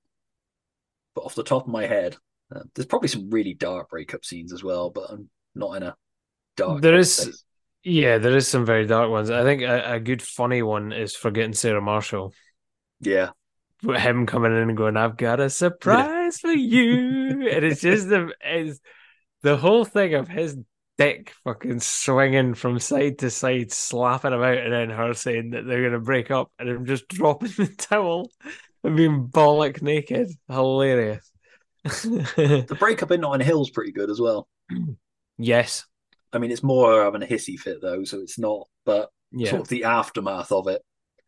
[1.15, 2.17] but off the top of my head,
[2.53, 5.95] uh, there's probably some really dark breakup scenes as well, but I'm not in a
[6.57, 6.81] dark.
[6.81, 7.45] There is,
[7.83, 9.29] yeah, there is some very dark ones.
[9.31, 12.33] I think a, a good funny one is Forgetting Sarah Marshall.
[12.99, 13.29] Yeah.
[13.81, 18.09] With him coming in and going, "I've got a surprise for you," and it's just
[18.09, 18.79] the it's
[19.43, 20.57] the whole thing of his
[20.97, 25.65] dick fucking swinging from side to side, slapping him out, and then her saying that
[25.65, 28.31] they're gonna break up, and him just dropping the towel
[28.84, 30.30] and being bollock naked.
[30.47, 31.27] Hilarious.
[31.84, 34.47] The breakup in Notting Hill's pretty good as well.
[35.38, 35.85] yes.
[36.34, 39.49] I mean, it's more having a hissy fit though, so it's not, but Yeah.
[39.49, 40.81] sort of the aftermath of it.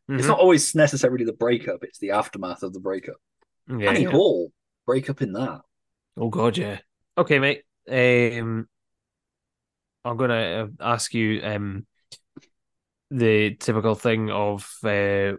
[0.09, 0.29] It's Mhm.
[0.29, 3.15] not always necessarily the breakup; it's the aftermath of the breakup.
[3.67, 4.11] Yeah, Annie yeah.
[4.11, 4.51] Hall
[4.85, 5.61] breakup in that.
[6.17, 6.79] Oh god, yeah.
[7.17, 7.63] Okay, mate.
[7.87, 8.67] Um,
[10.05, 11.85] I'm gonna uh, ask you um
[13.11, 15.33] the typical thing of uh,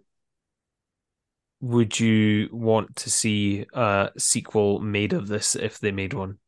[1.60, 6.38] would you want to see a sequel made of this if they made one?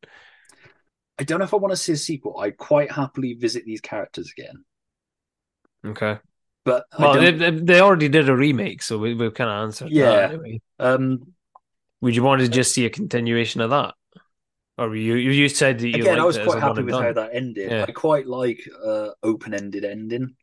[1.18, 2.39] I don't know if I want to see a sequel.
[2.40, 4.64] I'd quite happily visit these characters again,
[5.85, 6.18] Okay.
[6.64, 10.28] but Well, they, they already did a remake, so we, we've kind of answered Yeah.
[10.28, 10.60] that anyway.
[10.78, 11.35] um,
[12.01, 13.94] Would you want to just see a continuation of that?
[14.78, 17.31] Or you you you said that you again, I was quite happy with how that
[17.35, 17.70] ended.
[17.70, 17.86] Yeah.
[17.89, 20.35] I quite like uh, open-ended ending.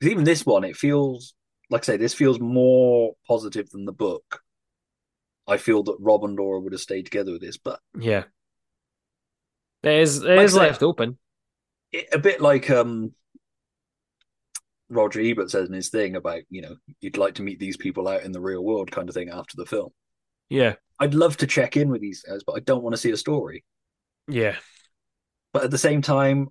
[0.00, 1.34] 'Cause even this one, it feels
[1.70, 4.42] like I say, this feels more positive than the book.
[5.46, 8.24] I feel that Rob and Laura would have stayed together with this, but Yeah.
[9.84, 11.18] It is it Like is say- left open.
[11.92, 13.14] it, a bit like um
[14.88, 18.08] Roger Ebert says in his thing about you know you'd like to meet these people
[18.08, 19.90] out in the real world kind of thing after the film.
[20.48, 20.74] Yeah.
[20.98, 23.16] I'd love to check in with these guys, but I don't want to see a
[23.16, 23.64] story.
[24.28, 24.56] Yeah.
[25.52, 26.48] But at the same time,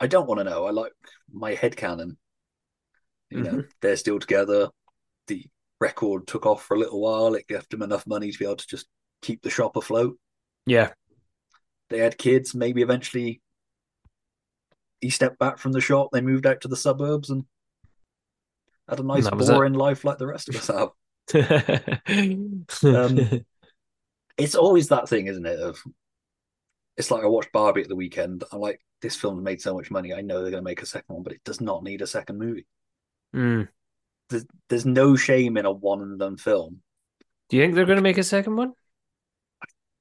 [0.00, 0.64] I don't want to know.
[0.66, 0.92] I like
[1.32, 2.16] my head canon.
[3.30, 3.70] You know, Mhm.
[3.80, 4.68] they're still together.
[5.28, 5.46] The
[5.80, 7.34] record took off for a little while.
[7.34, 8.86] It gave them enough money to be able to just
[9.22, 10.18] keep the shop afloat.
[10.66, 10.92] Yeah.
[11.90, 12.54] They had kids.
[12.54, 13.40] Maybe eventually
[15.00, 16.10] he stepped back from the shop.
[16.12, 17.44] They moved out to the suburbs and
[18.88, 19.52] had a nice, was it.
[19.52, 20.90] boring life like the rest of us have.
[22.84, 23.44] Um,
[24.36, 25.58] it's always that thing, isn't it?
[25.58, 25.82] Of
[26.96, 28.44] it's like I watched Barbie at the weekend.
[28.52, 30.12] I'm like, this film's made so much money.
[30.14, 32.06] I know they're going to make a second one, but it does not need a
[32.06, 32.66] second movie.
[33.34, 33.68] Mm.
[34.30, 36.80] There's, there's no shame in a one and done film.
[37.48, 38.72] Do you think they're going to make a second one?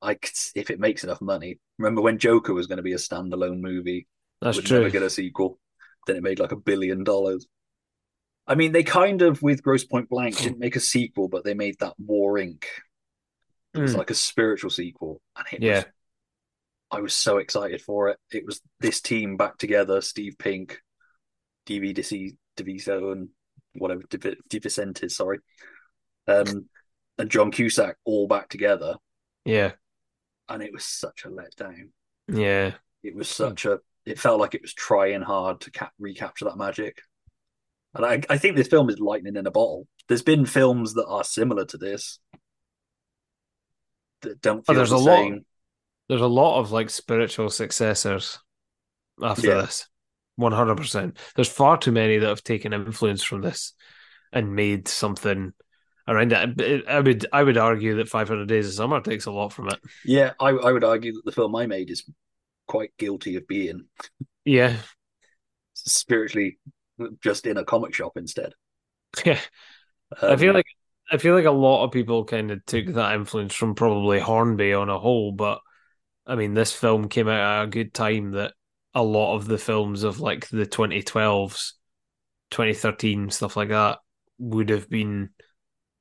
[0.01, 0.17] I
[0.55, 1.59] if it makes enough money.
[1.77, 4.07] Remember when Joker was going to be a standalone movie?
[4.41, 4.79] That's would true.
[4.79, 5.59] never get a sequel.
[6.05, 7.47] Then it made like a billion dollars.
[8.45, 11.53] I mean, they kind of with Grosse Pointe Blank didn't make a sequel, but they
[11.53, 12.65] made that War Inc.
[13.73, 13.99] It was Mm.
[13.99, 15.75] like a spiritual sequel, and it Yeah.
[15.77, 15.85] was.
[16.93, 18.17] I was so excited for it.
[18.31, 20.79] It was this team back together: Steve Pink,
[21.67, 23.29] DV DeC Deviso, and
[23.73, 25.39] whatever Div- DeVicente, sorry,
[26.27, 26.69] um,
[27.17, 28.95] and John Cusack all back together,
[29.45, 29.71] Yeah.
[30.49, 31.89] and it was such a letdown.
[32.27, 32.73] Yeah.
[33.01, 33.79] It was such a.
[34.05, 37.01] It felt like it was trying hard to cap- recapture that magic.
[37.95, 39.87] And I, I think this film is lightning in a bottle.
[40.07, 42.19] There's been films that are similar to this
[44.21, 45.39] that don't Oh, feel there's the a lot.
[46.13, 48.37] There's a lot of like spiritual successors
[49.21, 49.61] after Yeah.
[49.63, 49.87] this.
[50.35, 51.17] One hundred percent.
[51.35, 53.73] There's far too many that have taken influence from this
[54.31, 55.53] and made something
[56.07, 56.87] around it.
[56.87, 59.69] I would I would argue that Five Hundred Days of Summer takes a lot from
[59.69, 59.79] it.
[60.03, 62.09] Yeah, I, I would argue that the film I made is
[62.67, 63.85] quite guilty of being
[64.45, 64.77] Yeah.
[65.73, 66.57] spiritually
[67.21, 68.53] just in a comic shop instead.
[69.25, 69.39] Yeah.
[70.27, 70.65] I feel Um, like
[71.11, 74.73] I feel like a lot of people kind of took that influence from probably Hornby
[74.73, 75.61] on a whole, but
[76.25, 78.53] I mean, this film came out at a good time that
[78.93, 81.73] a lot of the films of like the 2012s,
[82.51, 83.99] 2013 stuff like that
[84.39, 85.29] would have been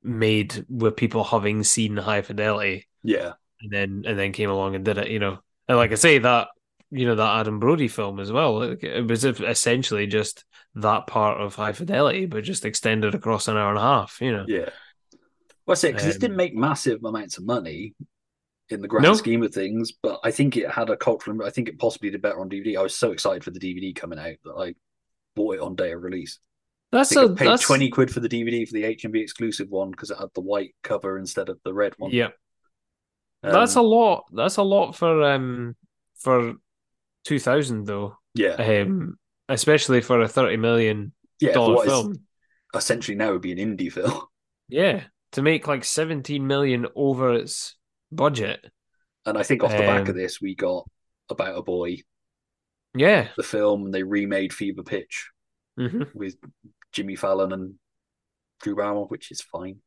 [0.01, 3.33] made with people having seen High Fidelity Yeah.
[3.61, 5.39] and then and then came along and did it, you know.
[5.67, 6.49] And like I say, that
[6.91, 8.61] you know that Adam Brody film as well.
[8.61, 10.45] It was essentially just
[10.75, 14.17] that part of High Fidelity, but just extended across an hour and a half.
[14.21, 14.45] You know.
[14.47, 14.69] Yeah.
[15.65, 17.93] Well, I say because this Um, didn't make massive amounts of money
[18.73, 19.13] in the grand No.
[19.13, 21.43] scheme of things, but I think it had a cultural.
[21.45, 22.77] I think it possibly did better on DVD.
[22.77, 24.75] I was so excited for the DVD coming out that I
[25.35, 26.39] bought it on day of release.
[26.91, 29.69] That's I a I paid that's twenty quid for the DVD for the HMV exclusive
[29.69, 32.11] one because it had the white cover instead of the red one.
[32.11, 32.29] yeah.
[33.45, 34.25] Um, that's a lot.
[34.31, 35.75] That's a lot for um
[36.19, 36.53] for
[37.25, 38.17] two thousand though.
[38.35, 39.17] yeah, Um,
[39.49, 41.53] especially for a thirty million yeah.
[41.53, 42.15] dollar film.
[42.75, 44.21] essentially now would be an indie film.
[44.69, 45.01] Yeah,
[45.33, 47.75] to make like seventeen million over its
[48.15, 48.65] budget.
[49.25, 50.89] And I think off the back Um, of this, we got
[51.29, 51.97] About a Boy,
[52.95, 53.29] Yeah.
[53.37, 55.29] the film, and they remade Fever Pitch
[55.77, 56.35] hmm with
[56.91, 57.75] Jimmy Fallon and
[58.61, 59.77] Drew Barrymore, which is fine.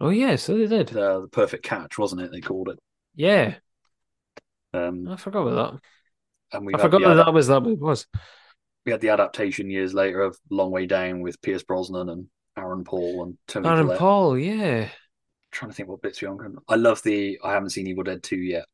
[0.00, 0.96] Oh yeah, so they did.
[0.96, 2.30] Uh, the perfect catch, wasn't it?
[2.32, 2.78] They called it.
[3.14, 3.56] Yeah,
[4.72, 6.56] Um, I forgot about that.
[6.56, 6.74] and we.
[6.74, 8.06] I forgot that adap- that was that it was.
[8.86, 12.26] we had the adaptation years later of Long Way Down with Pierce Brosnan and
[12.56, 13.98] Aaron Paul and Toni Aaron Collette.
[13.98, 14.88] Paul, yeah,
[15.50, 16.58] trying to think what bits we on.
[16.68, 17.38] I love the.
[17.42, 18.66] I haven't seen Evil Dead two yet.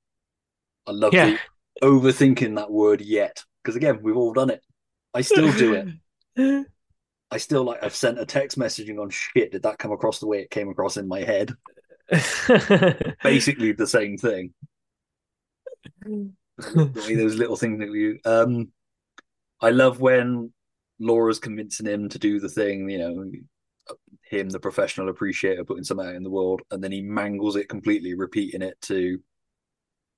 [0.87, 1.37] I love Yeah.
[1.81, 4.63] the overthinking that word yet because again we've all done it.
[5.15, 5.95] I still do
[6.37, 6.67] it.
[7.31, 7.83] I still like.
[7.83, 9.53] I've sent a text messaging on shit.
[9.53, 11.53] Did that come across the way it came across in my head?
[13.23, 14.53] Basically the same thing.
[16.05, 18.19] The those little things that you.
[18.25, 18.73] Um,
[19.61, 20.53] I love when
[21.01, 22.89] Laura's convincing him to do the thing.
[22.91, 23.31] You know,
[24.35, 27.69] him, the professional appreciator, putting something out in the world, and then he mangles it
[27.69, 29.21] completely, repeating it to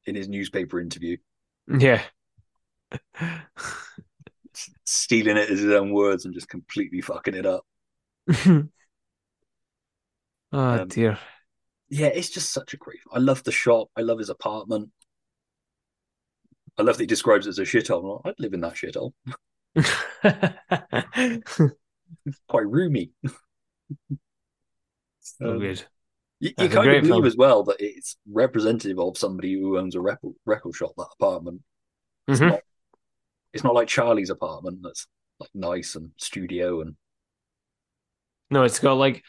[0.06, 1.16] in his newspaper interview,
[1.68, 2.02] yeah.
[4.84, 7.64] stealing it as his own words and just completely fucking it up.
[8.28, 8.68] oh
[10.52, 11.18] Um, dear.
[11.88, 13.00] Yeah, it's just such a great.
[13.12, 13.88] I love the shop.
[13.96, 14.90] I love his apartment.
[16.78, 18.20] I love that he describes it as a shithole.
[18.24, 19.12] I'd live in that shithole.
[22.24, 23.10] It's quite roomy.
[25.20, 25.84] So Um, good.
[26.40, 27.24] You, you kind of believe film.
[27.24, 30.92] as well that it's representative of somebody who owns a record, record shop.
[30.96, 31.62] That apartment.
[32.28, 32.48] It's Mhm.
[32.50, 32.60] not.
[33.52, 34.80] It's not like Charlie's apartment.
[34.82, 35.06] That's
[35.40, 36.96] like nice and studio and
[38.50, 39.24] No, it's got like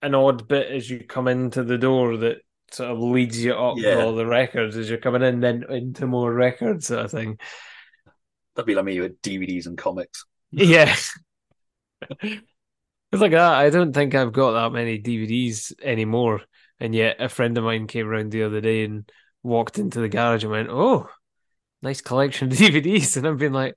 [0.00, 2.38] an odd bit as you come into the door that
[2.70, 3.96] sort of leads you up Yeah.
[3.96, 7.38] with all the records as you're coming in, then into more records sort of thing.
[8.54, 10.24] that'd be like me with DVDs and comics.
[10.52, 10.94] Yeah.
[13.14, 13.52] It's like that.
[13.52, 16.42] I don't think I've got that many DVDs anymore.
[16.80, 19.10] And yet a friend of mine came around the other day and
[19.42, 21.08] walked into the garage and went, Oh,
[21.82, 23.16] nice collection of DVDs.
[23.16, 23.74] And I've been like,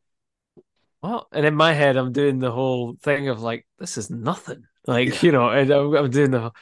[1.01, 1.27] What?
[1.31, 4.63] And in my head, I'm doing the whole thing of like, this is nothing.
[4.87, 6.53] Like, you know, and I'm, I'm doing the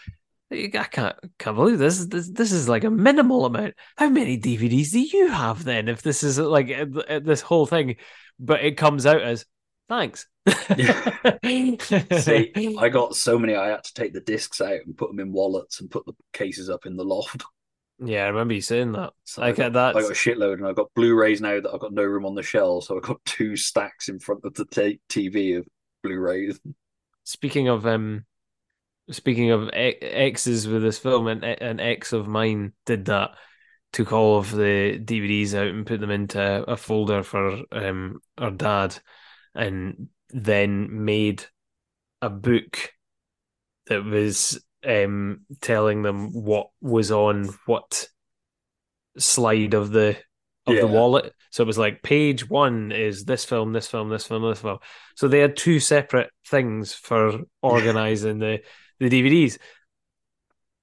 [0.52, 2.06] I can't can't believe this.
[2.06, 3.73] This this is like a minimal amount.
[3.97, 5.88] How many DVDs do you have then?
[5.88, 7.95] If this is like uh, uh, this whole thing,
[8.39, 9.45] but it comes out as
[9.90, 10.28] thanks.
[10.48, 13.56] See, I got so many.
[13.56, 16.14] I had to take the discs out and put them in wallets and put the
[16.34, 17.44] cases up in the loft.
[17.99, 19.14] Yeah, I remember you saying that.
[19.24, 19.95] So I uh, got, that.
[19.95, 22.36] I got a shitload, and I've got Blu-rays now that I've got no room on
[22.36, 22.88] the shelves.
[22.88, 25.68] So I've got two stacks in front of the t- TV of
[26.03, 26.60] Blu-rays.
[27.24, 28.26] Speaking of um,
[29.10, 33.32] speaking of exes with this film, an an ex of mine did that.
[33.94, 38.52] Took all of the DVDs out and put them into a folder for um our
[38.52, 38.98] dad,
[39.56, 41.45] and then made
[42.22, 42.91] a book
[43.88, 48.07] that was um telling them what was on what
[49.18, 50.18] slide of the
[50.68, 51.32] of the wallet.
[51.52, 54.80] So it was like page one is this film, this film, this film, this film.
[55.15, 58.61] So they had two separate things for organizing the
[58.99, 59.57] the DVDs.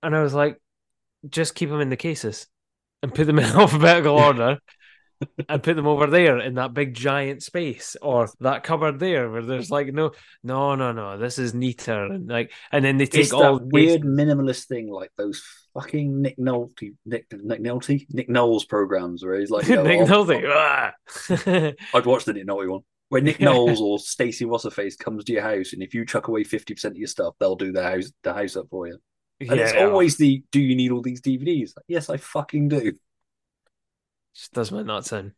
[0.03, 0.61] And I was like,
[1.29, 2.47] just keep them in the cases
[3.03, 4.59] and put them in alphabetical order
[5.49, 9.43] and put them over there in that big giant space or that cupboard there where
[9.43, 10.13] there's like no
[10.43, 13.67] no no no this is neater and like and then they take It's all that
[13.73, 15.43] weird minimalist thing, like those
[15.75, 20.01] fucking Nick Nolte, Nick Nick Nolte, Nick Knowles programs, where he's like, you know, Nick
[20.11, 20.43] I'll- Nolte.
[20.49, 20.93] ah.
[21.97, 22.81] I'd watch the Nick Nolte one.
[23.09, 26.45] Where Nick Knowles or Stacey What's-her-face comes to your house, and if you chuck away
[26.45, 28.99] fifty percent of your stuff, they'll do the house the house up for you.
[29.41, 32.93] And it's always the "Do you need all these DVDs?" Like, yes, I fucking do.
[34.35, 35.33] Just does my nuts in.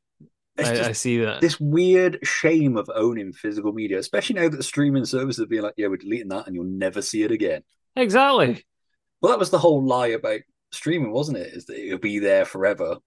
[0.56, 1.40] I, I see that.
[1.40, 5.74] This weird shame of owning physical media, especially now that streaming services are being like,
[5.76, 7.62] "Yeah, we're deleting that, and you'll never see it again."
[7.96, 8.64] Exactly.
[9.20, 10.40] Well, that was the whole lie about
[10.70, 11.54] streaming, wasn't it?
[11.54, 12.98] Is that it'll be there forever.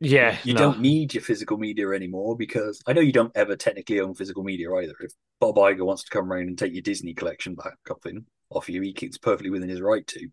[0.00, 0.38] Yeah.
[0.44, 0.60] You no.
[0.60, 4.42] don't need your physical media anymore because I know you don't ever technically own physical
[4.42, 4.94] media either.
[5.00, 8.26] If Bob Iger wants to come around and take your Disney collection back off him
[8.48, 10.28] off you, he keeps perfectly within his right to.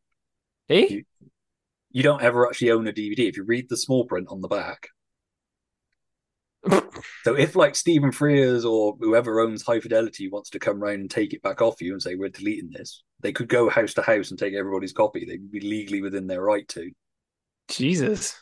[0.70, 1.04] You,
[1.92, 3.30] you don't ever actually own a DVD.
[3.30, 4.90] If you read the small print on the back,
[7.24, 11.12] so if like Stephen Frears or whoever owns High Fidelity wants to come round and
[11.12, 14.02] take it back off you and say we're deleting this, they could go house to
[14.02, 15.26] house and take everybody's copy.
[15.26, 16.92] They'd be legally within their right to.
[17.70, 18.38] Jesus.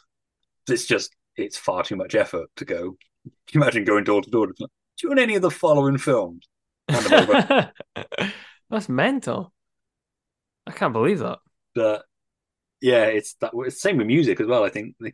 [0.68, 2.98] It's just it's far too much effort to go.
[3.24, 4.48] Can you imagine going door to door?
[4.48, 4.66] Do
[5.04, 6.48] you want any of the following films?
[6.88, 7.72] Hand them over.
[8.70, 9.54] That's mental.
[10.66, 11.40] I can't believe that.
[11.74, 12.06] But
[12.86, 13.52] yeah, it's that.
[13.54, 14.64] It's the same with music as well.
[14.64, 15.14] I think they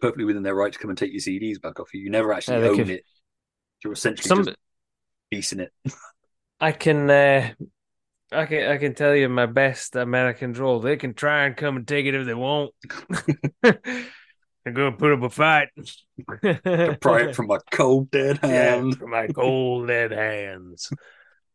[0.00, 2.00] perfectly within their right to come and take your CDs back off you.
[2.02, 3.04] You never actually Yeah, own could- it.
[3.82, 4.56] You're essentially Some- just
[5.32, 5.72] leasing it.
[6.60, 7.50] I can uh
[8.32, 10.80] I can I can tell you my best American droll.
[10.80, 12.72] They can try and come and take it if they want.
[13.62, 15.68] They're gonna put up a fight.
[17.00, 20.90] Pry it from my cold dead Yeah, from my cold dead hands.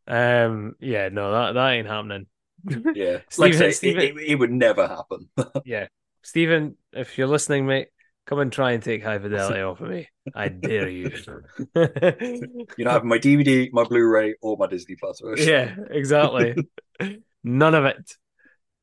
[0.06, 2.26] Um yeah, no, that that ain't happening.
[2.94, 5.28] Yeah, like say, it, it, it would never happen.
[5.64, 5.86] Yeah.
[6.22, 7.88] Stephen, if you're listening, mate,
[8.26, 10.08] come and try and take high fidelity off of me.
[10.34, 11.10] I dare you.
[11.74, 11.88] You're
[12.78, 15.48] not having my DVD, my Blu-ray, or my Disney Plus version.
[15.48, 16.54] yeah, exactly.
[17.42, 18.16] None of it.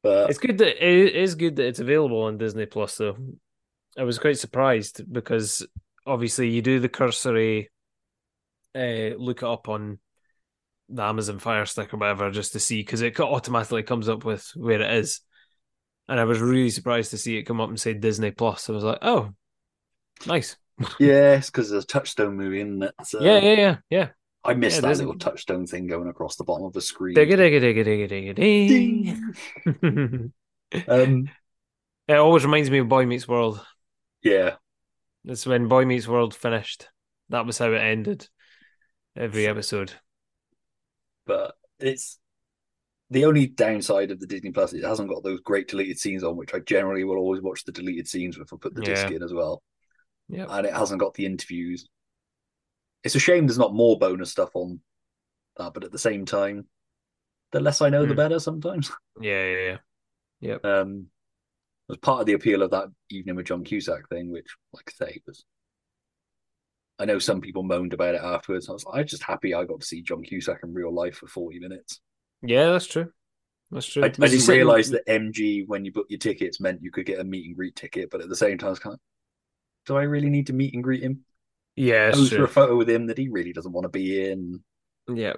[0.04, 3.16] But It's good that it is good that it's available on Disney Plus though.
[3.98, 5.66] I was quite surprised because
[6.06, 7.70] obviously you do the cursory
[8.76, 10.00] uh look it up on
[10.90, 14.50] the Amazon Fire Stick or whatever just to see because it automatically comes up with
[14.56, 15.22] where it is.
[16.08, 18.70] And I was really surprised to see it come up and say Disney Plus.
[18.70, 19.34] I was like, oh,
[20.26, 20.58] nice.
[21.00, 22.94] yes, because there's a Touchstone movie in it.
[23.04, 24.10] So Yeah, yeah, yeah, yeah.
[24.44, 27.16] I missed Yeah, that little Touchstone thing going across the bottom of the screen.
[27.16, 30.34] Digga digga digga digga digga ding.
[30.88, 31.30] Um,
[32.08, 33.66] it always reminds me of Boy Meets World.
[34.24, 34.56] yeah,
[35.24, 36.90] That's when Boy Meets World finished.
[37.30, 38.28] That was how it ended.
[39.16, 39.94] Every episode.
[41.30, 42.20] But it's
[43.10, 44.74] the only downside of the Disney Plus.
[44.74, 47.72] It hasn't got those great deleted scenes on, which I generally will always watch the
[47.72, 48.52] deleted scenes with.
[48.54, 49.64] I put the disc in as well.
[50.28, 50.46] Yeah.
[50.50, 51.88] and it hasn't got the interviews.
[53.04, 54.80] It's a shame there's not more bonus stuff on
[55.58, 56.68] that, but at the same time,
[57.52, 58.18] the less I know, the Hmm.
[58.18, 58.40] better.
[58.40, 58.92] Sometimes.
[59.22, 59.78] Yeah, yeah, yeah.
[60.42, 60.66] Yep.
[60.66, 61.08] Um,
[61.88, 65.06] was part of the appeal of that evening with John Cusack thing, which, like I
[65.06, 65.44] say, was.
[67.00, 68.70] I know some people moaned about it afterwards.
[68.70, 71.16] I was, I was just happy I got to see John Cusack in real life
[71.18, 72.02] for forty minutes.
[72.42, 73.12] Yeah, that's true.
[73.72, 74.04] That's true.
[74.04, 77.20] I, I didn't realize that MG, when you book your tickets, meant you could get
[77.20, 79.00] a meet and greet ticket, but at the same time, I was kind of,
[79.86, 81.24] do I really need to meet and greet him?
[81.76, 84.62] Yeah, that's for a photo with him that he really doesn't want to be in.
[85.08, 85.34] Yeah.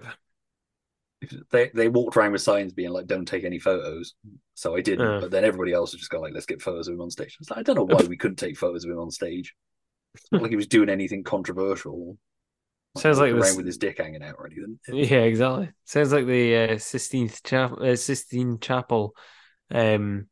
[1.52, 4.16] They they walked around with signs being like, "Don't take any photos."
[4.56, 5.20] So I didn't, Uh.
[5.22, 7.36] but then everybody else was just going like, "Let's get photos of him on stage."
[7.38, 9.54] I, was like, I don't know why we couldn't take photos of him on stage.
[10.32, 12.18] Like he was doing anything controversial.
[12.98, 14.78] Sounds like walking this- around with his dick hanging out or anything.
[14.88, 15.70] Yeah, exactly.
[15.86, 17.78] Sounds like the uh, Sistine Chapel.
[17.82, 19.16] Uh, Sistine Chapel.
[19.74, 20.28] Um,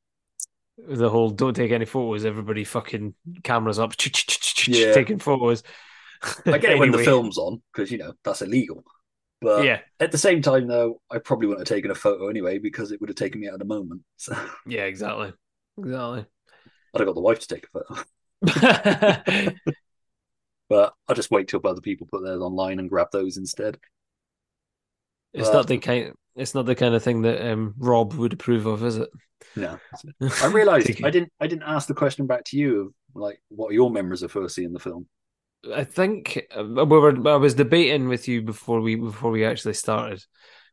[0.87, 3.93] the whole "don't take any photos." Everybody fucking cameras up,
[4.67, 4.93] Yeah.
[4.93, 5.63] taking photos.
[6.45, 8.83] I get it when the film's on because you know that's illegal.
[9.41, 9.79] But Yeah.
[10.01, 12.99] at the same time, though, I probably wouldn't have taken a photo anyway because it
[12.99, 14.01] would have taken me out of the moment.
[14.17, 14.37] So
[14.67, 15.31] Yeah, exactly,
[15.77, 16.25] exactly.
[16.93, 18.03] I'd have got the wife to take a photo.
[20.69, 23.77] but I'll just wait till other people put theirs online and grab those instead.
[25.33, 26.13] It's But- not the kind.
[26.35, 29.09] It's not the kind of thing that um, Rob would approve of, is it?
[29.57, 29.77] No,
[30.41, 31.03] I realised.
[31.03, 31.33] I didn't.
[31.39, 34.31] I didn't ask the question back to you of like, what are your memories of
[34.31, 35.07] first seeing the film?
[35.73, 37.27] I think uh, we were.
[37.27, 40.23] I was debating with you before we before we actually started.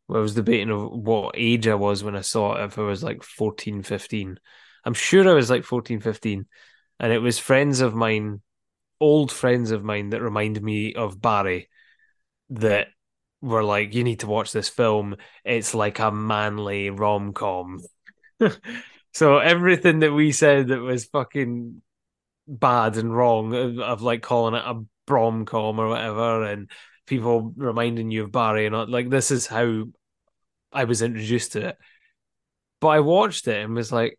[0.08, 2.64] I was debating of what age I was when I saw it.
[2.66, 4.38] If I was like 14, 15.
[4.84, 6.46] I'm sure I was like 14, 15.
[6.98, 8.40] And it was friends of mine,
[9.00, 11.68] old friends of mine that reminded me of Barry,
[12.50, 12.88] that
[13.40, 15.16] were like, "You need to watch this film.
[15.44, 17.80] It's like a manly rom com."
[19.12, 21.82] so everything that we said that was fucking
[22.48, 26.70] bad and wrong of, of like calling it a brom com or whatever and
[27.06, 29.84] people reminding you of Barry and all, like this is how
[30.72, 31.78] I was introduced to it.
[32.80, 34.18] But I watched it and was like,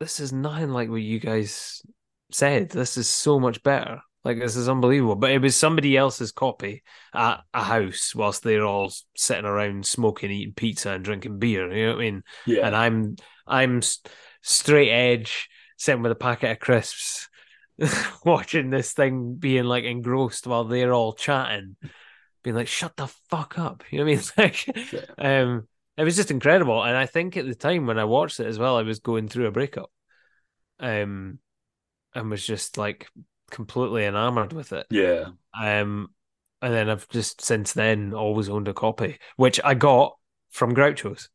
[0.00, 1.82] this is nothing like what you guys
[2.34, 2.70] said.
[2.70, 4.00] This is so much better.
[4.24, 5.16] Like this is unbelievable.
[5.16, 6.82] But it was somebody else's copy
[7.14, 11.70] at a house whilst they're all sitting around smoking, eating pizza and drinking beer.
[11.70, 12.22] You know what I mean?
[12.46, 12.66] Yeah.
[12.66, 13.16] And I'm
[13.46, 13.82] I'm
[14.42, 17.28] straight edge, sitting with a packet of crisps,
[18.24, 21.76] watching this thing being like engrossed while they're all chatting,
[22.42, 24.54] being like, "Shut the fuck up!" You know what I mean?
[24.72, 26.82] Like, um, it was just incredible.
[26.82, 29.28] And I think at the time when I watched it as well, I was going
[29.28, 29.90] through a breakup,
[30.80, 31.38] um,
[32.14, 33.08] and was just like
[33.50, 34.86] completely enamored with it.
[34.90, 35.26] Yeah.
[35.58, 36.08] Um,
[36.62, 40.16] and then I've just since then always owned a copy, which I got
[40.50, 41.28] from Groucho's,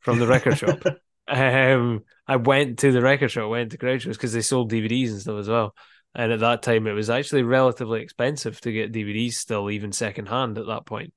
[0.00, 0.82] from the record shop.
[1.26, 5.20] Um, I went to the record shop, went to Groucho's because they sold DVDs and
[5.22, 5.74] stuff as well.
[6.14, 10.58] and at that time it was actually relatively expensive to get DVDs still, even secondhand
[10.58, 11.14] at that point.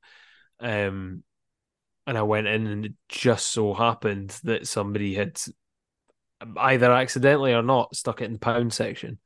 [0.62, 1.24] Um,
[2.06, 5.38] and I went in, and it just so happened that somebody had
[6.58, 9.20] either accidentally or not stuck it in the pound section.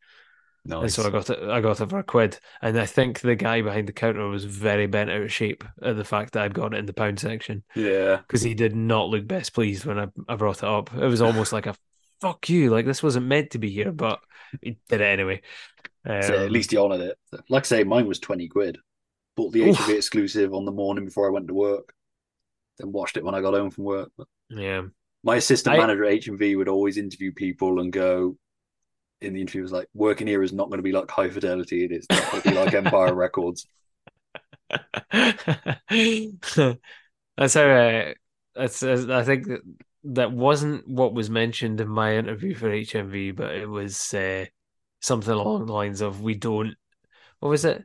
[0.64, 1.40] No, and so I got it.
[1.50, 4.46] I got it for a quid, and I think the guy behind the counter was
[4.46, 7.20] very bent out of shape at the fact that I'd got it in the pound
[7.20, 8.18] section Yeah.
[8.18, 10.94] because he did not look best pleased when I, I brought it up.
[10.94, 11.76] It was almost like a
[12.22, 14.20] fuck you, like this wasn't meant to be here, but
[14.62, 15.42] he did it anyway.
[16.06, 17.18] Um, So at least he honoured it.
[17.50, 18.78] Like I say, mine was 20 quid.
[19.36, 19.90] Bought the Oof.
[19.90, 21.92] Exclusive on the morning before I went to work.
[22.78, 24.12] Then watched it when I got home from work.
[24.16, 24.84] But yeah,
[25.23, 28.38] my assistant I- manager at HMV would always interview people and go,
[29.22, 31.85] in the interview, was like, working here is not going to be like high fidelity.
[31.85, 33.68] It's not going to be like Empire Records.
[37.38, 38.14] that's how uh,
[38.56, 39.61] that's I think that,
[40.06, 44.45] that wasn't what was mentioned in my interview for HMV, but it was uh,
[45.02, 46.76] something along the lines of we don't.
[47.39, 47.84] What was it?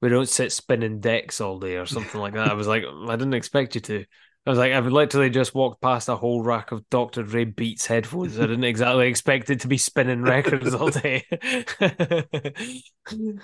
[0.00, 2.50] We don't sit spinning decks all day or something like that.
[2.50, 4.04] I was like, I didn't expect you to.
[4.46, 7.22] I was like, I've literally just walked past a whole rack of Dr.
[7.22, 8.38] Dre Beats headphones.
[8.38, 11.24] I didn't exactly expect it to be spinning records all day.
[11.30, 13.34] it was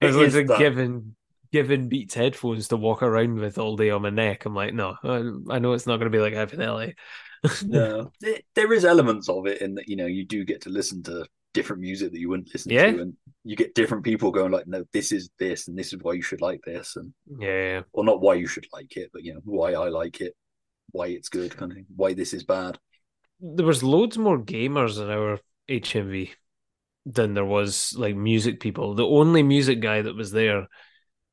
[0.00, 1.16] It is literally that- given
[1.52, 4.44] given Beats headphones to walk around with all day on my neck.
[4.44, 6.96] I'm like, no, I, I know it's not going to be like high fidelity.
[7.62, 10.70] No, there, there is elements of it in that, you know, you do get to
[10.70, 11.24] listen to
[11.56, 12.92] different music that you wouldn't listen Yeah.
[12.92, 13.00] to.
[13.02, 13.14] And
[13.44, 16.22] you get different people going like, no, this is this and this is why you
[16.22, 16.96] should like this.
[16.96, 17.82] And, Yeah.
[17.92, 20.34] or not why you should like it, but, you know, why I like it,
[20.92, 22.78] why it's good, kind of thing, why this is bad.
[23.38, 25.38] there was loads more gamers in our
[25.68, 26.30] HMV
[27.04, 28.94] than there was like music people.
[28.94, 30.68] The only music guy that was there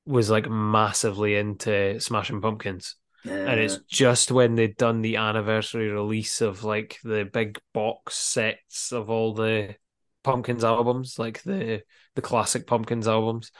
[0.05, 2.95] was like massively into Smashing Pumpkins.
[3.25, 8.91] And it's just when they'd done the anniversary release of like the big box sets
[8.91, 9.75] of all the
[10.23, 11.83] Pumpkins albums, like the
[12.15, 13.51] the classic Pumpkins albums.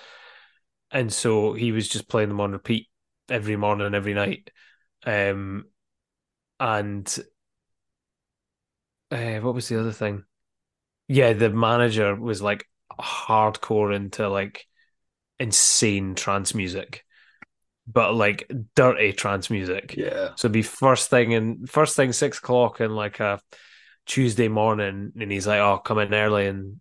[0.91, 2.87] And so he was just playing them on repeat
[3.29, 4.49] every morning, and every night.
[5.05, 5.65] Um
[6.59, 7.19] and
[9.11, 10.23] uh, what was the other thing?
[11.07, 12.67] Yeah, the manager was like
[12.99, 14.65] hardcore into like
[15.39, 17.03] insane trance music,
[17.85, 19.95] but like dirty trance music.
[19.97, 20.29] Yeah.
[20.35, 23.39] So it'd be first thing and first thing six o'clock in like a
[24.05, 26.79] Tuesday morning, and he's like, "Oh, come in early and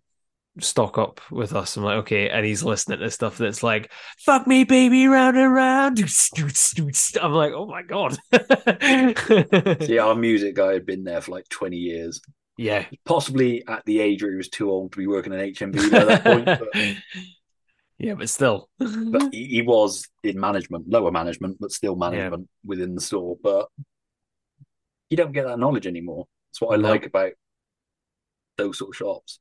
[0.59, 4.47] stock up with us." I'm like, "Okay," and he's listening to stuff that's like, "Fuck
[4.47, 5.99] me, baby, round and round."
[7.21, 8.17] I'm like, "Oh my god."
[9.83, 12.21] See, our music guy had been there for like 20 years.
[12.57, 12.85] Yeah.
[13.05, 16.03] Possibly at the age where he was too old to be working in HMV by
[16.05, 16.45] that point.
[16.45, 16.69] But,
[17.97, 18.69] yeah, but still.
[18.77, 23.37] but he, he was in management, lower management, but still management within the store.
[23.41, 23.69] But
[25.09, 26.27] you don't get that knowledge anymore.
[26.53, 27.31] That's what I like about
[28.57, 29.39] those sort of shops.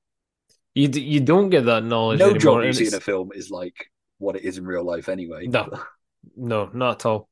[0.75, 2.41] You d- you don't get that knowledge No anymore.
[2.41, 5.47] job you see in a film is like what it is in real life anyway.
[5.47, 5.69] No,
[6.37, 7.29] no, not at all.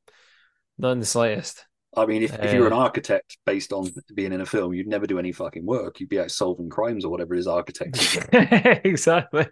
[0.77, 1.65] Not in the slightest.
[1.97, 4.87] I mean, if, if you're an Uh, architect based on being in a film, you'd
[4.87, 5.99] never do any fucking work.
[5.99, 8.17] You'd be out solving crimes or whatever it is architects.
[8.31, 9.47] exactly.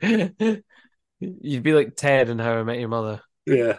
[1.20, 3.22] You'd be like Ted in How I Met Your Mother.
[3.46, 3.78] yeah.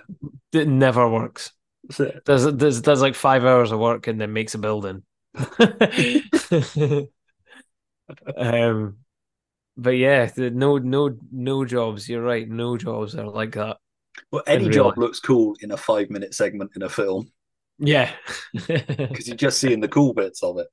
[0.53, 1.53] It never works.
[1.85, 2.25] That's it.
[2.27, 5.05] Does does does like five hours of work and then makes a building.
[8.37, 8.97] um,
[9.77, 12.09] but yeah, the, no no no jobs.
[12.09, 12.49] You're right.
[12.49, 13.79] No jobs are like that.
[14.33, 14.99] Well, any job life.
[14.99, 17.33] looks cool in a five minute segment in a film
[17.79, 18.13] Yeah.
[18.53, 20.69] because you're just seeing the cool bits of it.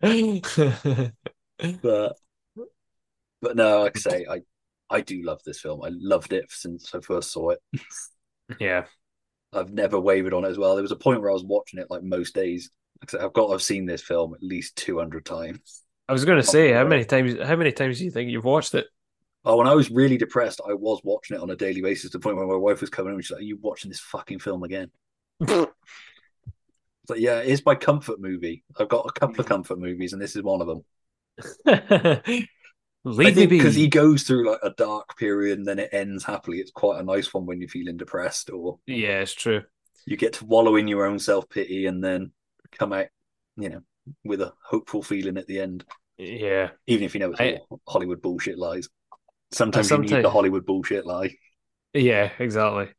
[1.82, 2.16] but
[3.40, 4.42] but no, like I say, I
[4.90, 5.82] I do love this film.
[5.82, 7.60] I loved it since I first saw it.
[8.60, 8.86] yeah.
[9.52, 10.74] I've never wavered on it as well.
[10.74, 12.70] There was a point where I was watching it like most days.
[13.00, 15.82] Like I say, I've got I've seen this film at least two hundred times.
[16.08, 17.36] I was gonna say, how many times?
[17.42, 18.86] How many times do you think you've watched it?
[19.44, 22.18] Oh, when I was really depressed, I was watching it on a daily basis to
[22.18, 24.00] the point where my wife was coming in and she's like, Are you watching this
[24.00, 24.90] fucking film again?
[27.08, 28.64] Like, yeah, it's my comfort movie.
[28.78, 30.84] I've got a couple of comfort movies, and this is one of them.
[33.04, 36.58] Leave me because he goes through like a dark period and then it ends happily.
[36.58, 39.62] It's quite a nice one when you're feeling depressed, or Yeah, it's true.
[40.04, 42.32] you get to wallow in your own self pity and then
[42.72, 43.06] come out,
[43.56, 43.80] you know,
[44.24, 45.84] with a hopeful feeling at the end.
[46.16, 46.70] Yeah.
[46.86, 48.88] Even if you know it's I- all Hollywood bullshit lies.
[49.50, 51.30] Sometimes, you need the Hollywood bullshit lie.
[51.94, 52.90] Yeah, exactly.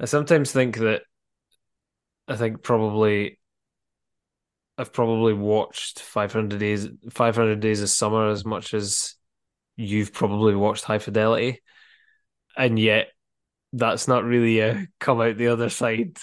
[0.00, 1.02] I sometimes think that
[2.26, 3.38] I think probably
[4.78, 9.14] I've probably watched 500 days 500 days of summer as much as
[9.76, 11.62] you've probably watched High Fidelity
[12.56, 13.08] and yet
[13.72, 16.16] that's not really a come out the other side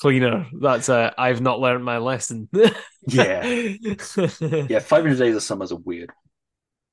[0.00, 2.48] cleaner that's a I've not learned my lesson
[3.06, 3.44] Yeah.
[3.44, 6.10] yeah, 500 Days of Summer's a weird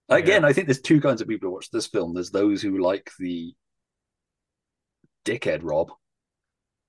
[0.10, 2.14] Again, I think there's two kinds of people who watch this film.
[2.14, 3.54] There's those who like the
[5.26, 5.90] dickhead Rob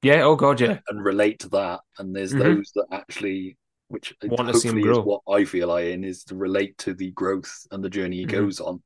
[0.03, 0.23] Yeah.
[0.23, 0.61] Oh God.
[0.61, 0.79] Yeah.
[0.89, 2.39] and relate to that, and there's Mhm.
[2.43, 3.57] those that actually,
[3.89, 6.95] which Want to see hopefully is what I feel I in, is to relate to
[6.95, 8.31] the growth and the journey he Mhm.
[8.31, 8.83] goes on,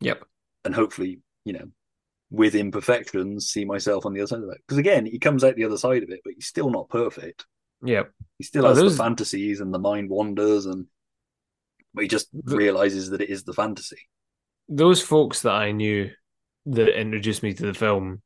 [0.00, 0.24] Yep.
[0.64, 1.70] and hopefully, you know,
[2.30, 4.58] with imperfections, see myself on the other side of it.
[4.66, 7.44] Because again, he comes out the other side of it, but he's still not perfect.
[7.82, 8.04] yeah
[8.38, 10.86] He still Oh, has those- the fantasies and the mind wanders, and
[11.92, 13.98] but he just realizes that it is the fantasy.
[14.68, 16.10] those folks that I knew
[16.66, 18.22] that introduced me to the film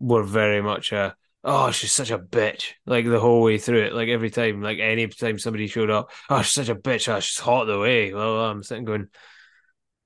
[0.00, 3.92] were very much a oh she's such a bitch like the whole way through it
[3.92, 7.20] like every time like any time somebody showed up oh she's such a bitch oh
[7.20, 9.06] she's hot the way well I'm sitting going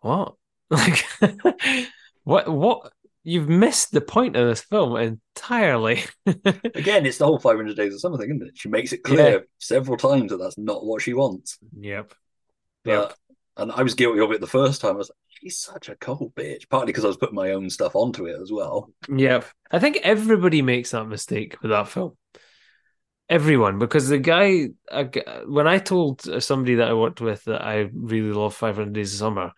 [0.01, 0.35] what
[0.71, 1.07] like
[2.25, 2.93] what what
[3.25, 8.01] you've missed the point of this film entirely Again, it's the whole 500 Days of
[8.01, 8.59] Summer thing, isn't it?
[8.59, 11.59] She makes it clear several times that that's not what she wants.
[11.79, 12.13] yep
[12.85, 13.17] But,
[13.57, 14.95] And I was guilty of it the first time.
[14.95, 16.69] I was like, she's such a cold bitch.
[16.69, 18.91] Partly because I was putting my own stuff onto it as well.
[19.09, 19.47] Yep.
[19.71, 22.17] I think everybody makes that mistake with that film.
[23.29, 24.69] Everyone, because the guy,
[25.11, 29.15] g- when I told somebody that I worked with that I really love 500 Days
[29.15, 29.53] of Summer,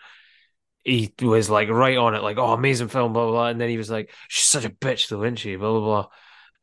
[0.85, 3.47] he was like right on it, like, oh, amazing film, blah, blah, blah.
[3.49, 5.57] And then he was like, she's such a bitch, though, isn't she?
[5.57, 6.09] Blah, blah, blah.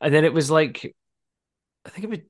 [0.00, 0.94] And then it was like,
[1.84, 2.20] I think it was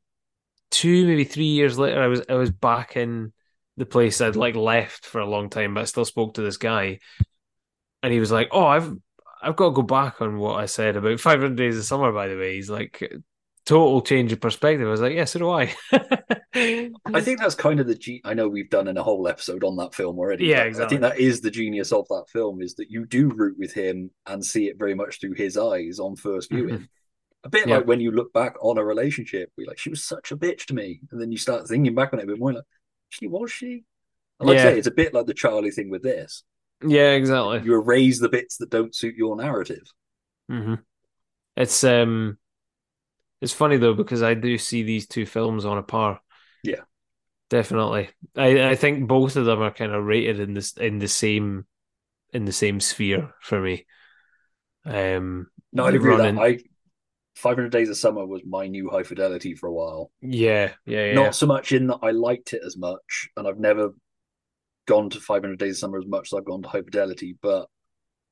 [0.70, 3.32] two, maybe three years later, I was I was back in
[3.76, 6.56] the place I'd like left for a long time, but I still spoke to this
[6.56, 6.98] guy
[8.02, 8.92] and he was like, "Oh, I've
[9.42, 12.28] I've got to go back on what I said about 500 Days of Summer." By
[12.28, 13.02] the way, he's like,
[13.66, 14.86] total change of perspective.
[14.86, 15.74] I was like, "Yeah, so do I."
[16.54, 17.94] I think that's kind of the.
[17.94, 20.46] Ge- I know we've done in a whole episode on that film already.
[20.46, 20.84] Yeah, exactly.
[20.84, 23.72] I think that is the genius of that film is that you do root with
[23.72, 26.78] him and see it very much through his eyes on first viewing.
[26.80, 26.88] Mhm.
[27.44, 27.78] A bit Yeah.
[27.78, 30.66] like when you look back on a relationship, we like she was such a bitch
[30.66, 32.64] to me, and then you start thinking back on it a bit more like,
[33.08, 33.84] she was she.
[34.38, 36.44] And like I say, it's a bit like the Charlie thing with this.
[36.86, 37.62] yeah, exactly.
[37.64, 39.84] You erase the bits that don't suit your narrative.
[40.48, 40.74] hmm
[41.56, 42.38] It's um,
[43.42, 46.20] it's funny though because I do see these two films on a par.
[46.62, 46.80] Yeah.
[47.50, 51.08] Definitely, I I think both of them are kind of rated in this in the
[51.08, 51.66] same
[52.32, 53.84] in the same sphere for me.
[54.86, 56.42] Um, No, I'd agree with running- that.
[56.42, 56.58] I
[57.36, 60.10] 500 Days of Summer was my new high fidelity for a while.
[60.20, 61.12] Yeah, yeah, yeah.
[61.14, 63.90] Not so much in that I liked it as much, and I've never
[64.86, 67.68] gone to 500 Days of Summer as much as I've gone to High Fidelity, but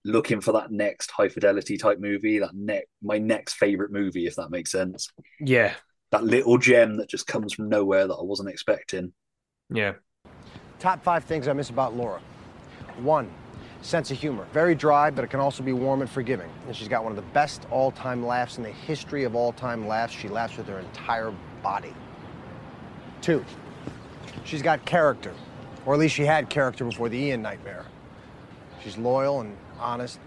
[0.04, 4.36] looking for that next High Fidelity type movie, that next my next favorite movie, if
[4.36, 5.08] that makes sense.
[5.40, 5.74] yeah,
[6.10, 9.12] That little gem that just comes from nowhere that I wasn't expecting.
[9.72, 9.94] yeah.
[10.78, 12.20] Top five things I miss about Laura.
[13.02, 13.30] One,
[13.82, 14.46] sense of humor.
[14.54, 16.50] Very dry, but it can also be warm and forgiving.
[16.66, 20.14] And she's got one of the best all-time laughs in the history of all-time laughs.
[20.14, 21.92] She laughs with her entire body.
[23.20, 23.44] Two,
[24.44, 25.34] she's got character.
[25.84, 27.84] Or at least she had character before the Ian nightmare.
[28.82, 30.18] She's loyal and honest,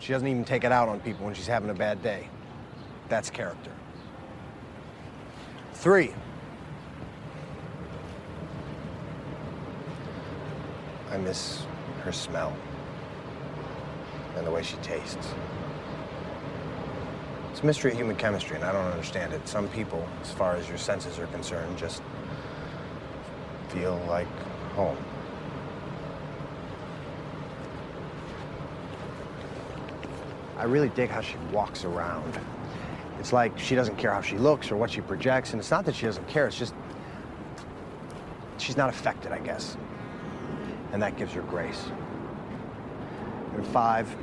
[0.00, 2.28] she doesn't even take it out on people when she's having a bad day.
[3.08, 3.70] That's character.
[5.74, 6.14] Three,
[11.10, 11.64] I miss
[12.04, 12.56] her smell
[14.36, 15.34] and the way she tastes.
[17.50, 19.46] It's a mystery of human chemistry, and I don't understand it.
[19.46, 22.02] Some people, as far as your senses are concerned, just
[23.68, 24.26] feel like
[24.74, 24.96] home.
[30.62, 32.38] I really dig how she walks around.
[33.18, 35.84] It's like she doesn't care how she looks or what she projects, and it's not
[35.86, 36.72] that she doesn't care, it's just
[38.58, 39.76] she's not affected, I guess.
[40.92, 41.90] And that gives her grace.
[43.56, 44.14] And five,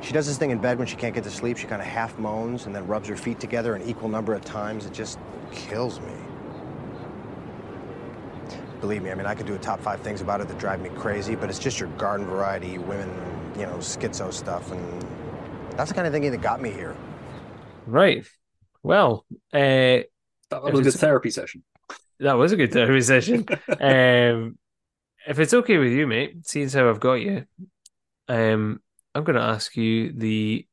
[0.00, 1.58] she does this thing in bed when she can't get to sleep.
[1.58, 4.42] She kind of half moans and then rubs her feet together an equal number of
[4.42, 4.86] times.
[4.86, 5.18] It just
[5.52, 6.14] kills me.
[8.80, 10.80] Believe me, I mean, I could do a top five things about it that drive
[10.80, 13.10] me crazy, but it's just your garden variety, women,
[13.58, 14.72] you know, schizo stuff.
[14.72, 15.06] And
[15.76, 16.96] that's the kind of thing that got me here.
[17.86, 18.26] Right.
[18.82, 20.04] Well, uh,
[20.50, 21.62] That was a good therapy session.
[22.18, 23.46] That was a good therapy session.
[23.80, 24.58] um,
[25.26, 27.44] if it's okay with you, mate, seeing as how I've got you,
[28.28, 28.80] um,
[29.14, 30.66] I'm going to ask you the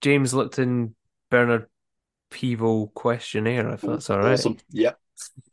[0.00, 0.94] James Lipton
[1.30, 1.66] Bernard
[2.30, 4.32] Peeble questionnaire, if that's all right.
[4.32, 4.58] Awesome.
[4.70, 4.92] Yeah.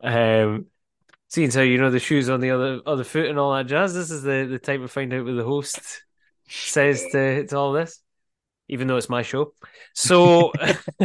[0.00, 0.66] um,
[1.28, 3.66] seeing as how you know the shoes on the other other foot and all that
[3.66, 6.04] jazz, this is the the time to find out with the host
[6.48, 8.00] says to to all this,
[8.68, 9.52] even though it's my show.
[9.94, 10.52] So,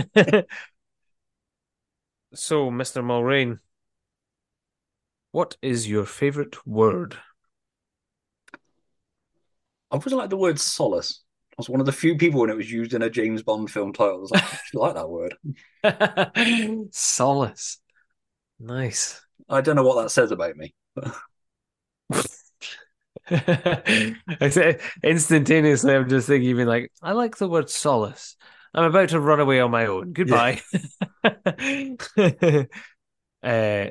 [2.34, 3.02] so Mr.
[3.02, 3.60] Mulrain,
[5.32, 7.18] what is your favorite word?
[9.91, 11.24] I was like the word solace.
[11.52, 13.70] I was one of the few people when it was used in a James Bond
[13.70, 14.16] film title.
[14.16, 16.90] I was like, I actually like that word.
[16.94, 17.80] Solace.
[18.60, 19.22] Nice.
[19.49, 20.74] I don't know what that says about me.
[25.04, 25.96] Instantaneously.
[25.96, 28.36] I'm just thinking, even like, I like the word solace.
[28.74, 30.14] I'm about to run away on my own.
[30.14, 30.62] Goodbye.
[33.44, 33.86] uh,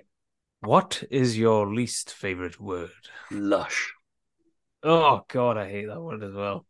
[0.60, 2.90] what is your least favorite word?
[3.30, 3.92] Lush.
[4.82, 6.66] Oh God, I hate that word as well.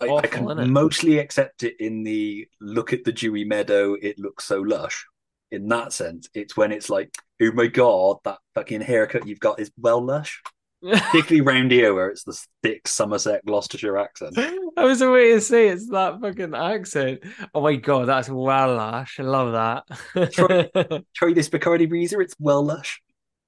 [0.00, 4.44] I, I can mostly accept it in the look at the dewy meadow, it looks
[4.44, 5.04] so lush.
[5.50, 9.60] In that sense, it's when it's like, oh my god, that fucking haircut you've got
[9.60, 10.42] is well lush.
[10.82, 14.38] Particularly round here where it's the thick Somerset Gloucestershire accent.
[14.38, 17.24] I was waiting to say it's that fucking accent.
[17.52, 19.18] Oh my god, that's well lush.
[19.18, 20.32] I love that.
[20.32, 23.02] Try, try this Bacardi Breezer, it's well lush.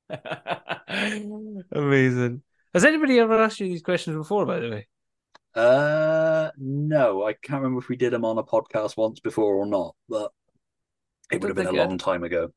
[1.73, 2.43] Amazing.
[2.75, 4.89] Has anybody ever asked you these questions before, by the way?
[5.55, 9.67] Uh, no, I can't remember if we did them on a podcast once before or
[9.67, 10.33] not, but
[11.31, 12.51] it would have been a long time ago.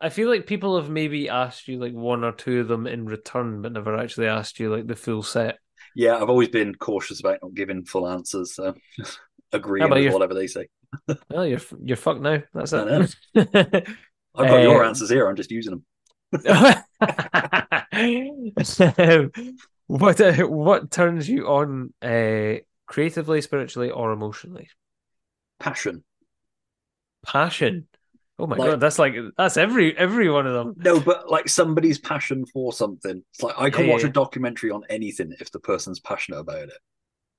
[0.00, 3.06] I feel like people have maybe asked you like one or two of them in
[3.06, 5.58] return, but never actually asked you like the full set.
[5.94, 8.74] Yeah, I've always been cautious about not giving full answers, so
[9.52, 10.68] agreeing with whatever they say.
[11.30, 12.42] Well, you're you're fucked now.
[12.54, 13.14] That's it.
[14.38, 15.26] I've got your Uh, answers here.
[15.28, 15.84] I'm just using them.
[19.86, 22.54] what uh, what turns you on uh,
[22.86, 24.68] creatively, spiritually, or emotionally?
[25.58, 26.02] Passion.
[27.22, 27.88] Passion.
[28.38, 30.74] Oh my Like- god, that's like that's every every one of them.
[30.76, 33.22] No, but like somebody's passion for something.
[33.32, 34.08] It's like I can Yeah, watch yeah.
[34.08, 36.78] a documentary on anything if the person's passionate about it.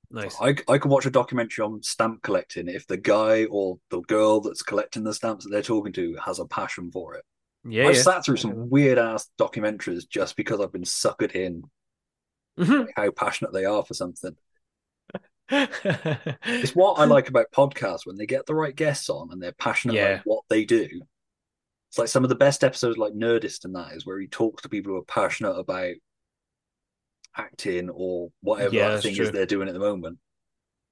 [0.10, 0.36] Nice.
[0.42, 4.40] I, I can watch a documentary on stamp collecting if the guy or the girl
[4.40, 7.26] that's collecting the stamps that they're talking to has a passion for it.
[7.66, 8.02] Yeah, I've yeah.
[8.02, 11.64] sat through some weird ass documentaries just because I've been suckered in
[12.58, 12.86] Mhm.
[12.96, 14.36] by how passionate they are for something.
[16.62, 19.52] It's what I like about podcasts when they get the right guests on and they're
[19.54, 19.96] passionate Yeah.
[19.96, 20.88] about what they do.
[21.90, 24.64] It's like some of the best episodes, like Nerdist, and that is where he talks
[24.64, 25.96] to people who are passionate about
[27.38, 29.18] acting or whatever Yeah, that thing true.
[29.18, 30.20] is they're doing at the moment.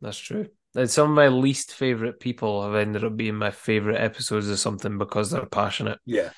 [0.02, 0.50] That's true.
[0.76, 4.60] And some of my least favorite people have ended up being my favorite episodes of
[4.60, 6.00] something because they're passionate.
[6.06, 6.32] Yeah,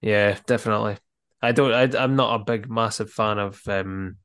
[0.00, 0.96] Yeah, definitely.
[1.42, 1.72] I don't.
[1.72, 4.16] I, I'm not a big, massive fan of um,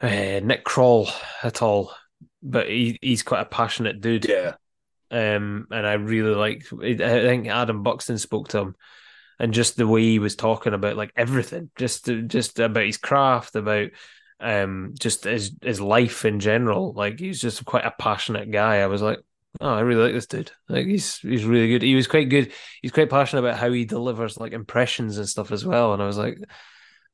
[0.00, 1.08] uh, Nick Kroll
[1.42, 1.92] at all,
[2.42, 4.28] but he he's quite a passionate dude.
[4.28, 4.54] yeah,
[5.10, 6.66] Um, and I really like.
[6.72, 8.76] I think Adam Buxton spoke to him,
[9.38, 13.56] and just the way he was talking about like everything, just just about his craft,
[13.56, 13.90] about
[14.40, 16.92] um, just his his life in general.
[16.92, 18.76] Like he's just quite a passionate guy.
[18.76, 19.18] I was like,
[19.60, 20.52] oh, I really like this dude.
[20.68, 21.82] Like he's he's really good.
[21.82, 22.52] He was quite good.
[22.82, 25.92] He's quite passionate about how he delivers like impressions and stuff as well.
[25.92, 26.38] And I was like.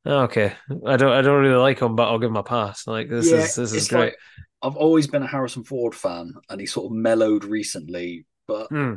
[0.07, 0.53] Okay,
[0.87, 2.87] I don't, I don't really like him, but I'll give him a pass.
[2.87, 3.39] Like this yeah.
[3.39, 4.01] is, this is great.
[4.01, 4.17] like
[4.63, 8.95] I've always been a Harrison Ford fan, and he sort of mellowed recently, but Hmm.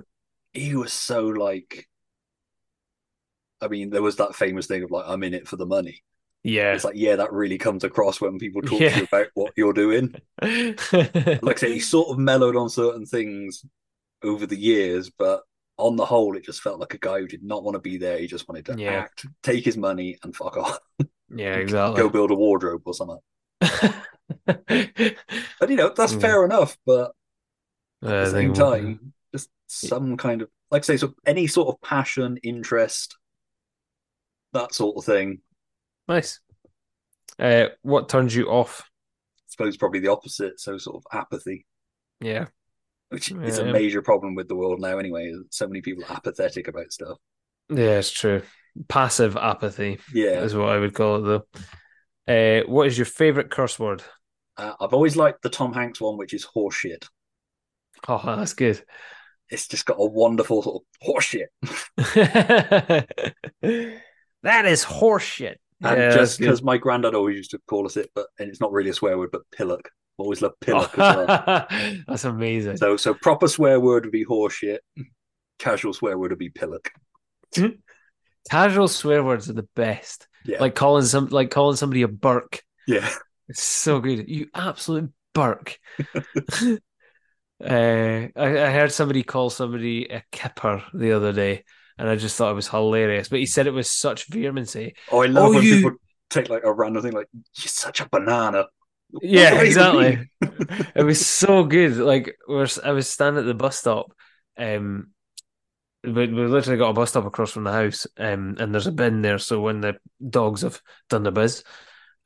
[0.54, 1.88] he was so like.
[3.62, 6.04] I mean, there was that famous thing of like, I'm in it for the money.
[6.44, 8.90] Yeah, It's like, yeah, that really comes across when people talk Yeah.
[8.92, 10.14] to you about what you're doing.
[10.42, 10.84] like
[11.44, 13.66] I say, he sort of mellowed on certain things
[14.24, 15.42] over the years, but
[15.78, 17.98] on the whole, it just felt like a guy who did not want to be
[17.98, 18.18] there.
[18.18, 18.88] He just wanted to Yeah.
[18.88, 20.80] act, take his money, and fuck off.
[21.30, 22.04] yeah, exactly.
[22.04, 23.20] Go build a wardrobe or something.
[25.62, 26.22] And you know, that's Mm.
[26.22, 27.12] fair enough, but
[28.02, 31.70] Uh, at the same time, just some kind of like I say, so any sort
[31.70, 33.18] of passion, interest,
[34.54, 35.42] that sort of thing.
[36.08, 36.40] Nice.
[37.40, 38.90] Uh, what turns you off?
[39.40, 40.60] I suppose probably the opposite.
[40.60, 41.66] So sort of apathy,
[42.20, 42.48] Yeah,
[43.10, 44.98] which is a major problem with the world now.
[44.98, 47.18] Anyway, so many people are apathetic about stuff.
[47.70, 48.42] yeah, it's true.
[48.88, 51.44] Passive apathy Yeah, is what I would call it,
[52.28, 52.32] though.
[52.34, 54.04] Uh, what is your favorite curse word?
[54.58, 57.08] uh, I've always liked the Tom Hanks one, which is horseshit.
[58.08, 58.84] Oh, that's good.
[59.50, 61.48] It's just got a wonderful sort of horseshit.
[64.44, 65.56] that is horseshit.
[65.84, 68.60] And Yeah, just because my granddad always used to call us it, but and it's
[68.62, 69.90] not really a swear word, but pillock.
[70.18, 71.68] Always love pillock as well.
[72.08, 72.78] that's amazing.
[72.78, 74.80] So so proper swear word would be horseshit.
[75.60, 76.92] Casual swear word would be pillock.
[78.50, 80.28] Casual swear words are the best.
[80.46, 80.60] Yeah.
[80.60, 82.62] Like calling some, like calling somebody a burk.
[82.88, 83.10] Yeah.
[83.50, 84.28] It's so good.
[84.30, 85.78] You absolute burk.
[86.64, 86.78] uh,
[87.64, 91.64] I, I heard somebody call somebody a kipper the other day,
[91.98, 93.30] and I just thought it was hilarious.
[93.30, 94.96] But he said it with such vehemency.
[95.12, 95.92] Oh, I love Oh, when you- people
[96.30, 98.66] take like a random thing like you're such a banana.
[99.22, 100.30] Yeah, exactly.
[100.96, 101.98] it was so good.
[101.98, 104.12] Like we're, I was standing at the bus stop.
[104.58, 105.12] Um,
[106.04, 108.08] we we literally got a bus stop across from the house.
[108.18, 109.40] Um, and there's a bin there.
[109.40, 109.98] So when the
[110.28, 111.64] dogs have done the biz,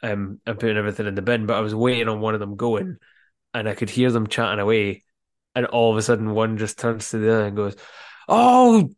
[0.04, 1.46] um, I'm putting everything in the bin.
[1.48, 2.98] But I was waiting on one of them going,
[3.54, 5.04] and I could hear them chatting away.
[5.56, 7.76] And all of a sudden, one just turns to the other and goes,
[8.30, 8.92] "Oh,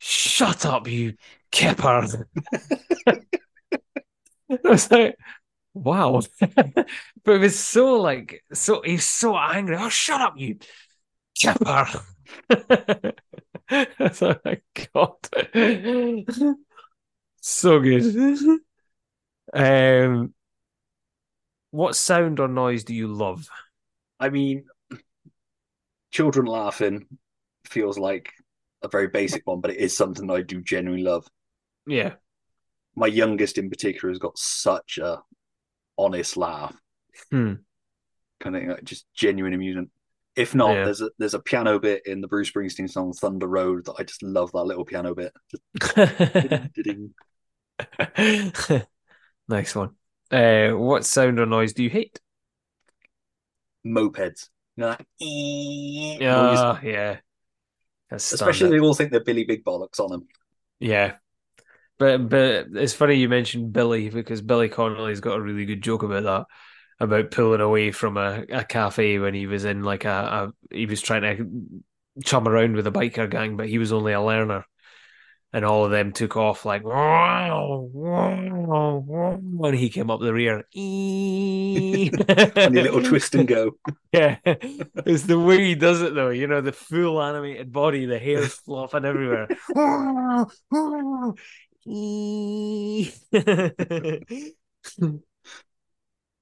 [0.00, 1.14] shut up, you
[1.52, 2.06] kipper!"
[4.50, 5.16] I was like,
[5.74, 6.20] wow.
[6.40, 6.86] but
[7.26, 9.76] it was so like so he's so angry.
[9.78, 10.58] Oh shut up, you
[11.34, 11.86] chipper.
[13.70, 14.60] oh my
[14.92, 16.24] god.
[17.40, 18.60] so good.
[19.52, 20.34] Um
[21.70, 23.48] what sound or noise do you love?
[24.18, 24.64] I mean,
[26.10, 27.06] children laughing
[27.64, 28.32] feels like
[28.82, 31.28] a very basic one, but it is something I do genuinely love.
[31.86, 32.14] Yeah.
[32.96, 35.22] My youngest in particular has got such a
[36.04, 36.76] honest laugh.
[37.30, 37.54] Hmm.
[38.40, 39.90] Kind of like just genuine amusement.
[40.36, 40.84] If not, Yeah.
[40.84, 44.04] there's a there's a piano bit in the Bruce Springsteen song Thunder Road that I
[44.04, 45.32] just love that little piano bit.
[49.48, 49.90] Nice one.
[50.30, 52.18] Uh, what sound or noise do you hate?
[53.86, 54.48] mopeds.
[54.76, 56.18] You know, noise.
[56.20, 57.16] Yeah, yeah.
[58.10, 58.80] That's Especially standard.
[58.80, 60.28] they all think they're Billy Big Bollocks on them.
[60.78, 61.14] Yeah.
[62.00, 66.02] But but it's funny you mentioned Billy because Billy Connolly's got a really good joke
[66.02, 66.46] about that.
[66.98, 70.86] About pulling away from a, a cafe when he was in like a, a he
[70.86, 71.46] was trying to
[72.24, 74.64] chum around with a biker gang, but he was only a learner.
[75.52, 76.94] And all of them took off like when
[79.74, 80.64] he came up the rear.
[80.74, 83.72] And little twist and go.
[84.12, 86.30] Yeah, it's the way he does it though.
[86.30, 89.46] You know, the full animated body, the hair flopping everywhere.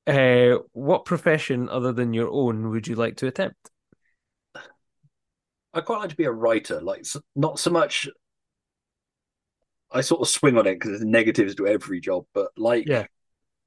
[0.07, 3.71] Uh, what profession other than your own would you like to attempt?
[5.75, 7.05] I quite like to be a writer, like
[7.37, 8.09] not so much.
[9.91, 13.07] I sort of swing on it because there's negatives to every job, but like Yeah.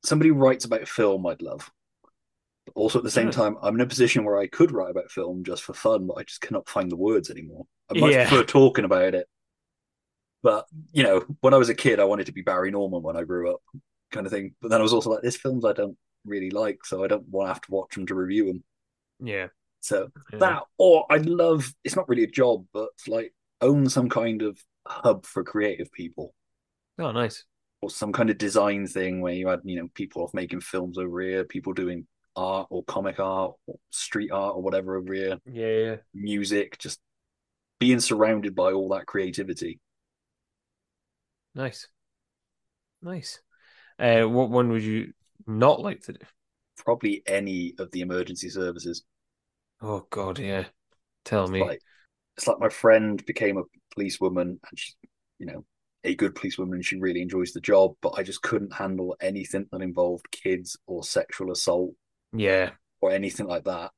[0.03, 1.71] somebody writes about film, I'd love.
[2.65, 3.31] But also at the same Yeah.
[3.31, 6.15] time, I'm in a position where I could write about film just for fun, but
[6.15, 7.65] I just cannot find the words anymore.
[7.89, 8.27] I much Yeah.
[8.27, 9.27] prefer talking about it.
[10.43, 13.17] But you know, when I was a kid, I wanted to be Barry Norman when
[13.17, 13.61] I grew up,
[14.11, 14.55] kind of thing.
[14.61, 17.27] But then I was also like, there's films I don't really like, so I don't
[17.29, 18.63] want to have to watch them to review them.
[19.19, 19.47] Yeah.
[19.81, 20.39] So Yeah.
[20.39, 24.59] that, or I'd love, it's not really a job, but like own some kind of
[24.87, 26.33] hub for creative people
[26.99, 27.45] Oh, nice.
[27.81, 30.97] or some kind of design thing where you had, you know, people off making films
[30.97, 35.39] over here, people doing art or comic art or street art or whatever over here,
[35.45, 35.95] Yeah, yeah.
[36.13, 36.99] music, just
[37.79, 39.79] being surrounded by all that creativity.
[41.55, 41.87] Nice.
[43.01, 43.39] Nice.
[43.99, 45.13] Uh, what one would you
[45.47, 46.19] not like to do?
[46.77, 49.03] Probably any of the emergency services.
[49.81, 50.65] Oh God, yeah.
[51.25, 51.61] Tell me.
[51.61, 51.81] Like,
[52.37, 53.63] it's like my friend became a
[53.93, 54.93] policewoman and she,
[55.39, 55.65] you know,
[56.03, 59.67] a good policewoman and she really enjoys the job, but I just couldn't handle anything
[59.71, 61.91] that involved kids or sexual assault
[62.33, 62.71] Yeah.
[63.01, 63.91] or anything like that.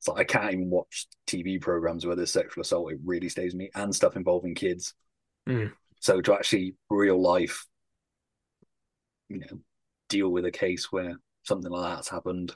[0.00, 2.92] So I can't even watch TV programs where there's sexual assault.
[2.92, 4.94] It really stays me and stuff involving kids.
[5.48, 5.72] Mm.
[6.00, 7.66] So to actually real life,
[9.28, 9.60] you know,
[10.08, 12.54] deal with a case where something like that's happened.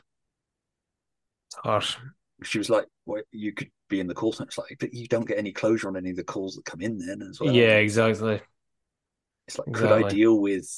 [1.48, 1.96] It's harsh.
[2.44, 5.08] She was like, "Well, you could be in the call center." It's like, but you
[5.08, 7.52] don't get any closure on any of the calls that come in then as well.
[7.52, 8.40] Yeah, exactly.
[9.48, 10.68] It's like, could I deal with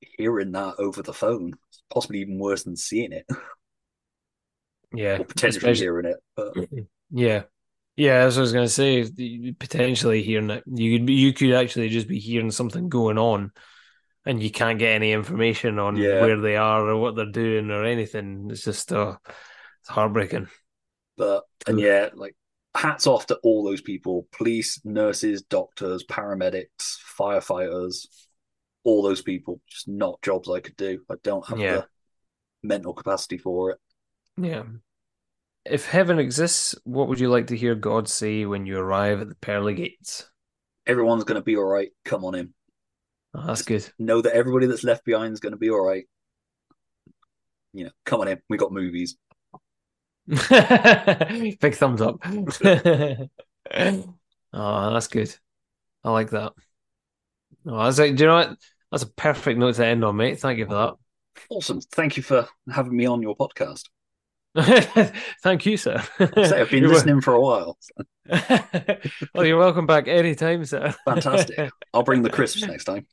[0.00, 1.52] hearing that over the phone?
[1.90, 3.26] Possibly even worse than seeing it
[4.92, 5.18] Yeah.
[5.20, 6.16] or potentially especially- hearing it.
[6.34, 6.54] But
[7.10, 7.44] Yeah.
[7.98, 9.52] Yeah, that's what I was gonna say.
[9.58, 13.50] Potentially hearing it, you could you could actually just be hearing something going on,
[14.24, 16.20] and you can't get any information on Yeah.
[16.20, 18.48] where they are or what they're doing or anything.
[18.52, 19.16] It's just uh,
[19.80, 20.48] it's heartbreaking.
[21.16, 22.36] But and yeah, like
[22.76, 28.06] hats off to all those people: police, nurses, doctors, paramedics, firefighters,
[28.84, 29.60] all those people.
[29.68, 31.02] Just not jobs I could do.
[31.10, 31.74] I don't have Yeah.
[31.78, 31.86] the
[32.62, 33.78] mental capacity for it.
[34.36, 34.62] Yeah.
[35.70, 39.28] If heaven exists, what would you like to hear God say when you arrive at
[39.28, 40.28] the pearly gates?
[40.86, 41.90] Everyone's going to be all right.
[42.04, 42.54] Come on in.
[43.34, 43.88] Oh, that's good.
[43.98, 46.04] Know that everybody that's left behind is going to be all right.
[47.72, 48.40] You know, come on in.
[48.48, 49.16] We got movies.
[50.26, 52.16] Big thumbs up.
[52.24, 53.28] oh,
[54.52, 55.34] that's good.
[56.04, 56.52] I like that.
[57.66, 58.56] Oh, that's like, do you know what?
[58.90, 60.40] That's a perfect note to end on, mate.
[60.40, 60.94] Thank you for that.
[61.50, 61.80] Awesome.
[61.80, 63.84] Thank you for having me on your podcast.
[65.42, 66.02] Thank you, sir.
[66.18, 67.78] Say I've been You're wel- listening for a while.
[69.34, 70.94] well, you're welcome back anytime, sir.
[71.04, 71.70] Fantastic.
[71.94, 73.06] I'll bring the crisps next time.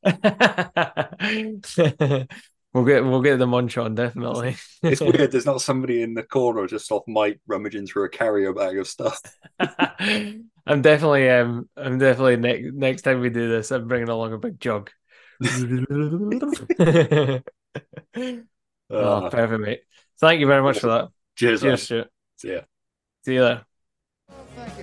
[2.74, 4.57] we'll get we'll get the munch on definitely.
[4.84, 5.32] It's weird.
[5.32, 8.88] There's not somebody in the corner just off mic rummaging through a carrier bag of
[8.88, 9.20] stuff.
[9.60, 14.38] I'm definitely um I'm definitely next next time we do this, I'm bringing along a
[14.38, 14.90] big jug.
[15.44, 17.41] oh,
[18.90, 19.82] Uh, perfect, mate.
[20.20, 21.10] Thank you very much for that.
[21.36, 21.72] Cheers, man.
[21.72, 22.12] Cheers, Stuart.
[22.38, 22.62] See ya.
[23.24, 23.66] See you there.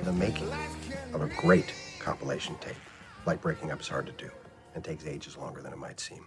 [0.04, 0.50] The making
[1.14, 2.76] of a great compilation tape.
[3.24, 4.30] Like breaking up is hard to do
[4.74, 6.26] and takes ages longer than it might seem.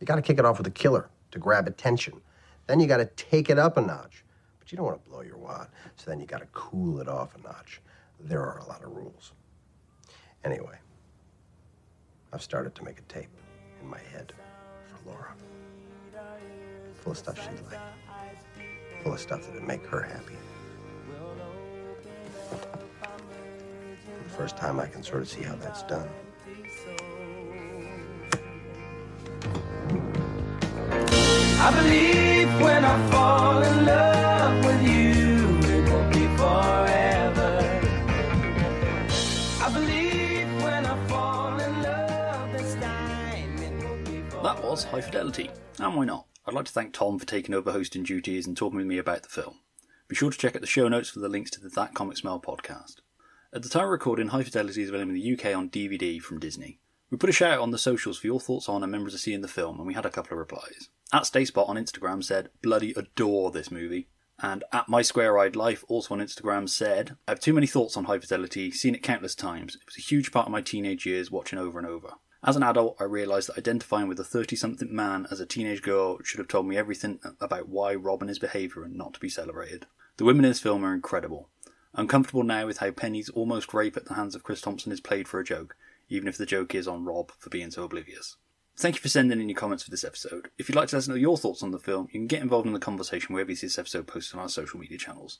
[0.00, 2.20] You got to kick it off with a killer, to grab attention.
[2.66, 4.24] Then you got to take it up a notch.
[4.58, 7.08] But you don't want to blow your wad, so then you got to cool it
[7.08, 7.80] off a notch.
[8.20, 9.32] There are a lot of rules.
[10.44, 10.78] Anyway,
[12.32, 13.28] I've started to make a tape
[13.80, 14.32] in my head
[14.86, 15.34] for Laura.
[16.94, 17.80] Full of stuff she'd like.
[19.02, 20.36] Full of stuff that'd make her happy.
[24.06, 26.08] For the first time, I can sort of see how that's done.
[31.64, 37.80] I believe when I fall in love with you, it won't be forever.
[39.60, 45.00] I believe when I fall in love this time, it won't be That was High
[45.00, 45.50] Fidelity,
[45.80, 46.26] and why not?
[46.44, 49.22] I'd like to thank Tom for taking over hosting duties and talking with me about
[49.22, 49.60] the film.
[50.08, 52.16] Be sure to check out the show notes for the links to the That Comic
[52.16, 52.96] Smell podcast.
[53.52, 56.40] At the time of recording, High Fidelity is available in the UK on DVD from
[56.40, 56.80] Disney.
[57.10, 59.20] We put a shout out on the socials for your thoughts on and members of
[59.20, 60.88] seeing the film, and we had a couple of replies.
[61.12, 64.08] At StaySpot on Instagram said, Bloody adore this movie.
[64.40, 67.96] And at My Square Eyed Life, also on Instagram, said, I have too many thoughts
[67.96, 69.76] on High Fidelity, seen it countless times.
[69.76, 72.14] It was a huge part of my teenage years watching over and over.
[72.44, 75.80] As an adult, I realised that identifying with a 30 something man as a teenage
[75.80, 79.20] girl should have told me everything about why Rob and his behaviour are not to
[79.20, 79.86] be celebrated.
[80.16, 81.48] The women in this film are incredible.
[81.94, 85.00] I'm comfortable now with how Penny's almost rape at the hands of Chris Thompson is
[85.00, 85.76] played for a joke,
[86.08, 88.36] even if the joke is on Rob for being so oblivious.
[88.76, 90.48] Thank you for sending in your comments for this episode.
[90.58, 92.42] If you'd like to let us know your thoughts on the film, you can get
[92.42, 95.38] involved in the conversation wherever you see this episode posted on our social media channels.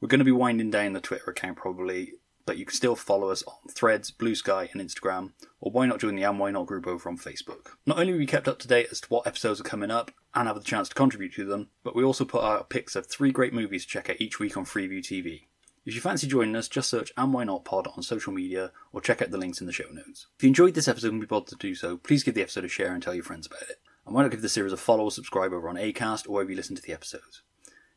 [0.00, 2.14] We're going to be winding down the Twitter account probably,
[2.46, 6.00] but you can still follow us on Threads, Blue Sky, and Instagram, or why not
[6.00, 7.72] join the And Why Not group over on Facebook.
[7.86, 10.10] Not only will we kept up to date as to what episodes are coming up
[10.34, 13.06] and have the chance to contribute to them, but we also put out picks of
[13.06, 15.42] three great movies to check out each week on Freeview TV.
[15.86, 19.02] If you fancy joining us, just search And Why Not Pod on social media or
[19.02, 20.26] check out the links in the show notes.
[20.38, 22.64] If you enjoyed this episode and be bothered to do so, please give the episode
[22.64, 23.80] a share and tell your friends about it.
[24.06, 26.50] And why not give the series a follow or subscribe over on Acast or wherever
[26.50, 27.42] you listen to the episodes.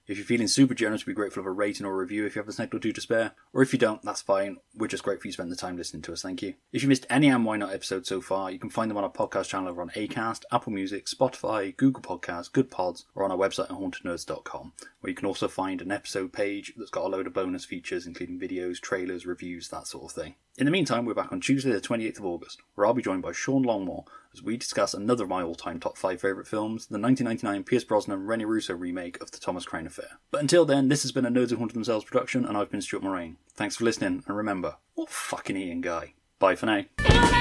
[0.08, 2.34] If you're feeling super generous, we'd be grateful of a rating or a review if
[2.34, 3.34] you have a snack or two to spare.
[3.52, 4.56] Or if you don't, that's fine.
[4.74, 6.22] We're just grateful you spend the time listening to us.
[6.22, 6.54] Thank you.
[6.72, 9.04] If you missed any And Why Not episodes so far, you can find them on
[9.04, 13.32] our podcast channel over on Acast, Apple Music, Spotify, Google Podcasts, Good Pods, or on
[13.32, 14.72] our website at hauntednerds.com,
[15.02, 18.08] where you can also find an episode page that's got a load of bonus features,
[18.08, 20.36] including videos, trailers, reviews, that sort of thing.
[20.58, 23.24] In the meantime, we're back on Tuesday, the 28th of August, where I'll be joined
[23.24, 24.06] by Sean Longmore
[24.38, 27.84] as we discuss another of my all time top 5 favourite films, the 1999 Pierce
[27.84, 30.20] Brosnan Rene Russo remake of The Thomas Crown Affair.
[30.30, 32.82] But until then, this has been a Nerds Who Haunted Themselves production, and I've been
[32.82, 33.38] Stuart Moraine.
[33.56, 36.14] Thanks for listening, and remember, what fucking Ian guy.
[36.38, 37.37] Bye for now.